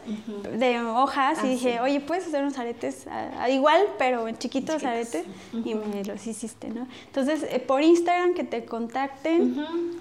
de 0.56 0.80
hojas, 0.82 1.38
y 1.44 1.46
Ah, 1.46 1.50
dije, 1.50 1.72
sí. 1.74 1.78
oye, 1.78 2.00
puedes 2.00 2.26
hacer 2.26 2.42
unos 2.42 2.56
aretes 2.58 3.06
a- 3.06 3.42
a 3.42 3.50
igual, 3.50 3.82
pero 3.98 4.28
en 4.28 4.38
chiquitos, 4.38 4.76
Chiquitos. 4.76 4.90
aretes, 4.90 5.24
y 5.52 5.74
me 5.74 6.02
los 6.04 6.26
hiciste, 6.26 6.68
¿no? 6.70 6.86
Entonces, 7.06 7.44
eh, 7.50 7.60
por 7.60 7.82
Instagram 7.82 8.32
que 8.32 8.44
te 8.44 8.64
contacten, 8.64 9.54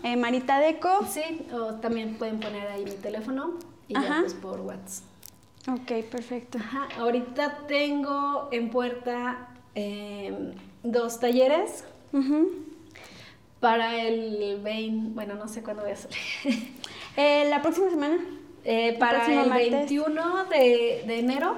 eh, 0.03 0.15
Marita 0.15 0.59
Deco. 0.59 1.05
Sí, 1.09 1.21
o 1.53 1.73
también 1.75 2.15
pueden 2.17 2.39
poner 2.39 2.65
ahí 2.69 2.85
mi 2.85 2.91
teléfono 2.91 3.55
y 3.89 3.93
ya 3.95 3.99
Ajá. 3.99 4.17
pues 4.21 4.35
por 4.35 4.61
WhatsApp. 4.61 5.03
Ok, 5.67 5.91
perfecto. 6.11 6.57
Ajá, 6.57 6.87
ahorita 6.99 7.59
tengo 7.67 8.49
en 8.51 8.69
puerta 8.69 9.47
em, 9.75 10.51
dos 10.83 11.19
talleres 11.19 11.85
para 13.59 14.01
el 14.03 14.59
20, 14.61 15.13
bueno, 15.13 15.35
no 15.35 15.47
sé 15.47 15.63
cuándo 15.63 15.83
voy 15.83 15.91
a 15.91 15.95
salir. 15.95 16.17
Eh, 17.15 17.45
la 17.47 17.61
próxima 17.61 17.91
semana. 17.91 18.17
Eh, 18.65 18.97
para 18.97 19.23
el 19.43 19.47
martes. 19.47 19.71
21 19.71 20.45
de, 20.45 21.03
de 21.05 21.19
enero, 21.19 21.57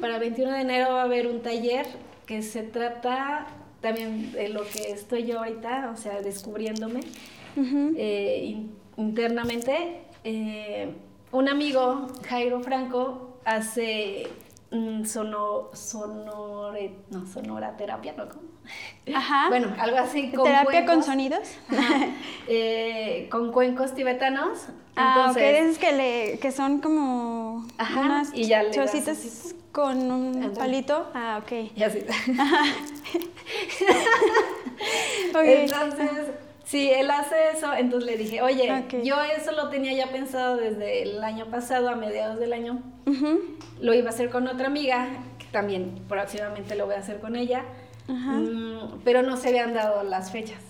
para 0.00 0.14
el 0.14 0.20
21 0.20 0.52
de 0.52 0.60
enero 0.62 0.94
va 0.94 1.02
a 1.02 1.04
haber 1.04 1.26
un 1.26 1.42
taller 1.42 1.86
que 2.24 2.40
se 2.40 2.62
trata 2.62 3.46
también 3.82 4.32
de 4.32 4.48
lo 4.48 4.62
que 4.62 4.90
estoy 4.90 5.24
yo 5.26 5.40
ahorita, 5.40 5.90
o 5.92 5.98
sea, 5.98 6.22
descubriéndome 6.22 7.00
eh, 7.96 8.40
in- 8.46 8.72
internamente. 8.96 10.00
eh, 10.24 10.94
un 11.32 11.48
amigo, 11.48 12.06
Jairo 12.28 12.60
Franco, 12.60 13.38
hace 13.44 14.28
mm, 14.70 15.04
sono, 15.04 15.70
sonore, 15.72 16.94
no, 17.10 17.26
sonora 17.26 17.76
terapia, 17.76 18.14
¿no? 18.16 18.28
¿Cómo? 18.28 18.42
Ajá. 19.14 19.48
Bueno, 19.48 19.74
algo 19.78 19.98
así. 19.98 20.30
con 20.30 20.44
¿Terapia 20.44 20.80
con 20.80 20.86
cuencos. 20.86 21.06
sonidos? 21.06 21.48
Ajá. 21.70 22.06
Eh, 22.52 23.28
con 23.30 23.52
cuencos 23.52 23.94
tibetanos. 23.94 24.66
Ah, 24.96 25.28
ok, 25.30 25.36
es 25.36 25.78
que, 25.78 25.92
le, 25.92 26.38
que 26.40 26.50
son 26.50 26.80
como 26.80 27.64
Ajá, 27.78 28.00
unas 28.00 28.34
y 28.34 28.46
ya 28.46 28.68
chocitas 28.72 29.54
con 29.70 30.10
un 30.10 30.52
palito. 30.54 31.08
Ah, 31.14 31.40
ok. 31.42 31.70
y 31.76 31.82
así. 31.84 32.00
Ok. 35.30 35.44
Entonces, 35.44 36.26
sí, 36.70 36.90
él 36.90 37.10
hace 37.10 37.34
eso, 37.56 37.72
entonces 37.74 38.10
le 38.10 38.16
dije, 38.16 38.42
oye, 38.42 38.66
yo 39.04 39.16
eso 39.36 39.52
lo 39.52 39.68
tenía 39.70 39.92
ya 39.92 40.10
pensado 40.12 40.56
desde 40.56 41.02
el 41.02 41.22
año 41.24 41.46
pasado, 41.46 41.88
a 41.88 41.96
mediados 41.96 42.38
del 42.38 42.52
año, 42.52 42.80
lo 43.80 43.94
iba 43.94 44.06
a 44.06 44.10
hacer 44.10 44.30
con 44.30 44.46
otra 44.46 44.66
amiga, 44.68 45.08
que 45.38 45.46
también 45.50 46.00
próximamente 46.08 46.74
lo 46.76 46.86
voy 46.86 46.94
a 46.94 46.98
hacer 46.98 47.18
con 47.20 47.34
ella. 47.36 47.64
Mm, 48.08 49.00
pero 49.04 49.22
no 49.22 49.36
se 49.36 49.48
habían 49.50 49.72
dado 49.72 50.02
las 50.02 50.32
fechas. 50.32 50.60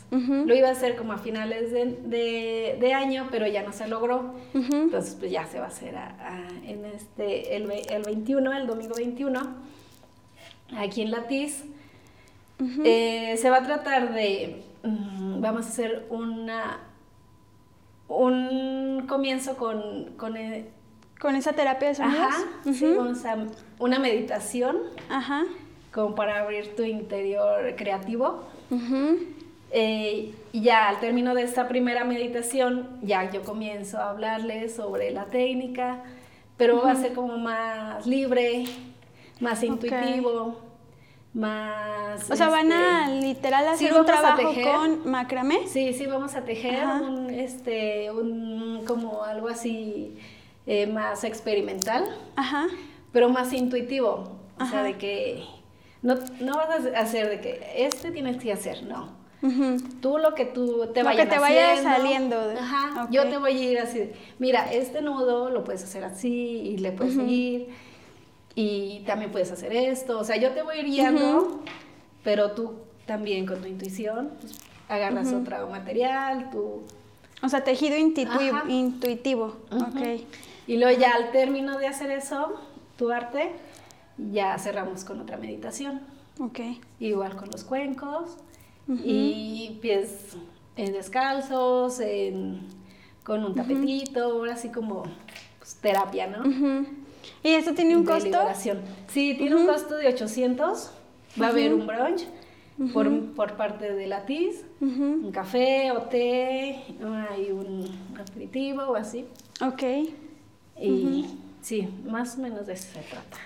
Lo 0.46 0.54
iba 0.54 0.68
a 0.68 0.72
hacer 0.72 0.94
como 0.96 1.12
a 1.14 1.18
finales 1.18 1.70
de, 1.72 1.86
de- 1.86 2.76
de 2.80 2.92
año, 2.92 3.28
pero 3.30 3.46
ya 3.46 3.62
no 3.62 3.72
se 3.72 3.86
logró. 3.88 4.34
Entonces, 4.52 5.16
pues 5.18 5.30
ya 5.32 5.46
se 5.46 5.58
va 5.58 5.66
a 5.66 5.68
hacer 5.68 5.96
a- 5.96 6.16
a- 6.20 6.48
en 6.68 6.84
este, 6.84 7.56
el, 7.56 7.70
el 7.70 8.02
21, 8.02 8.52
el 8.56 8.66
domingo 8.66 8.94
21, 8.94 9.40
aquí 10.76 11.00
en 11.02 11.10
Latiz. 11.12 11.64
Eh, 12.84 13.36
se 13.38 13.48
va 13.48 13.58
a 13.58 13.62
tratar 13.62 14.12
de, 14.12 14.62
mm, 14.82 15.40
vamos 15.40 15.66
a 15.66 15.68
hacer 15.68 16.06
una, 16.10 16.80
un 18.08 19.04
comienzo 19.08 19.56
con, 19.56 20.12
con 20.16 20.36
eh, 20.36 20.68
Con 21.20 21.36
esa 21.36 21.52
terapia 21.52 21.88
de 21.88 21.94
sonidos. 21.94 22.20
ajá, 22.20 22.72
sí, 22.72 22.86
vamos 22.96 23.24
a 23.24 23.36
una 23.78 23.98
meditación 23.98 24.78
Ajá. 25.08 25.44
como 25.92 26.14
para 26.14 26.40
abrir 26.40 26.74
tu 26.74 26.82
interior 26.82 27.74
creativo. 27.76 28.44
Eh, 29.72 30.34
y 30.52 30.62
ya 30.62 30.88
al 30.88 30.98
término 30.98 31.34
de 31.34 31.42
esta 31.42 31.68
primera 31.68 32.04
meditación, 32.04 32.88
ya 33.02 33.30
yo 33.30 33.42
comienzo 33.42 33.98
a 33.98 34.10
hablarles 34.10 34.74
sobre 34.74 35.12
la 35.12 35.26
técnica, 35.26 36.02
pero 36.56 36.82
va 36.82 36.92
a 36.92 36.96
ser 36.96 37.12
como 37.14 37.38
más 37.38 38.04
libre, 38.06 38.64
más 39.40 39.62
intuitivo, 39.62 40.58
más... 41.34 42.30
O 42.30 42.36
sea, 42.36 42.48
van 42.48 42.72
a 42.72 43.06
este, 43.14 43.26
literal 43.26 43.64
sí, 43.76 43.86
hacer 43.86 43.94
un 43.94 44.00
a 44.02 44.04
trabajo 44.04 44.52
con 44.64 45.10
macramé. 45.10 45.66
Sí, 45.68 45.92
sí, 45.92 46.06
vamos 46.06 46.34
a 46.34 46.42
tejer 46.44 46.80
Ajá. 46.80 47.00
un, 47.02 47.30
este, 47.30 48.10
un, 48.10 48.82
como 48.86 49.22
algo 49.22 49.48
así 49.48 50.16
eh, 50.66 50.86
más 50.86 51.24
experimental, 51.24 52.04
Ajá. 52.36 52.66
pero 53.12 53.28
más 53.28 53.52
intuitivo. 53.52 54.38
O 54.56 54.66
sea, 54.66 54.80
Ajá. 54.80 54.82
de 54.82 54.98
que 54.98 55.44
no, 56.02 56.16
no 56.40 56.56
vas 56.56 56.68
a 56.94 56.98
hacer 57.00 57.28
de 57.30 57.40
que 57.40 57.60
este 57.76 58.10
tienes 58.10 58.36
que 58.38 58.52
hacer, 58.52 58.82
no. 58.82 59.18
Ujú. 59.42 59.76
Tú 60.02 60.18
lo 60.18 60.34
que 60.34 60.44
tú 60.44 60.88
te 60.92 61.00
Lo 61.00 61.06
vayas 61.06 61.24
que 61.26 61.32
te 61.32 61.38
vaya 61.38 61.72
haciendo. 61.72 61.90
saliendo 61.96 62.48
de- 62.48 62.58
Ajá. 62.58 63.08
Yo 63.10 63.26
te 63.28 63.38
voy 63.38 63.52
a 63.52 63.70
ir 63.70 63.78
así. 63.78 64.10
Mira, 64.38 64.70
este 64.70 65.00
nudo 65.00 65.48
lo 65.48 65.64
puedes 65.64 65.82
hacer 65.82 66.04
así 66.04 66.28
y 66.28 66.76
le 66.76 66.92
puedes 66.92 67.14
seguir. 67.14 67.68
Y 68.54 69.00
también 69.06 69.30
puedes 69.30 69.50
hacer 69.52 69.72
esto. 69.72 70.18
O 70.18 70.24
sea, 70.24 70.36
yo 70.36 70.50
te 70.52 70.62
voy 70.62 70.76
a 70.76 70.80
ir 70.80 70.86
guiando, 70.86 71.60
pero 72.24 72.52
tú 72.52 72.74
también 73.06 73.46
con 73.46 73.60
tu 73.60 73.66
intuición 73.68 74.30
pues, 74.40 74.58
agarras 74.88 75.32
otro 75.32 75.68
material, 75.68 76.50
tú. 76.50 76.82
O 77.42 77.48
sea, 77.48 77.62
tejido 77.64 77.96
intuitivo. 77.96 78.56
Ajá. 78.56 78.64
intuitivo. 78.70 79.56
Ujú. 79.70 79.82
Ok. 79.84 80.20
Y 80.66 80.76
luego 80.76 80.98
ya 80.98 81.12
al 81.12 81.30
término 81.32 81.78
de 81.78 81.86
hacer 81.86 82.10
eso, 82.10 82.60
tu 82.98 83.10
arte, 83.10 83.50
ya 84.18 84.58
cerramos 84.58 85.04
con 85.04 85.20
otra 85.20 85.36
meditación. 85.36 86.00
Ok. 86.38 86.60
Igual 86.98 87.36
con 87.36 87.48
los 87.50 87.64
cuencos 87.64 88.36
y 89.04 89.78
pies 89.80 90.36
en 90.76 90.92
descalzos, 90.92 92.00
en- 92.00 92.60
con 93.24 93.44
un 93.44 93.54
tapetito, 93.54 94.42
así 94.44 94.70
como 94.70 95.04
pues, 95.58 95.76
terapia, 95.76 96.26
¿no? 96.26 96.42
¿Y 97.42 97.50
esto 97.50 97.74
tiene 97.74 97.96
un 97.96 98.04
De 98.04 98.12
costo? 98.12 98.24
liberación. 98.28 98.80
Sí, 99.08 99.34
tiene 99.38 99.56
un 99.56 99.66
costo 99.66 99.96
de 99.96 100.08
800. 100.08 100.90
Va 101.40 101.46
a 101.46 101.48
haber 101.50 101.72
un 101.74 101.86
brunch 101.86 102.24
por, 102.92 103.32
por 103.34 103.56
parte 103.56 103.92
de 103.94 104.06
Latiz, 104.06 104.64
Ujú. 104.80 105.02
un 105.26 105.30
café 105.32 105.92
o 105.92 106.02
té, 106.02 106.82
hay 107.30 107.50
un 107.52 107.88
aperitivo 108.18 108.82
o 108.84 108.94
así. 108.96 109.26
Ok. 109.60 109.82
Y 110.80 111.26
sí, 111.60 111.88
más 112.06 112.36
o 112.38 112.40
menos 112.40 112.66
de 112.66 112.72
eso 112.72 112.88
se 112.94 113.00
trata. 113.00 113.36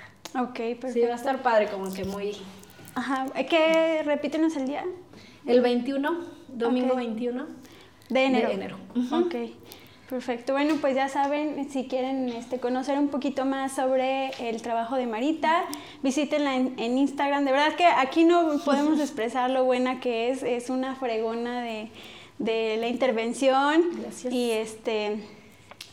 Ok, 0.40 0.54
perfecto. 0.80 0.88
Sí, 0.92 1.00
va 1.02 1.12
a 1.12 1.16
estar 1.16 1.42
padre, 1.42 1.68
como 1.68 1.92
que 1.92 2.04
muy... 2.04 2.32
Ajá. 2.94 3.26
¿Qué? 3.48 4.02
Repítenos 4.04 4.56
el 4.56 4.66
día. 4.66 4.84
El 5.46 5.60
21, 5.60 6.20
domingo 6.48 6.92
Ok. 6.92 6.96
21 6.98 7.46
De 8.08 8.24
enero. 8.24 8.48
De 8.48 8.54
enero. 8.54 8.76
Ujú. 8.94 9.16
Ok, 9.16 9.34
perfecto. 10.14 10.52
Bueno, 10.52 10.76
pues 10.80 10.94
ya 10.94 11.08
saben, 11.08 11.68
si 11.70 11.88
quieren 11.88 12.28
este, 12.28 12.60
conocer 12.60 12.98
un 12.98 13.08
poquito 13.08 13.44
más 13.44 13.74
sobre 13.74 14.30
el 14.38 14.62
trabajo 14.62 14.94
de 14.94 15.06
Marita, 15.06 15.64
visítenla 16.04 16.54
en, 16.54 16.74
en 16.78 16.96
Instagram. 16.96 17.44
De 17.44 17.50
verdad 17.50 17.74
que 17.74 17.84
aquí 17.84 18.22
no 18.22 18.58
podemos 18.64 19.00
expresar 19.06 19.50
lo 19.50 19.64
buena 19.64 19.98
que 19.98 20.30
es. 20.30 20.44
Es 20.44 20.70
una 20.70 20.94
fregona 20.94 21.62
de, 21.62 21.88
de 22.38 22.76
la 22.78 22.86
intervención. 22.86 23.82
Gracias. 24.00 24.32
Y 24.32 24.52
este... 24.52 25.18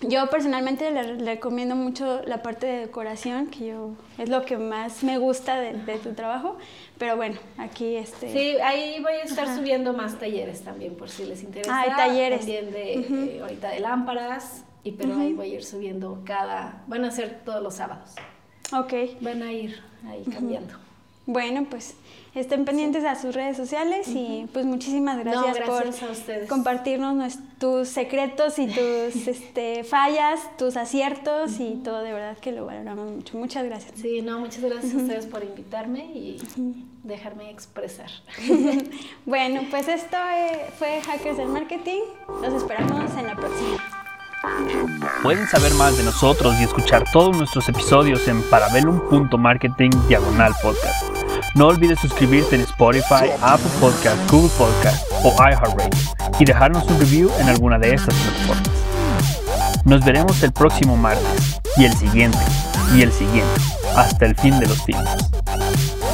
Yo 0.02 0.30
personalmente 0.30 0.90
le 0.92 1.16
le 1.16 1.36
recomiendo 1.36 1.76
mucho 1.76 2.22
la 2.26 2.42
parte 2.42 2.66
de 2.66 2.80
decoración, 2.80 3.48
que 3.48 3.68
yo 3.68 3.92
es 4.18 4.30
lo 4.30 4.44
que 4.46 4.58
más 4.58 5.04
me 5.04 5.18
gusta 5.18 5.60
de, 5.60 5.74
de 5.74 5.98
tu 5.98 6.14
trabajo. 6.14 6.58
Pero 6.98 7.16
bueno, 7.16 7.38
aquí 7.58 7.96
este... 7.96 8.32
Sí, 8.32 8.58
ahí 8.64 9.02
voy 9.02 9.14
a 9.14 9.24
estar 9.24 9.48
subiendo 9.56 9.94
más 9.94 10.20
talleres 10.20 10.64
también, 10.64 10.96
por 10.96 11.10
si 11.10 11.26
les 11.26 11.44
interesa. 11.44 11.74
Ah, 11.74 11.82
hay 11.82 11.90
talleres. 11.92 12.40
También 12.40 12.72
de, 12.72 12.94
eh, 12.94 13.40
ahorita 13.42 13.70
de 13.70 13.80
lámparas, 13.80 14.64
y 14.84 14.92
pero 14.92 15.16
ahí 15.16 15.34
voy 15.34 15.52
a 15.52 15.56
ir 15.56 15.64
subiendo 15.64 16.22
cada... 16.26 16.84
Van 16.88 17.06
a 17.06 17.12
ser 17.12 17.42
todos 17.46 17.62
los 17.62 17.76
sábados. 17.76 18.12
Ok. 18.74 18.94
Van 19.22 19.44
a 19.44 19.52
ir 19.52 19.82
ahí 20.08 20.24
cambiando. 20.32 20.74
Bueno, 21.28 21.66
pues 21.70 21.96
estén 22.40 22.64
pendientes 22.64 23.04
a 23.04 23.16
sus 23.16 23.36
redes 23.36 23.58
sociales 23.58 24.08
y 24.08 24.48
pues 24.54 24.66
muchísimas 24.66 25.20
gracias, 25.20 25.46
No, 25.46 25.54
gracias 25.54 26.00
por 26.00 26.10
a 26.10 26.12
ustedes. 26.12 26.50
compartirnos 26.50 27.40
tus 27.60 27.90
secretos 27.90 28.58
y 28.58 28.68
tus 28.68 29.28
este, 29.28 29.84
fallas, 29.84 30.40
tus 30.58 30.78
aciertos 30.78 31.60
y 31.60 31.82
todo, 31.84 32.02
de 32.02 32.14
verdad 32.14 32.38
que 32.38 32.52
lo 32.52 32.66
valoramos 32.66 33.12
mucho. 33.12 33.38
Muchas 33.38 33.66
gracias. 33.66 33.94
Sí, 34.00 34.22
no, 34.22 34.40
muchas 34.40 34.62
gracias 34.64 34.94
a 34.94 34.98
ustedes 34.98 35.26
por 35.26 35.44
invitarme 35.44 36.06
y 36.06 36.38
dejarme 37.04 37.50
expresar. 37.50 38.10
Bueno, 39.26 39.62
pues 39.70 39.88
esto 39.88 40.18
eh, 40.18 40.70
fue 40.78 41.02
Hackers 41.02 41.38
del 41.38 41.48
Marketing. 41.50 42.02
Los 42.42 42.54
esperamos 42.54 43.12
en 43.18 43.28
la 43.28 43.36
próxima. 43.36 43.78
Pueden 45.22 45.48
saber 45.48 45.74
más 45.76 45.98
de 45.98 46.04
nosotros 46.04 46.56
y 46.60 46.64
escuchar 46.64 47.04
todos 47.12 47.38
nuestros 47.38 47.70
episodios 47.70 48.28
en 48.28 48.42
parabellum.marketing 48.50 49.92
diagonal 50.08 50.54
podcast. 50.62 51.31
No 51.56 51.68
olvides 51.68 52.00
suscribirte 52.00 52.56
en 52.56 52.62
Spotify, 52.62 53.30
Apple 53.42 53.70
Podcast, 53.80 54.32
Google 54.32 54.50
Podcast 54.58 55.06
o 55.24 55.34
iHeartRadio 55.34 55.90
y 56.40 56.46
dejarnos 56.46 56.86
un 56.86 57.00
review 57.00 57.30
en 57.40 57.50
alguna 57.50 57.78
de 57.78 57.94
estas 57.94 58.16
plataformas. 58.16 58.70
Nos 59.86 60.06
veremos 60.06 60.42
el 60.44 60.52
próximo 60.52 60.96
martes 60.96 61.60
y 61.78 61.86
el 61.86 61.94
siguiente 61.94 62.40
y 62.96 63.02
el 63.02 63.12
siguiente 63.12 63.62
hasta 63.96 64.26
el 64.26 64.36
fin 64.36 64.60
de 64.60 64.68
los 64.68 64.84
tiempos. 64.86 65.32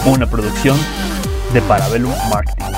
Una 0.05 0.25
producción 0.25 0.77
de 1.53 1.61
Parabellum 1.61 2.13
Marketing. 2.31 2.76